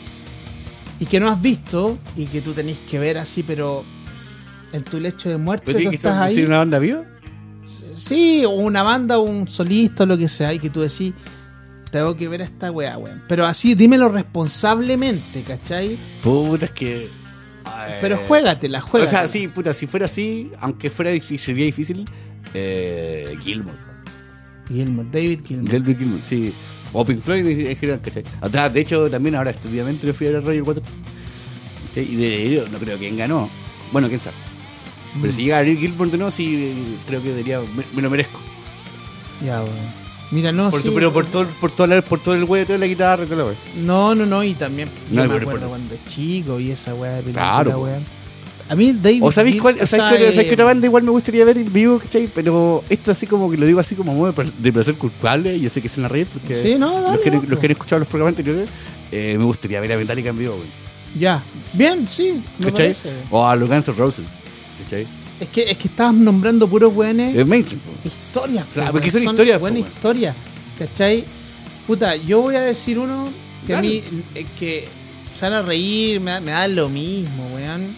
[1.00, 3.86] Y que no has visto y que tú tenés que ver así, pero
[4.76, 7.04] en tu lecho de muerte ¿Pero tiene que ser una banda viva?
[7.66, 11.14] Sí, o una banda, o un solista, o lo que sea, y que tú decís,
[11.92, 13.24] tengo que ver a esta weá, weón.
[13.28, 15.98] Pero así, dímelo responsablemente, ¿cachai?
[16.22, 17.10] Puta, es que.
[17.64, 19.22] ay, Pero juégatela, O juégatela.
[19.22, 22.06] sea, sí, puta, si fuera así, aunque fuera difícil, sería difícil,
[22.54, 23.78] eh, Gilmore.
[24.68, 25.70] Gilmour, David Gilmour.
[25.70, 26.54] Delbert Gilmore, sí.
[26.92, 28.24] O Pink Floyd en general, ¿cachai?
[28.42, 30.88] O de hecho, también ahora estúpidamente me fui a ver a Roger Waters.
[31.96, 33.50] Y de ello no creo que ganó.
[33.92, 34.36] Bueno, quién sabe.
[35.22, 36.74] Pero si llega a Rick Gilmore de nuevo, sí, eh,
[37.08, 38.40] creo que debería, me, me lo merezco.
[39.44, 40.06] Ya, weón.
[40.32, 42.66] Mira, no, Por sí, tu- pero por todo, por, todo la- por todo el huevo
[42.74, 43.56] de la guitarra y todo la wea.
[43.84, 47.22] No, no, no, y también No, yo me acuerdo cuando chico y esa weá de
[47.22, 48.04] película, Claro, weón.
[48.68, 51.04] A mí David O sabéis cuál, o ¿sabéis cuál- ¿sabéis eh, qué otra banda igual
[51.04, 52.28] me gustaría ver en vivo, ¿cachai?
[52.34, 55.62] Pero esto así como que lo digo así como de pla- de placer culpable, y
[55.62, 57.50] yo sé que se van a reír porque Sí, no, dale, los, que, no, los
[57.52, 57.60] po.
[57.60, 58.68] que han escuchado los programas anteriores,
[59.12, 60.68] eh, me gustaría ver a Metallica en vivo, güey.
[61.20, 61.44] Ya,
[61.74, 62.88] bien, sí, me ¿cachai?
[62.88, 63.14] parece.
[63.30, 64.26] O a los Guns N' Roses,
[64.84, 65.08] ¿cachai?
[65.40, 67.36] Es que, es que estabas nombrando puros weones.
[67.36, 67.92] Es mainstream, po.
[68.88, 69.88] po, porque son weón, historias, po, Buena weón.
[69.88, 70.36] historia.
[70.80, 71.26] ¿Cachai?
[71.88, 73.28] Puta, yo voy a decir uno
[73.66, 73.88] que Dale.
[73.88, 74.88] a mí, eh, que
[75.42, 77.96] van a reír, me, da- me da lo mismo, weón.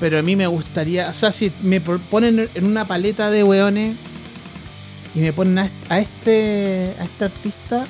[0.00, 3.44] Pero a mí me gustaría, o sea, si me po- ponen en una paleta de
[3.44, 3.96] weones
[5.14, 7.86] y me ponen a este, a este, a este artista,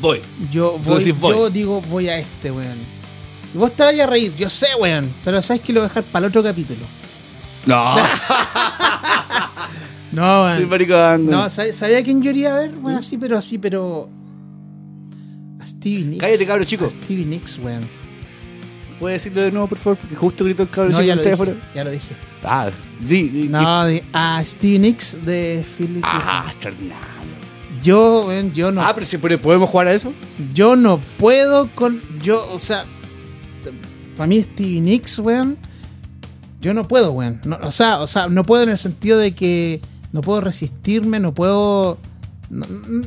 [0.00, 0.20] Voy.
[0.50, 1.32] yo voy, voy.
[1.34, 2.78] yo digo voy a este, weón.
[3.54, 5.12] Y vos te vayas a reír, yo sé, weón.
[5.24, 6.80] Pero sabes que lo voy a dejar para el otro capítulo.
[7.66, 7.96] No,
[10.12, 10.56] No, weón.
[10.56, 11.26] soy maricón.
[11.26, 12.70] No, ¿sab- ¿sabía quién yo iría a ver?
[12.72, 14.08] Bueno, así, pero así, pero.
[15.60, 16.20] A Stevie Nicks.
[16.24, 16.84] Cállate, cabro chico.
[16.86, 17.82] A Stevie Nicks, weón.
[18.98, 19.98] ¿Puedes decirlo de nuevo, por favor?
[19.98, 21.54] Porque justo gritó el cabro No, ya lo, dije, afuera.
[21.74, 22.14] ya lo dije.
[22.44, 26.04] Ah, di, di, di- No, de- a Stevie Nicks de Philip.
[26.06, 27.02] Ah, extraordinario.
[27.82, 28.82] Yo, weón, yo no.
[28.82, 30.12] Ah, pero si podemos jugar a eso.
[30.52, 32.00] Yo no puedo con.
[32.20, 32.84] Yo, o sea.
[34.16, 35.56] Para mí, Stevie Nicks, weón.
[36.60, 37.40] Yo no puedo, weón.
[37.44, 39.80] No, o, sea, o sea, no puedo en el sentido de que
[40.12, 41.98] no puedo resistirme, no puedo.
[42.50, 43.06] no- no-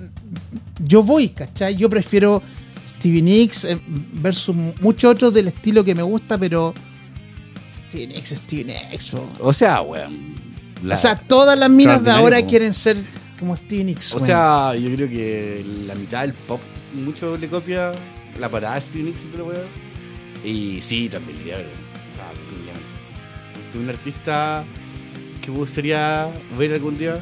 [0.85, 1.75] yo voy, ¿cachai?
[1.77, 2.41] Yo prefiero
[2.89, 3.79] Stevie Nicks eh,
[4.21, 6.73] versus muchos otros del estilo que me gusta, pero.
[7.87, 9.29] Stevie Nicks, Stevie Nicks, po.
[9.39, 10.35] O sea, weón.
[10.83, 12.97] la- O sea, todas las minas de ahora quieren ser
[13.39, 14.13] como Stevie Nicks.
[14.13, 14.25] O weón.
[14.25, 16.59] sea, yo creo que la mitad del pop
[16.93, 17.91] mucho le copia
[18.39, 19.84] la parada de Stevie Nicks y todo lo weón.
[20.45, 21.63] Y sí, también le hago.
[21.63, 22.95] O sea, definitivamente.
[23.71, 24.65] Es un artista
[25.41, 27.21] que me gustaría ver algún día,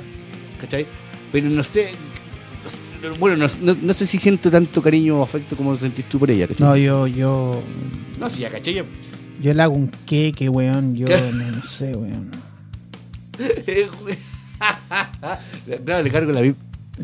[0.59, 0.85] ¿cachai?
[1.31, 1.91] Pero no sé.
[2.63, 5.77] no sé, Bueno, no, no- no sé si siento tanto cariño o afecto como lo
[5.77, 6.67] sentís tú por ella, ¿cachai?
[6.67, 7.63] No, yo, yo.
[8.19, 8.75] No, sí, ya, ¿cachai?
[8.75, 8.85] Ya-
[9.41, 10.95] Yo le hago un queque, weón.
[10.95, 12.31] Yo no, no sé, weón.
[15.85, 16.57] claro, le cargo la VIP.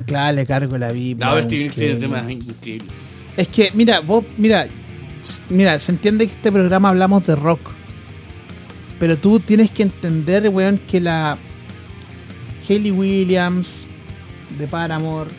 [0.06, 1.26] Claro, le cargo la Biblia.
[1.28, 2.18] No, Stevie Nicks tiene increíble.
[2.18, 2.90] temas increíbles.
[3.36, 4.68] Es que, mira, vos, mira,
[5.50, 7.60] mira, se entiende que este programa hablamos de rock.
[9.00, 11.38] Pero tú tienes que entender, weón, que la
[12.68, 13.86] Hayley Williams
[14.58, 15.30] de Paramore,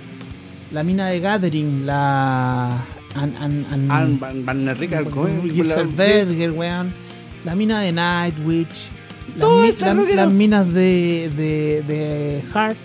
[0.72, 2.84] la mina de Gathering, la.
[3.14, 5.52] An, an, an- Anne Van, Van Rica, ¿cómo es?
[5.52, 6.94] Gilserberger, weón.
[7.44, 8.90] La mina de Nightwish.
[9.36, 10.16] Las, mi- la- rockero.
[10.16, 12.78] las minas de, de, de Heart.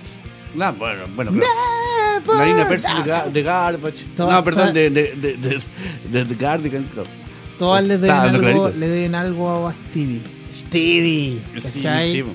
[0.56, 2.38] No, bueno, bueno, claro.
[2.38, 4.06] Marina Percy de, Ga- de Garbage.
[4.18, 5.60] No, perdón, de, de, de, de,
[6.24, 7.04] de, The no.
[7.60, 8.80] Todas le deben, Está dando algo, clarito.
[8.80, 10.22] le deben algo a Stevie.
[10.52, 11.40] Stevie.
[11.58, 12.12] Stevie, ¿cachai?
[12.12, 12.32] sí, po.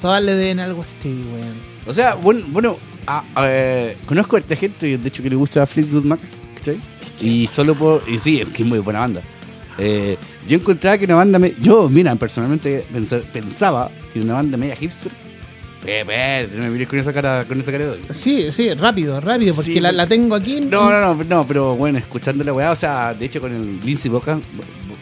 [0.00, 1.54] Todas le deben algo a Stevie, weón.
[1.86, 5.36] O sea, bueno, bueno a- a- eh, conozco a esta gente, de hecho, que le
[5.36, 6.20] gusta a Fleetwood Mac,
[6.56, 6.78] ¿cachai?
[7.20, 8.02] Y solo por.
[8.08, 9.22] Y sí, es que es muy buena banda.
[9.78, 10.16] Eh,
[10.46, 11.38] yo encontraba que una banda.
[11.38, 15.12] me- yo, mira, personalmente pensa- pensaba que una banda media hipster.
[15.84, 18.04] Pepe, no me mires con esa cara, con esa cara de odio.
[18.14, 20.60] Sí, sí, rápido, rápido, porque Sí, la, la tengo aquí.
[20.60, 23.80] No, no, no, no, pero bueno, escuchando la weá, o sea, de hecho con el
[23.80, 24.42] Lindsey Buckingham,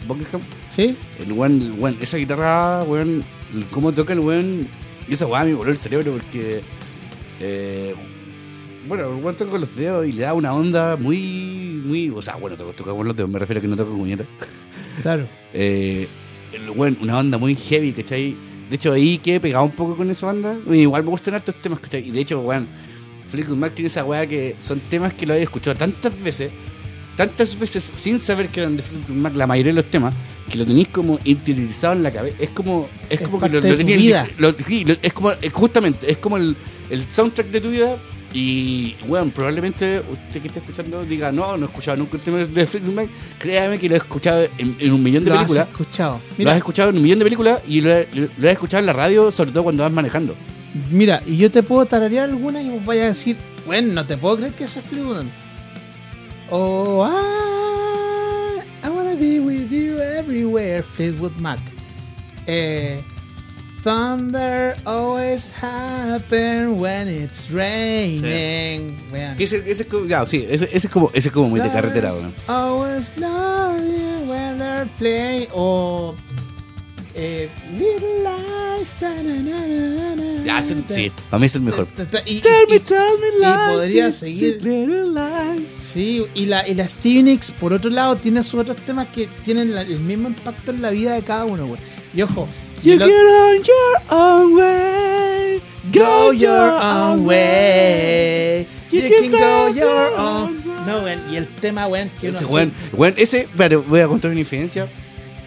[0.07, 3.23] Buckingham Sí, el weón, weón, esa guitarra, weón,
[3.69, 4.67] cómo toca el weón,
[5.07, 6.61] y esa weá me voló el cerebro porque,
[7.39, 7.93] eh,
[8.87, 12.23] bueno, el weón toca con los dedos y le da una onda muy, muy, o
[12.23, 14.25] sea, bueno, toca, toca con los dedos, me refiero a que no toca con muñeca.
[15.01, 15.27] claro.
[15.53, 16.07] Eh,
[16.53, 18.37] el weón, una onda muy heavy, ¿cachai?
[18.71, 20.57] De hecho, ahí quedé pegado un poco con esa banda.
[20.71, 22.07] Igual me gustan hartos temas, ¿cachai?
[22.07, 22.67] Y de hecho, weón,
[23.27, 26.51] Fleetwood Mac tiene esa weá que son temas que lo he escuchado tantas veces,
[27.17, 30.15] tantas veces sin saber que eran de Fleetwood Mac, la mayoría de los temas,
[30.49, 32.35] que lo tenéis como interiorizado en la cabeza.
[32.39, 36.09] Es como, es Es como que lo, lo tenías- lo- sí, lo- es como, justamente,
[36.11, 36.55] es como el,
[36.89, 37.97] el soundtrack de tu vida.
[38.33, 42.37] Y, weón, probablemente usted que está escuchando diga, no, no he escuchado nunca un tema
[42.37, 43.09] de Fleetwood Mac.
[43.37, 45.67] Créame que lo he escuchado en, en un millón de Lo has películas.
[45.69, 46.21] escuchado.
[46.37, 48.05] Lo has escuchado en un millón de películas y lo, has
[48.43, 50.35] escuchado en la radio, sobre todo cuando vas manejando.
[50.89, 54.15] mira, y yo te puedo tararear alguna y vos vayas a decir, bueno, no te
[54.17, 55.25] puedo creer que eso es Fleetwood.
[56.49, 61.59] Oh, I, I wanna be with you everywhere, Fleetwood Mac.
[62.47, 63.03] Eh,
[63.83, 68.95] Thunder always happen when it's raining.
[69.37, 72.11] Que ese, ese ya, sí, ese, ese es como, ese es como muy de carretera,
[72.13, 72.31] weón.
[72.47, 75.47] Always love you when they're playing.
[75.53, 76.15] O.
[77.13, 78.93] Eh, Little Lies.
[78.99, 79.67] ta, na, na,
[80.15, 81.85] na, Ya, ta, sí, para mí es el mejor.
[81.87, 84.59] ta, ta, y, Tell y- me, tell me y lies, podría it's seguir.
[85.13, 85.69] lies.
[85.77, 86.85] Sí, y la, y la
[87.59, 90.89] por otro lado, tiene sus otros temas que tienen la- el mismo impacto en la
[90.91, 91.81] vida de cada uno, güey.
[92.13, 92.47] Y ojo,
[92.83, 95.61] You get on your own way.
[95.91, 98.65] Go your own way.
[98.91, 100.63] You can go your own.
[100.87, 104.07] No, güey, y el tema, güey, que uno Ese weón, weón, ese, pero voy a
[104.07, 104.87] contar una infidencia.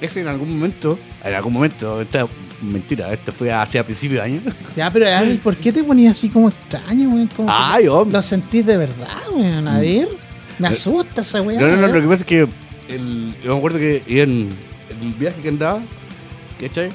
[0.01, 2.28] Ese en algún momento, en algún momento, esta
[2.62, 4.41] mentira, esto fue hace a principios de año.
[4.76, 7.26] Ya, pero Ari, ¿por qué te ponías así como extraño, güey?
[7.26, 8.12] Como Ay, hombre.
[8.12, 9.47] Lo sentís de verdad, güey.
[9.47, 10.09] A ver,
[10.61, 11.61] me asusta esa weá.
[11.61, 12.49] No, no, no, lo que pasa es que
[12.89, 14.51] el, yo me acuerdo que en,
[14.89, 15.82] en el viaje que andaba,
[16.61, 16.91] ¿cachai?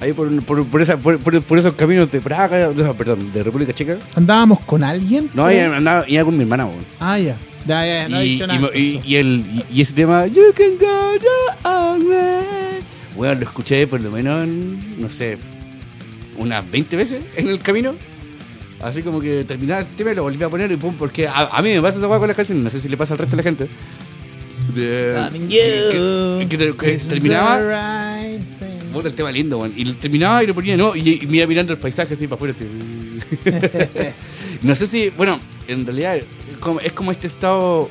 [0.00, 1.18] Ahí por, por, por, esa, por,
[1.58, 3.98] esos caminos de Praga, perdón, de República Checa.
[4.14, 5.30] ¿Andábamos con alguien?
[5.34, 6.68] No, ahí andaba, iba con mi hermana.
[7.00, 7.36] Ah, ya.
[7.66, 8.68] Ya, ya, no he y, dicho y nada.
[8.74, 12.82] y, y el, y, ese tema, You can go your.
[13.16, 15.38] Bueno, lo escuché por lo menos, en, no sé,
[16.36, 17.94] unas 20 veces en el camino.
[18.82, 21.32] Así como que terminaba el tema y lo volví a poner y pum, porque a,
[21.52, 23.18] a mí me pasa esa hueá con las canciones, no sé si le pasa al
[23.20, 23.68] resto de la gente.
[24.74, 28.13] De- que, que- que- que terminaba.
[28.94, 30.94] Puta, el tema lindo, weón, y terminaba y lo ponía, ¿no?
[30.96, 32.54] Y, y me iba mirando el paisaje así para afuera.
[34.62, 35.38] no sé si, bueno,
[35.68, 36.24] en realidad es
[36.60, 37.88] como, es como este estado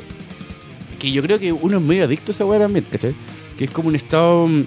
[1.00, 3.14] que yo creo que uno es medio adicto a esa weá también, ¿cachai?
[3.58, 4.64] Que es como un estado mm,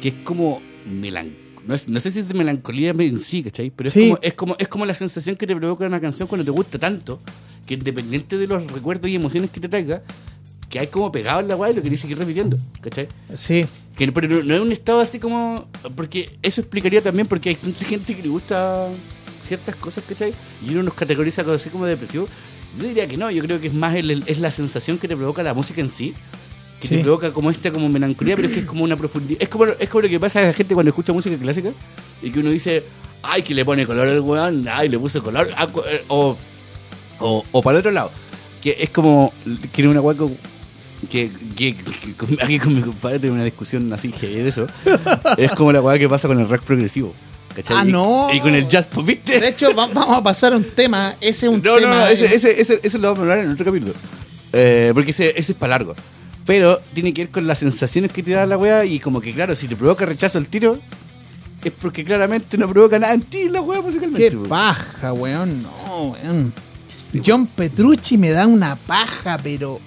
[0.00, 1.40] que es como melancólico.
[1.66, 3.70] No, es- no sé si es de melancolía en sí, ¿cachai?
[3.70, 4.08] Pero es, Sí.
[4.08, 6.78] como, es, como, es como la sensación que te provoca una canción cuando te gusta
[6.78, 7.20] tanto,
[7.66, 10.02] que independiente de los recuerdos y emociones que te traiga,
[10.68, 13.08] que hay como pegado en la weá y lo querés seguir repitiendo, ¿cachai?
[13.34, 13.66] Sí.
[13.96, 15.68] Que, pero no, no es un estado así como.
[15.96, 18.88] Porque eso explicaría también porque hay tanta gente que le gusta
[19.40, 20.32] ciertas cosas, ¿cachai?
[20.66, 22.28] Y uno nos categoriza así como depresivo.
[22.78, 25.08] Yo diría que no, yo creo que es más el- el- es la sensación que
[25.08, 26.14] te provoca la música en sí.
[26.80, 26.96] Que Sí.
[26.96, 29.42] te provoca como esta como melancolía, pero es que es como una profundidad.
[29.42, 31.72] Es como, es como lo que pasa a la gente cuando escucha música clásica
[32.22, 32.84] y que uno dice,
[33.22, 35.50] ay, que le pone color al weón, ay, le puso color.
[35.56, 36.36] ah, eh, O,
[37.18, 38.10] o, o para el otro lado,
[38.62, 39.32] que es como,
[39.72, 40.36] que una como-
[41.08, 44.66] que, que, que con- aquí con mi compadre tuve una discusión así heavy de eso.
[45.38, 47.14] es como la weá que pasa con el rock progresivo.
[47.54, 47.76] ¿cachai?
[47.78, 48.28] Ah, no.
[48.32, 49.40] Y, con el jazz pop, ¿viste?
[49.40, 51.14] De hecho, va- vamos a pasar a un tema.
[51.20, 51.94] Ese es un No, no, tema.
[52.00, 53.92] no, ese, eh, ese, ese, ese lo vamos a hablar en otro capítulo.
[54.52, 55.94] Eh, porque ese, ese es para largo.
[56.46, 59.32] Pero tiene que ver con las sensaciones que te da la weá y como que,
[59.32, 60.78] claro, si te provoca rechazo el tiro,
[61.62, 64.30] es porque claramente no provoca nada en ti la weá musicalmente.
[64.30, 65.62] Qué paja, weón.
[65.62, 66.52] No, weón.
[67.24, 69.80] John Petrucci me da una paja, pero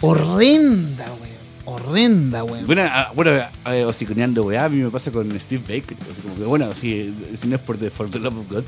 [0.00, 1.36] horrenda, weón.
[1.64, 2.66] Horrenda, weón.
[2.66, 5.96] Bueno, ah, bueno eh, hociconeando, weá, a mí me pasa con Steve Baker.
[6.10, 8.64] Así como que, bueno, si, si no es por the, for the Love of God.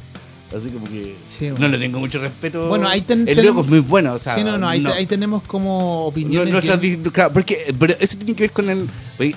[0.57, 1.67] Así como que Sí, bueno.
[1.69, 2.69] no le tengo mucho respeto.
[2.69, 4.35] Bueno, ahí ten- El loco es muy bueno, o sea.
[4.35, 6.63] sí, no, no, ahí, te- ahí tenemos como No, opiniones.
[6.81, 8.89] bien- di- claro, porque pero eso tiene que ver con el.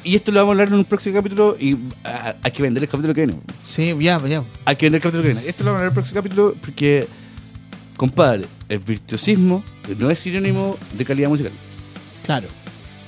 [0.06, 1.58] Y esto lo vamos a hablar en un próximo capítulo.
[1.60, 3.42] Y ah, hay que vender el capítulo que viene.
[3.62, 4.44] Sí, ya, ya.
[4.64, 5.48] Hay que vender el capítulo que viene.
[5.50, 7.08] Esto lo vamos a hablar en el próximo capítulo porque,
[7.98, 9.66] compadre, el virtuosismo
[10.00, 11.52] no es sinónimo de calidad musical.
[12.24, 12.48] Claro.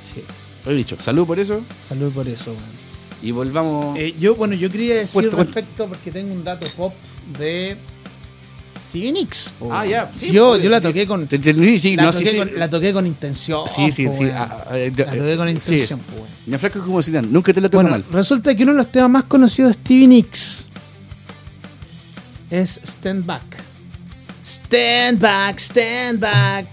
[0.03, 0.24] Sí.
[0.66, 0.97] Lo he dicho.
[0.99, 1.61] Salud por eso.
[1.88, 2.84] Salud por eso, weón.
[3.22, 3.97] Y volvamos.
[3.97, 5.38] Eh, yo, bueno, yo quería decir cuenta.
[5.38, 6.93] respecto, porque tengo un dato pop
[7.39, 7.78] de
[8.89, 9.53] Stevie Nicks.
[9.57, 11.26] po, Ah, ya, sí, yo, pues, yo la toqué con.
[11.28, 12.38] Te- te- sí, sí, La, no, toqué sí, sí.
[12.38, 13.61] con, la toqué con intención.
[13.74, 14.26] Sí, sí, po, sí.
[14.34, 17.61] Ah, ah, eh, La toqué con eh, intención, po, flaco es como Zidane, nunca te
[17.61, 18.03] la toco Bueno, mal.
[18.11, 20.68] resulta que uno de los temas más conocidos de Stevie Nicks
[22.49, 23.43] es Stand Back.
[24.43, 26.68] Stand Back, Stand Back.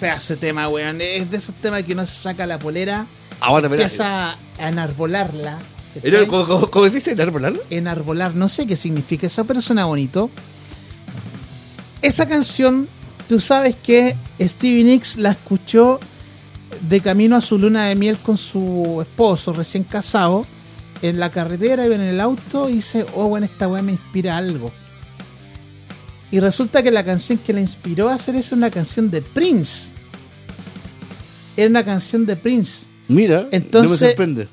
[0.00, 1.00] Pedazo de tema, weón.
[1.00, 3.06] Es de esos temas que uno se saca la polera,
[3.40, 3.82] Aguanta, espera.
[3.82, 5.58] empieza a enarbolarla.
[6.28, 7.12] ¿Cómo, cómo, cómo se dice?
[7.12, 7.60] ¿Enarbolarlo?
[7.68, 10.30] enarbolar, no sé qué significa eso, pero suena bonito.
[12.00, 12.88] Esa canción,
[13.28, 16.00] tú sabes que Stevie Nicks la escuchó
[16.88, 20.46] de camino a su luna de miel con su esposo recién casado,
[21.02, 24.36] en la carretera, iba en el auto y dice, oh, bueno, esta weá me inspira
[24.36, 24.70] algo.
[26.30, 29.20] Y resulta que la canción que la inspiró a hacer eso es una canción de
[29.22, 29.92] Prince.
[31.56, 32.86] Era una canción de Prince.
[33.08, 34.48] Mira, Entonces- no me sorprende.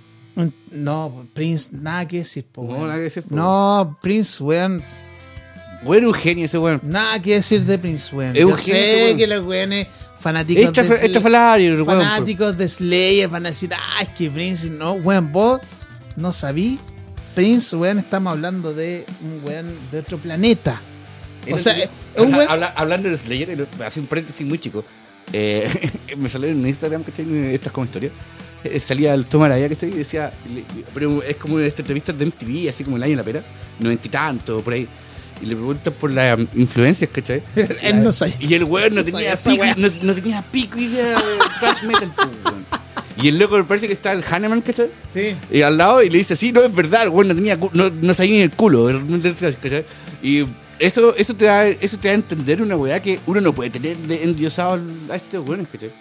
[0.71, 3.35] No, Prince, nada que decir, po, No, nada que decir, po.
[3.35, 4.83] No, Prince, weón,
[5.83, 6.81] Bueno, un genio ese weón.
[6.83, 8.33] Nada que decir de Prince, weón.
[8.33, 9.17] Yo genio sé weón.
[9.17, 9.87] que los weones
[10.19, 11.05] fanáticos Extra, de
[11.67, 11.85] el weón.
[11.85, 15.61] fanáticos de Slayer van a decir, ah, es que Prince, no, weón, vos
[16.15, 16.79] no sabí.
[17.35, 20.81] Prince, weón, estamos hablando de un weón de otro planeta.
[21.53, 22.49] O sea, es un Ajá, weón.
[22.51, 24.83] habla- hablando de Slayer, hace un paréntesis muy chico.
[25.33, 25.69] Eh,
[26.17, 28.11] me salió en Instagram que tiene estas como historias.
[28.63, 31.81] Eh, salía el Tom Araya que está ahí y decía, le- pero es como esta
[31.81, 33.43] entrevista de MTV, así como el año de la pera,
[33.79, 34.87] noventa y tanto, por ahí.
[35.39, 37.43] Y le preguntan por las um, influencias, ¿cachai?
[37.83, 38.33] Él no sabe.
[38.39, 41.15] Y el weón no No tenía pico, no, no tenía pico idea de
[41.59, 42.11] thrash metal.
[43.21, 44.89] Y el loco parece que está el Hanneman, ¿cachai?
[45.13, 45.35] Sí.
[45.51, 47.89] Y al lado y le dice, sí, no es verdad, el weón no tenía no,
[47.89, 48.89] no sabía ni el culo,
[49.61, 49.85] ¿cachai?
[50.23, 50.45] Y
[50.79, 53.69] eso, eso te da, eso te da a entender una weá que uno no puede
[53.69, 55.91] tener endiosado a estos weones, ¿cachai?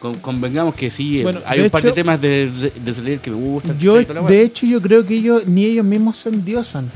[0.00, 3.78] Con- convengamos que sí, Bueno, hay un par de temas de, Slayer que me gustan.
[3.78, 6.90] Yo, la de hecho, yo creo que ellos, ni ellos mismos se endiosan.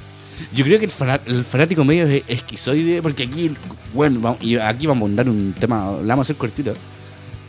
[0.53, 3.51] Yo creo que el, fana- el fanático medio es esquizoide, porque aquí,
[3.95, 6.72] bueno, vamos- y aquí vamos a andar un tema, la vamos a hacer cortita.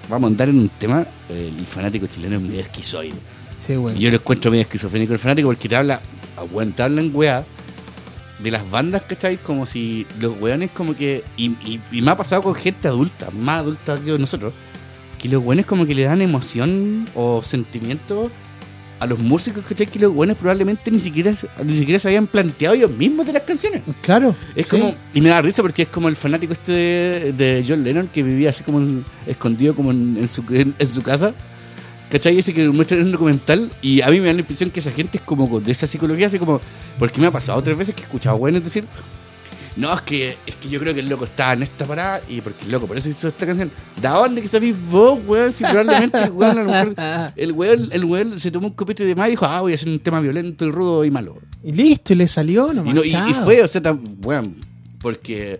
[0.09, 3.13] Vamos a andar en un tema, el fanático chileno es medio esquizoide.
[3.59, 3.73] Sí.
[3.95, 6.01] Y yo lo encuentro medio esquizofrénico el fanático porque te habla,
[6.51, 7.45] weón, te hablan weá
[8.39, 9.37] de las bandas, ¿cachai?
[9.37, 13.29] Como si los weones como que, y, y, y me ha pasado con gente adulta,
[13.31, 14.53] más adulta que nosotros,
[15.21, 18.31] que los weones como que le dan emoción o sentimiento
[18.99, 19.87] a los músicos, ¿cachai?
[19.87, 23.43] Que los weones probablemente ni siquiera, ni siquiera se habían planteado ellos mismos de las
[23.43, 23.81] canciones.
[24.01, 24.35] Claro.
[24.55, 24.71] Es sí.
[24.71, 28.07] como, y me da risa porque es como el fanático este de, de John Lennon
[28.07, 31.33] que vivía así como escondido como en, en su, en, en su casa.
[32.13, 32.37] ¿Cachai?
[32.37, 34.91] Ese que muestran en un documental y a mí me da la impresión que esa
[34.91, 36.61] gente es como de esa psicología, así como,
[36.99, 38.85] porque me ha pasado otras veces que he escuchado buenos decir,
[39.75, 42.41] no, es que, es que yo creo que el loco estaba en esta parada y
[42.41, 43.71] porque el loco por eso hizo esta canción.
[43.99, 45.51] ¿De dónde que sabéis vos, weón?
[45.51, 49.03] Si probablemente el weón, a lo mejor, el weón, el weón se tomó un copete
[49.05, 51.39] de más y dijo, ah, voy a hacer un tema violento y rudo y malo.
[51.63, 52.93] Y listo, y le salió nomás.
[52.93, 54.53] Y, no- y- fue, o sea, tan, bueno,
[55.01, 55.59] porque,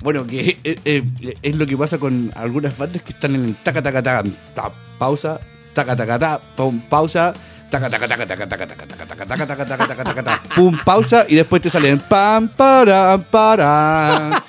[0.00, 1.02] bueno, que eh, eh,
[1.40, 4.74] es lo que pasa con algunas bandas que están en el taca, taca, taca, ta,
[4.98, 5.40] pausa,
[5.76, 7.32] taca, taca, ta, pum, pausa,
[7.70, 10.72] taca, taca, taca, taca, taca, taca, taca, taca, taca, taca, taca, taca, taca, taca, pum,
[10.84, 14.42] pausa, y después te salen pam, para, para,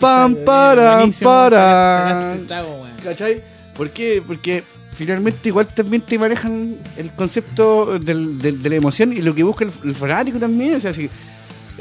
[0.00, 2.36] pam, para, para.
[3.02, 3.42] ¿Cachai?
[3.74, 4.22] ¿Por qué?
[4.26, 9.34] Porque finalmente igual también te manejan el concepto del- del- de la emoción y lo
[9.34, 10.74] que busca el, el fanático también.
[10.74, 11.08] O sea, si,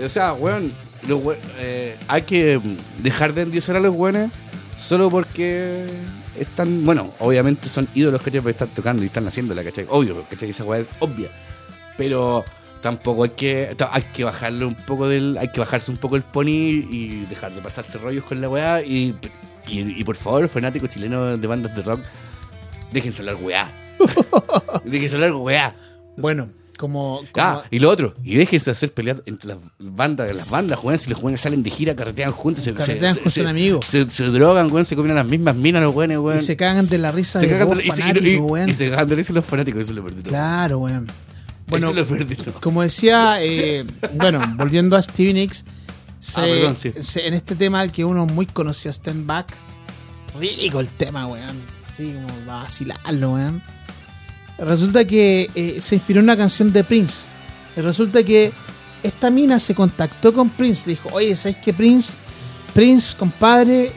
[0.03, 0.71] o sea, weón,
[1.07, 1.19] los
[1.57, 2.59] eh, hay que
[2.99, 4.29] dejar de endiosar a los weones
[4.75, 5.85] solo porque
[6.39, 8.41] están, bueno, obviamente son ídolos, ¿cachai?
[8.41, 9.85] Porque están tocando y están haciéndola, ¿cachai?
[9.89, 10.49] Obvio, ¿cachai?
[10.49, 11.29] Esa weá es obvia.
[11.97, 12.45] Pero
[12.81, 16.23] tampoco hay que hay que bajarle un poco del hay que bajarse un poco el
[16.23, 19.15] pony y dejar de pasarse rollos con la weá y,
[19.67, 22.01] y, y por favor fanáticos chilenos de bandas de rock
[22.91, 23.71] déjense hablar weá
[24.85, 25.75] déjense hablar weá
[26.17, 27.21] Bueno, como.
[27.31, 30.97] como- ah, y lo otro y déjense hacer pelear entre las bandas las bandas weón
[30.99, 33.85] si los weones salen de gira carretean juntos se, Carretean se, con se- amigos.
[33.85, 36.87] se, se drogan weón se comen las mismas minas los weones weón y se cagan
[36.87, 39.33] de la risa Se de cagan vos, de- y se- y- se cagan de risa
[39.33, 40.21] los fanáticos eso es lo todo.
[40.23, 41.07] Claro, weón.
[41.67, 42.61] Bueno, eso es lo todo.
[42.61, 43.83] como decía, eh,
[44.13, 45.65] bueno, volviendo a Stevie Nicks,
[46.19, 46.93] se- Ah, perdón, sí.
[47.19, 49.57] en este tema que uno muy conocido, Stand Back,
[50.39, 51.57] rico el tema, weón.
[51.87, 53.61] Así como va a vacilarlo, weón.
[54.57, 57.25] Resulta que eh, se inspiró en una canción de Prince.
[57.75, 58.51] Y resulta que
[59.03, 60.87] esta mina se contactó con Prince.
[60.87, 62.13] Le dijo, oye, ¿sabes qué, Prince?
[62.73, 63.91] Prince, compadre,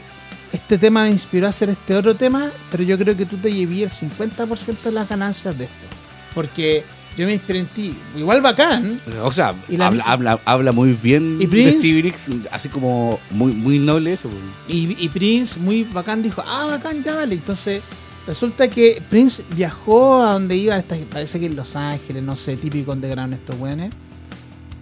[0.53, 3.53] este tema me inspiró a hacer este otro tema, pero yo creo que tú te
[3.53, 5.89] llevé el 50% de las ganancias de esto.
[6.35, 6.85] Porque
[7.16, 7.97] yo me inspiré en ti.
[8.16, 9.01] Igual bacán.
[9.23, 11.78] O sea, habla, habla, habla muy bien ¿Y de Prince?
[11.78, 14.28] Stevie Nicks, así como muy, muy noble eso.
[14.28, 14.43] pues.
[14.69, 17.35] Y, y Prince, muy bacán, dijo, ah, bacán, ya dale.
[17.35, 17.82] Entonces,
[18.27, 22.57] resulta que Prince viajó a donde iba, esta- parece que en Los Ángeles, no sé,
[22.57, 23.91] típico underground estos weones.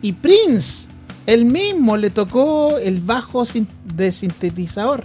[0.02, 0.89] Y Prince,
[1.27, 3.44] él mismo le tocó el bajo
[3.94, 5.05] de sintetizador.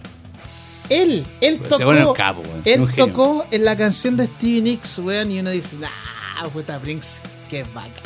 [0.89, 1.83] Él, él Se tocó.
[1.85, 2.61] pone el capo, weón.
[2.65, 5.77] Él tocó en la canción de Stevie Nicks, weón, y uno dice,
[6.37, 8.03] ah, puta Prince, qué bacán.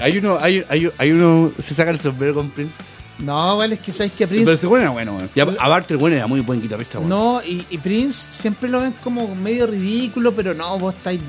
[0.00, 2.74] Hay uno, hay, hay, hay uno, se saca el sombrero con Prince.
[3.18, 4.44] No, weón, es que sabes que Prince.
[4.44, 5.30] Pero ese bueno era bueno, weón.
[5.34, 7.08] Y aparte, el bueno era muy buen guitarrista, weón.
[7.10, 11.20] No, y, y Prince siempre lo ven como medio ridículo, pero no, vos estáis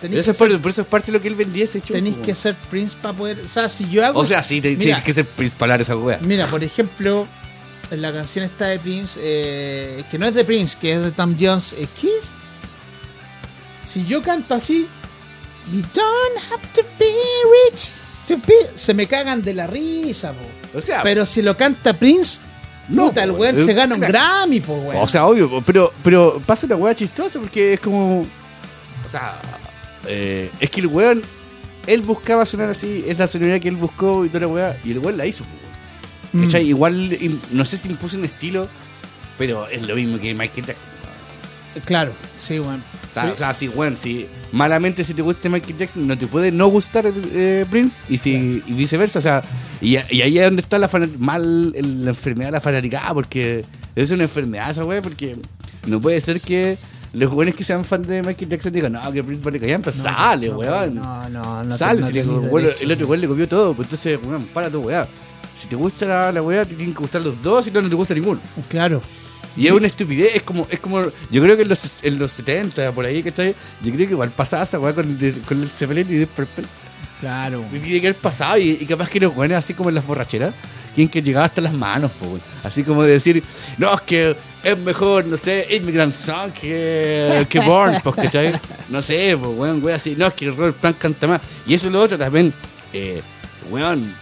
[0.00, 1.94] Tenéis, eso es ser, por eso es parte de lo que él vendía ese show.
[1.94, 3.40] tenéis que ser Prince para poder.
[3.40, 4.20] O sea, si yo hago.
[4.20, 6.18] O sea, sí, te- mira, que ser principalar esa weá.
[6.22, 7.26] mira, por ejemplo,
[7.90, 11.10] en la canción esta de Prince, eh, que no es de Prince, que es de
[11.12, 12.34] Tom Jones, eh, Kiss.
[13.84, 14.88] Si yo canto así,
[15.70, 17.12] You don't have to be
[17.70, 17.92] rich
[18.26, 18.54] to be.
[18.74, 20.48] Se me cagan de la risa, po.
[20.74, 22.40] O sea, Pero si lo canta Prince,
[22.88, 24.12] No, puta, el weón se gana un crack.
[24.12, 25.02] Grammy, po, weón.
[25.02, 28.22] o sea, obvio, pero, pero pasa una weá chistosa porque es como.
[28.22, 29.40] O sea,
[30.06, 31.22] eh, es que el weón,
[31.86, 34.92] él buscaba sonar así, es la sonoridad que él buscó y toda la weá, y
[34.92, 36.48] el weón la hizo, weón.
[36.48, 36.56] Mm.
[36.56, 37.18] Igual,
[37.50, 38.68] no sé si impuso un estilo,
[39.36, 40.88] pero es lo mismo que Michael Jackson.
[41.84, 42.82] Claro, sí, weón.
[43.12, 46.26] O sea, o sea, si, weón, si malamente si te gusta Michael Jackson, no te
[46.26, 49.18] puede no gustar eh, Prince y si y viceversa.
[49.18, 49.42] O sea,
[49.80, 53.64] y, y ahí es donde está la mal la enfermedad de la fanaticada, porque
[53.94, 55.36] es una enfermedad esa weón, porque
[55.86, 56.78] no puede ser que
[57.12, 60.48] los jóvenes que sean fan de Michael Jackson digan, no, que Prince vale pues sale,
[60.48, 60.94] no, weón.
[60.94, 61.76] No, no, no.
[61.76, 62.30] sale, no si el
[62.92, 65.06] otro weón le copió todo, pues entonces, weón, para tu weá.
[65.54, 67.88] Si te gusta la, la weá, te tienen que gustar los dos, si no, no
[67.90, 68.40] te gusta ninguno.
[68.68, 69.02] Claro.
[69.56, 72.32] Y es una estupidez, es como, es como, yo creo que en los, en los
[72.32, 73.54] 70, por ahí, ¿cachai?
[73.82, 76.64] Yo creo que igual pasaba esa weá con, de- con el Zeppelin y Deep Purple.
[77.20, 77.64] Claro.
[77.72, 80.06] Y Tiene que haber pasado y, y capaz que los buenos, así como en las
[80.06, 80.54] borracheras,
[80.94, 82.42] tienen que llegar hasta las manos, po, weón.
[82.64, 83.42] Así como de decir,
[83.78, 88.52] no, es que es mejor, no sé, Immigrant Song que, que Born, pues, ¿cachai?
[88.88, 91.40] No sé, pues, weón, weón, así, no, es que Robert Plant canta más.
[91.66, 92.52] Y eso es lo otro también,
[92.92, 93.22] eh,
[93.70, 94.16] weón,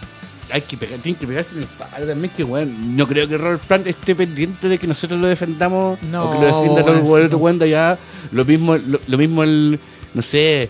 [0.51, 3.37] hay que pegar, tienen que pegarse en el palo también, que weón, no creo que
[3.37, 7.23] Robert Plant esté pendiente de que nosotros lo defendamos No, o que lo defienda sí,
[7.25, 7.97] otro weón de allá.
[8.31, 9.79] Lo mismo, lo, lo mismo el,
[10.13, 10.69] no sé,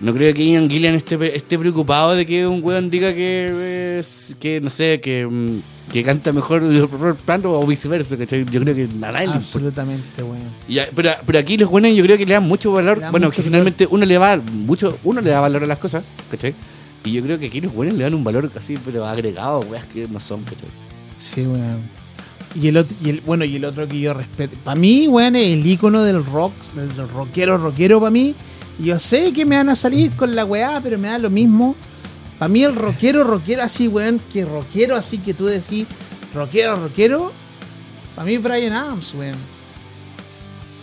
[0.00, 4.36] no creo que Ian Gillian esté, esté preocupado de que un weón diga que, es-
[4.38, 5.60] que no sé, que, mm,
[5.92, 8.44] que canta mejor Robert Plant o viceversa, ¿cachai?
[8.50, 9.20] Yo creo que nada.
[9.20, 10.50] Absolutamente, weón.
[10.78, 13.00] A- pero, pero aquí los buenos yo creo que le dan mucho valor.
[13.00, 15.78] Dan Bueno, mucho que finalmente uno le va mucho, uno le da valor a las
[15.78, 16.54] cosas, ¿cachai?
[17.06, 19.86] Y yo creo que aquí los buenos le dan un valor así, pero agregado, weas
[19.86, 20.68] que no son, ¿cachai?
[21.16, 21.80] Sí, weón.
[22.60, 24.56] Y el otro, y el, bueno, y el otro que yo respeto.
[24.64, 28.34] Para mí, weón, es el icono del rock, del rockero, rockero para mí.
[28.78, 31.76] Yo sé que me van a salir con la weá, pero me da lo mismo.
[32.38, 35.86] Para mí el rockero, rockero así, weón, que rockero así que tú decís,
[36.34, 37.32] rockero, rockero.
[38.14, 39.36] Para mí Brian Adams, weón.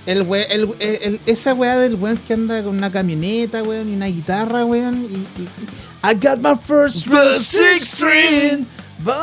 [0.05, 4.07] El, we- el, esa weá del weón que anda con una camioneta, weón, y una
[4.07, 5.05] guitarra, weón.
[5.09, 5.47] Y-
[6.03, 8.67] I got my first real six string,
[9.03, 9.15] but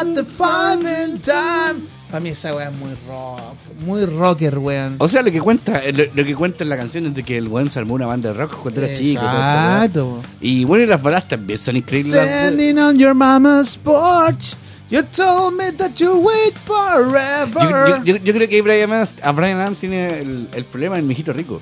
[0.00, 1.86] at the five in time.
[2.10, 3.54] Para mí esa weá es muy rock,
[3.84, 4.96] muy rocker, weón.
[4.98, 7.36] O sea, lo que cuenta, lo, lo que cuenta en la canción es de que
[7.38, 9.22] el weón se armó una banda de rock cuando era chico.
[9.24, 10.22] Exacto.
[10.40, 12.14] Y bueno, y las balas también son increíbles.
[12.14, 14.54] Standing on your mama's porch,
[14.90, 17.88] you told me that you wait Yo, forever.
[18.04, 21.04] yo- yo- yo creo que Brian Adams, a Brian Adams tiene el, el problema del
[21.06, 21.60] mijito rico.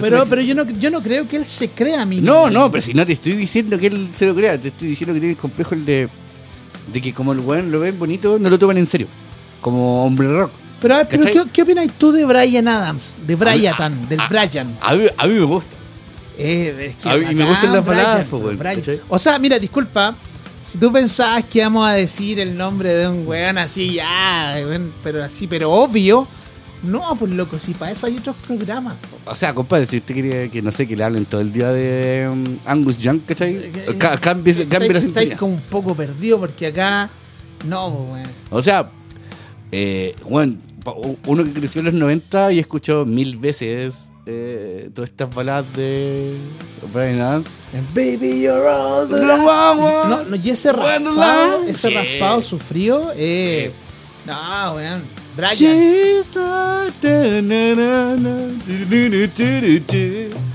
[0.00, 2.20] Pero pero yo, no, yo no creo que él se crea a mí.
[2.20, 4.88] No, no, pero si no te estoy diciendo que él se lo crea, te estoy
[4.88, 6.08] diciendo que tiene el complejo el de,
[6.92, 9.08] de que como el weón lo ven bonito, no lo toman en serio.
[9.60, 10.50] Como hombre rock.
[10.80, 11.24] Pero, a ver, pero.
[11.24, 13.18] ¿qué, qué opinas tú de Brian Adams?
[13.26, 14.76] De Brian, del a- Brian.
[14.80, 15.76] A mí, a mí me gusta.
[16.38, 18.26] Eh, es que A mí me gustan las baladas.
[19.08, 20.16] O sea, mira, disculpa.
[20.66, 24.56] Si tú pensabas que íbamos a decir el nombre de un weón así, ya,
[25.02, 26.26] pero así, pero obvio.
[26.82, 28.96] No, pues loco, si para eso hay otros programas.
[28.96, 29.30] po.
[29.30, 31.70] O sea, compadre, si usted quería que no sé, que le hablen todo el día
[31.72, 33.70] de um, Angus Young, ¿cachai?
[33.98, 35.36] Ca- cambie, Estáis- cambie la estáis sintonía.
[35.36, 37.10] como un poco perdido porque acá.
[37.64, 38.28] No, weón.
[38.50, 38.88] O sea,
[39.72, 40.14] eh,
[40.84, 40.94] pa-
[41.26, 46.36] uno que creció en los 90 y escuchó mil veces eh, todas estas baladas de
[46.92, 47.48] Brian Adams.
[47.94, 50.24] Baby, you're all the No.
[50.24, 51.94] No, y ese raspado, ese Sí.
[51.94, 53.72] raspado sufrido, eh.
[54.26, 55.02] No, weón.
[55.36, 55.50] Brian.
[55.56, 58.34] Like da- na- na- na.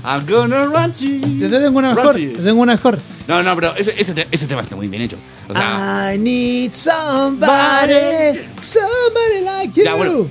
[0.04, 1.38] I'm gonna run to you.
[1.38, 2.14] Te tengo una mejor.
[2.16, 2.98] Te tengo una mejor.
[3.28, 5.16] No, no, pero ese, ese, ese tema está muy bien hecho.
[5.48, 9.84] O sea, I need somebody, somebody like you.
[9.84, 10.28] Ya, bueno.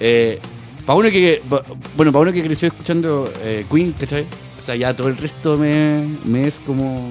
[0.00, 0.40] eh,
[0.84, 1.62] para uno que pa-
[1.96, 4.26] bueno, para uno que creció escuchando eh, Queen, ¿cachai?
[4.58, 7.04] O sea, ya todo el resto me, me es como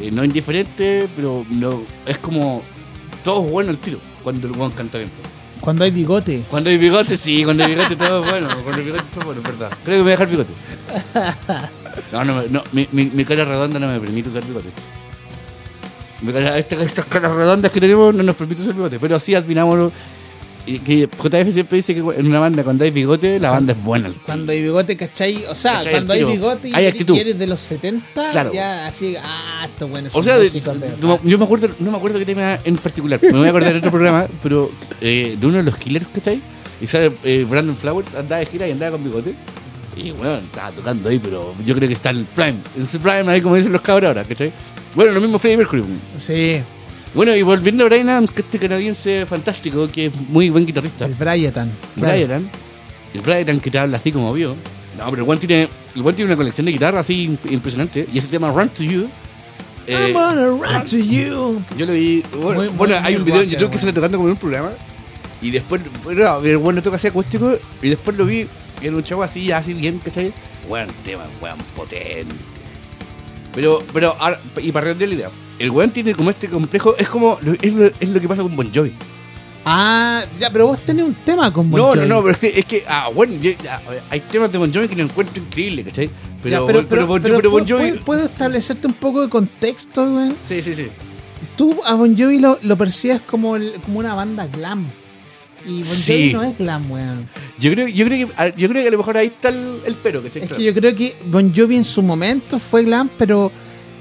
[0.00, 2.62] eh, no indiferente, pero no es como
[3.22, 5.10] todo es bueno el tiro cuando el weón canta bien.
[5.60, 6.44] Cuando hay bigote.
[6.48, 8.48] Cuando hay bigote, sí, cuando hay bigote todo es bueno.
[8.62, 9.70] Cuando hay bigote todo es bueno, es verdad.
[9.84, 10.52] Creo que me voy a dejar bigote.
[12.12, 14.70] No, no, no mi, mi, mi cara redonda no me permite usar bigote.
[16.32, 18.98] Cara- esta- estas caras redondas que tenemos no nos permite usar bigote.
[19.00, 19.92] Pero sí admiramos
[20.66, 23.82] y que JF siempre dice que en una banda cuando hay bigote, la banda es
[23.82, 24.10] buena.
[24.26, 25.44] Cuando hay bigote, ¿cachai?
[25.48, 25.92] O sea, ¿Cachai?
[25.92, 27.16] cuando hay bigote y, Hay actitud.
[27.16, 28.52] eres de los 70, Claro.
[28.52, 30.50] ya así, ah, estos buenos O sea, de-
[31.00, 33.18] no, yo me acuerdo, no me acuerdo qué tema en particular.
[33.22, 34.70] Me voy a acordar de otro programa, pero
[35.00, 36.40] eh, de uno de los killers, ¿cachai?
[36.80, 39.34] Y sale eh, Brandon Flowers, andaba de gira y andaba con bigote.
[39.96, 42.60] Y bueno, estaba tocando ahí, pero yo creo que está en el prime.
[42.76, 44.52] En ese prime ahí, como dicen los cabros ahora, ¿cachai?
[44.94, 45.84] Bueno, lo mismo Freddie Mercury.
[46.16, 46.62] Sí,
[47.14, 51.06] Bueno, y volviendo a Brian Adams, que este canadiense fantástico, que es muy buen guitarrista.
[51.06, 51.40] el claro.
[51.96, 52.50] Brian,
[53.14, 54.54] el Brian que te habla así como vio.
[54.96, 58.08] No, pero el Juan tiene, el Juan tiene una colección de guitarras así imp- impresionante.
[58.12, 59.08] Y ese tema Run to You.
[59.86, 61.62] eh, I'm gonna run to you.
[61.76, 62.22] yo lo vi.
[62.32, 64.38] Bueno, Muy- bueno, muy- hay un video en YouTube que sale tocando como en un
[64.38, 64.70] programa.
[65.42, 67.58] Y después, bueno, el bueno toca así acústico.
[67.82, 68.46] Y después lo vi
[68.82, 70.32] en un chavo así, así bien, ¿cachai?
[70.68, 72.34] Buen tema, weón, potente.
[73.54, 74.16] Pero, pero,
[74.58, 77.86] y para redondear la idea, el weón tiene como este complejo, es como, es lo,
[77.86, 78.92] es lo que pasa con Bon Jovi.
[79.64, 82.08] Ah, ya, pero vos tenés un tema con Bon No, no, Jovi.
[82.08, 84.96] no, pero sí, es que, ah, bueno, ya- ya, hay temas de Bon Jovi que
[84.96, 86.08] lo encuentro increíble, ¿cachai?
[86.42, 87.90] Pero, Ya, pero, pero, Bon- pero pero Bon ¿puedo- Jovi.
[87.92, 90.30] ¿puedo, puedo establecerte un poco de contexto, güey?
[90.42, 90.88] Sí, sí, sí.
[91.56, 94.86] Tú a Bon Jovi lo, lo percibes como, el- como una banda glam.
[95.66, 96.32] Y Bon Sí.
[96.32, 97.28] Jovi no es glam, weón.
[97.58, 99.80] Yo creo, yo creo que, ah, yo creo que a lo mejor ahí está el,
[99.86, 100.42] el pero, ¿cachai?
[100.42, 100.58] Es Claro.
[100.58, 103.52] que yo creo que Bon Jovi en su momento fue glam, pero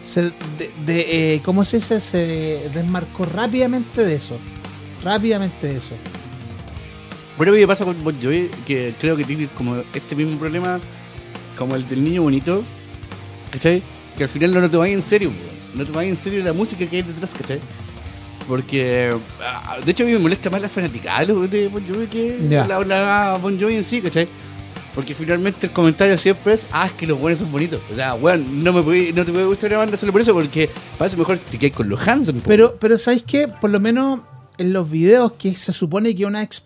[0.02, 0.22] se,
[0.58, 2.00] de, de, eh, ¿cómo se dice?
[2.00, 4.38] Se desmarcó rápidamente de eso.
[5.04, 5.96] Rápidamente de eso.
[7.38, 10.80] Bueno, me pasa con Bon Jovi que creo que tiene como este mismo problema
[11.58, 12.64] como el del niño bonito,
[13.52, 13.82] ¿cachai?
[14.18, 15.78] Que al final no lo tomáis en serio, weón.
[15.78, 17.60] no tomáis en serio la música que hay detrás, ¿cachai?
[18.50, 22.36] Porque, ah, de hecho, a mí me molesta más la fanaticada de Bon Jovi que
[22.50, 24.28] la, la Bon Jovi en sí, ¿cachai?
[24.96, 27.80] Porque finalmente el comentario siempre es, ah, es que los buenos son bonitos.
[27.92, 30.34] O sea, weón, no, me puede, no te puede gustar una banda solo por eso,
[30.34, 30.68] porque
[30.98, 32.42] parece mejor te quedas con los Hanson.
[32.44, 33.48] Pero, pero ¿sabéis qué?
[33.48, 34.22] Por lo menos
[34.58, 36.64] en los videos que se supone que una Es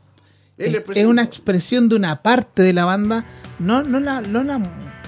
[0.58, 3.26] es, una expresión de una parte de la banda,
[3.60, 5.03] no, no la, no la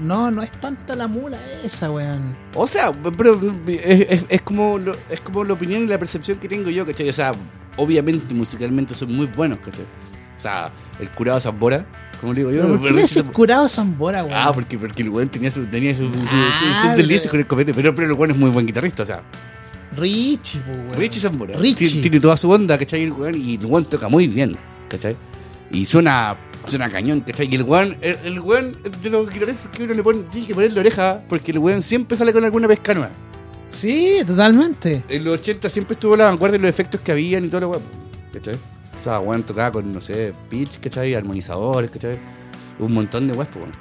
[0.00, 2.36] no, no es tanta la mula esa, weón.
[2.54, 6.38] O sea, pero es, es- es como lo, es como la opinión y la percepción
[6.38, 7.08] que tengo yo, ¿cachai?
[7.08, 7.32] O sea,
[7.76, 9.84] obviamente musicalmente son muy buenos, ¿cachai?
[10.36, 11.86] O sea, el curado Zambora,
[12.20, 12.62] como le digo yo.
[12.62, 14.36] ¿Pero ¿Por qué le haces curado Zambora, weón?
[14.36, 17.38] ah, porque, porque el weón tenía su, tenía su, su, su- sus Ah, deslices con
[17.40, 19.22] el copete, pero, pero el weón es muy buen guitarrista, o sea,
[19.96, 20.94] Richie, weón.
[20.98, 21.56] Richie Zambora.
[21.58, 21.86] Richie.
[21.86, 23.02] Tiene, tiene toda su onda, ¿cachai?
[23.02, 24.56] El y el weón toca muy bien,
[24.88, 25.16] ¿cachai?
[25.70, 26.36] Y suena,
[26.66, 27.48] suena cañón, ¿cachai?
[27.50, 30.54] Y el weón, el, el weón de los guitarristas que uno le pone, tiene que
[30.54, 33.10] ponerle oreja, porque el weón siempre sale con alguna pesca nueva.
[33.68, 35.02] Sí, totalmente.
[35.08, 37.62] En los 80 siempre estuvo a la vanguardia de los efectos que habían y todo
[37.62, 37.82] lo weón.
[38.32, 38.54] ¿Cachai?
[38.98, 41.14] O sea, weón tocaba con, no sé, pitch, ¿cachai?
[41.14, 42.18] Armonizadores, ¿cachai?
[42.78, 43.74] Un montón de weas, pues, weón.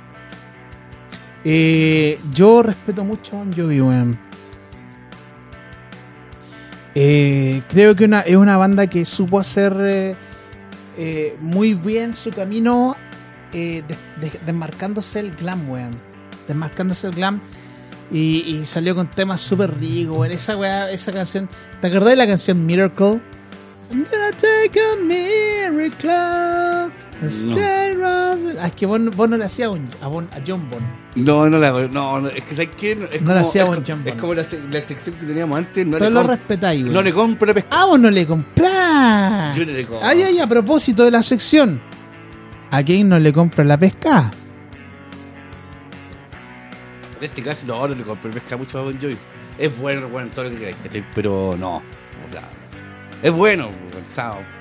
[1.44, 4.20] Eh, yo respeto mucho a Bon Jovi, weón.
[6.94, 10.16] Eh, creo que una, es una banda que supo hacer eh,
[11.04, 12.96] eh, muy bien su camino
[13.54, 15.92] eh, des- des- desmarcándose el glam, weón.
[16.48, 17.40] Desmarcándose el glam.
[18.12, 20.32] Y, y salió con temas súper ricos, weón.
[20.32, 21.50] Esa weá, esa canción.
[21.80, 23.20] ¿Te acordás de la canción Miracle?
[23.92, 26.94] I'm gonna take a miracle.
[27.22, 27.92] The-
[28.62, 29.70] Ah, es que vos, no- vos no le hacías
[30.02, 30.80] a, a Bon- a John Bon.
[31.16, 32.96] No, no la hago, no, no, es que ¿sabes qué?
[32.96, 34.18] No, es No la hacía es, Bon es no.
[34.22, 36.94] como la, se- la sección que teníamos antes, no Pero le, lo respetáis, weón.
[36.94, 37.70] no le compro la pesca.
[37.72, 39.56] Ah, vos no le comprás.
[39.56, 40.08] Yo no le compro.
[40.08, 41.82] Ay, ay, a propósito de la sección.
[42.72, 44.32] ¿A quién no le compra la pesca?
[47.20, 49.18] En este caso, no, no le compro pesca mucho a Bon Jovi.
[49.58, 50.78] Es bueno, bueno, todo lo que queráis.
[51.14, 51.82] Pero no.
[53.22, 54.61] es bueno, weón, o sea, Mm.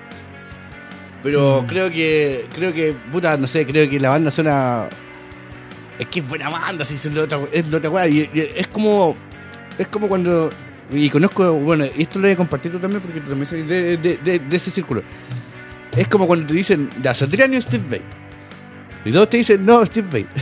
[1.23, 4.89] Pero creo que, creo que, puta, no sé, creo que la banda suena.
[5.99, 8.09] Es que es buena banda, si es la otra, es la otra weá.
[8.09, 9.17] Y, y es como.
[9.79, 10.51] Es como cuando.
[10.93, 13.63] Y conozco, bueno, y esto lo voy a compartir tú también porque tú también soy
[13.63, 15.03] de, de, de, de ese círculo.
[15.97, 18.01] es como cuando te dicen, ya, Satriani o Steve Bay.
[19.05, 20.27] Y todos te dicen, no, Steve Bay.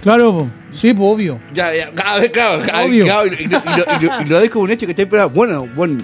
[0.00, 0.48] Claro, po.
[0.70, 1.40] sí, pues obvio.
[1.52, 3.04] Ya, ya, claro, claro, Obvio.
[3.04, 5.98] claro, y, y lo- y lo- como un hecho que está pero bueno, bueno,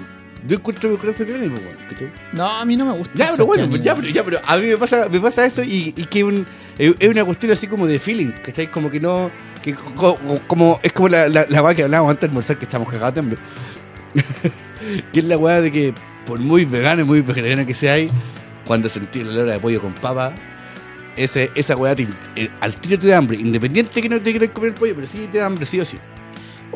[0.47, 1.49] yo encuentro mejor pues, bueno,
[1.89, 2.11] ¿cachai?
[2.33, 3.13] No, a mí no me gusta.
[3.15, 5.93] Ya, pero bueno, ya, pero, ya, pero a mí me pasa, me pasa eso y,
[5.95, 6.45] y que un-
[6.77, 8.69] es una cuestión así como de feeling, ¿cachai?
[8.69, 9.31] Como que no,
[9.63, 12.57] que co- co- como, es como la, la, la weá que hablábamos antes de almorzar,
[12.57, 13.37] que estamos cagados de hambre.
[15.13, 15.93] que es la weá de que
[16.25, 17.95] por muy vegano y muy vegetariano que sea
[18.65, 20.33] cuando sentí el olor de pollo con papa,
[21.15, 24.49] ese, esa weá te- eh, al tiro te da hambre, independiente que no te quieras
[24.51, 25.97] comer el pollo, pero sí te da hambre, sí o sí.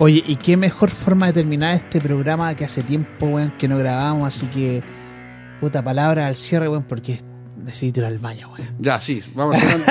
[0.01, 3.77] Oye, y qué mejor forma de terminar este programa que hace tiempo, weón, que no
[3.77, 4.81] grabamos, así que.
[5.59, 7.19] Puta palabra al cierre, weón, porque
[7.57, 8.69] necesito ir al baño, weón.
[8.80, 9.85] Ya, sí, vamos cerrando,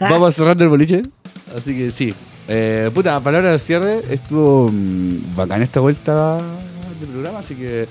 [0.00, 1.02] vamos cerrando el boliche.
[1.56, 2.14] Así que sí.
[2.46, 4.00] Eh, puta, palabra de cierre.
[4.08, 6.36] Estuvo mm, bacán esta vuelta
[7.00, 7.40] de programa.
[7.40, 7.88] Así que,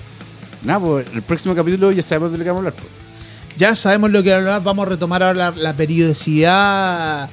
[0.64, 2.82] nada, pues el próximo capítulo ya sabemos de lo que vamos a hablar.
[2.82, 3.58] pues.
[3.58, 7.28] Ya sabemos lo que vamos a retomar ahora la, la periodicidad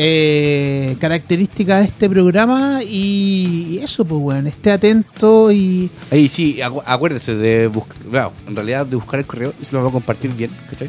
[0.00, 5.90] eh, característica de este programa y, eso, pues, weón, esté atento y.
[6.12, 9.72] Ahí sí, acu- acuérdense de buscar, bueno, en realidad de buscar el correo y se
[9.72, 10.88] lo vamos a compartir bien, ¿cachai?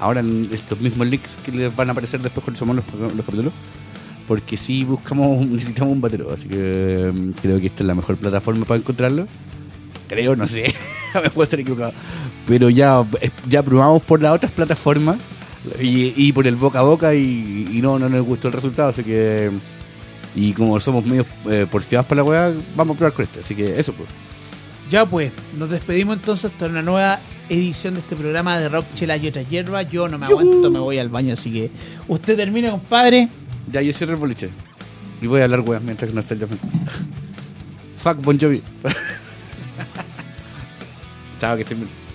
[0.00, 3.26] Ahora en estos mismos links que les van a aparecer después cuando subamos los, los
[3.26, 3.52] capítulos.
[4.26, 8.16] Porque sí buscamos, necesitamos un batero, así que mm, creo que esta es la mejor
[8.16, 9.28] plataforma para encontrarlo.
[10.08, 10.72] Creo, no sé,
[11.22, 11.92] me puedo estar equivocado.
[12.46, 15.18] Pero ya, eh, ya probamos por las otras plataformas
[15.80, 18.90] y, y por el boca a boca y, y no, no nos gustó el resultado,
[18.90, 19.50] así que...
[20.34, 23.40] Y como somos medio eh, porfiados para la weá, vamos a probar con este.
[23.40, 24.08] Así que eso, pues.
[24.88, 27.18] Ya pues, nos despedimos entonces hasta una nueva
[27.48, 29.90] edición de este programa de Rock Chela y otras hierbas.
[29.90, 31.70] Yo no me aguanto, me voy al baño, así que
[32.06, 33.28] usted termine, compadre.
[33.72, 34.50] Ya, yo cierro el boliche.
[35.20, 36.46] Y voy a hablar weas mientras que no está el.
[37.96, 38.62] Fuck Bon Jovi.
[41.40, 42.07] Chao, que estén bien.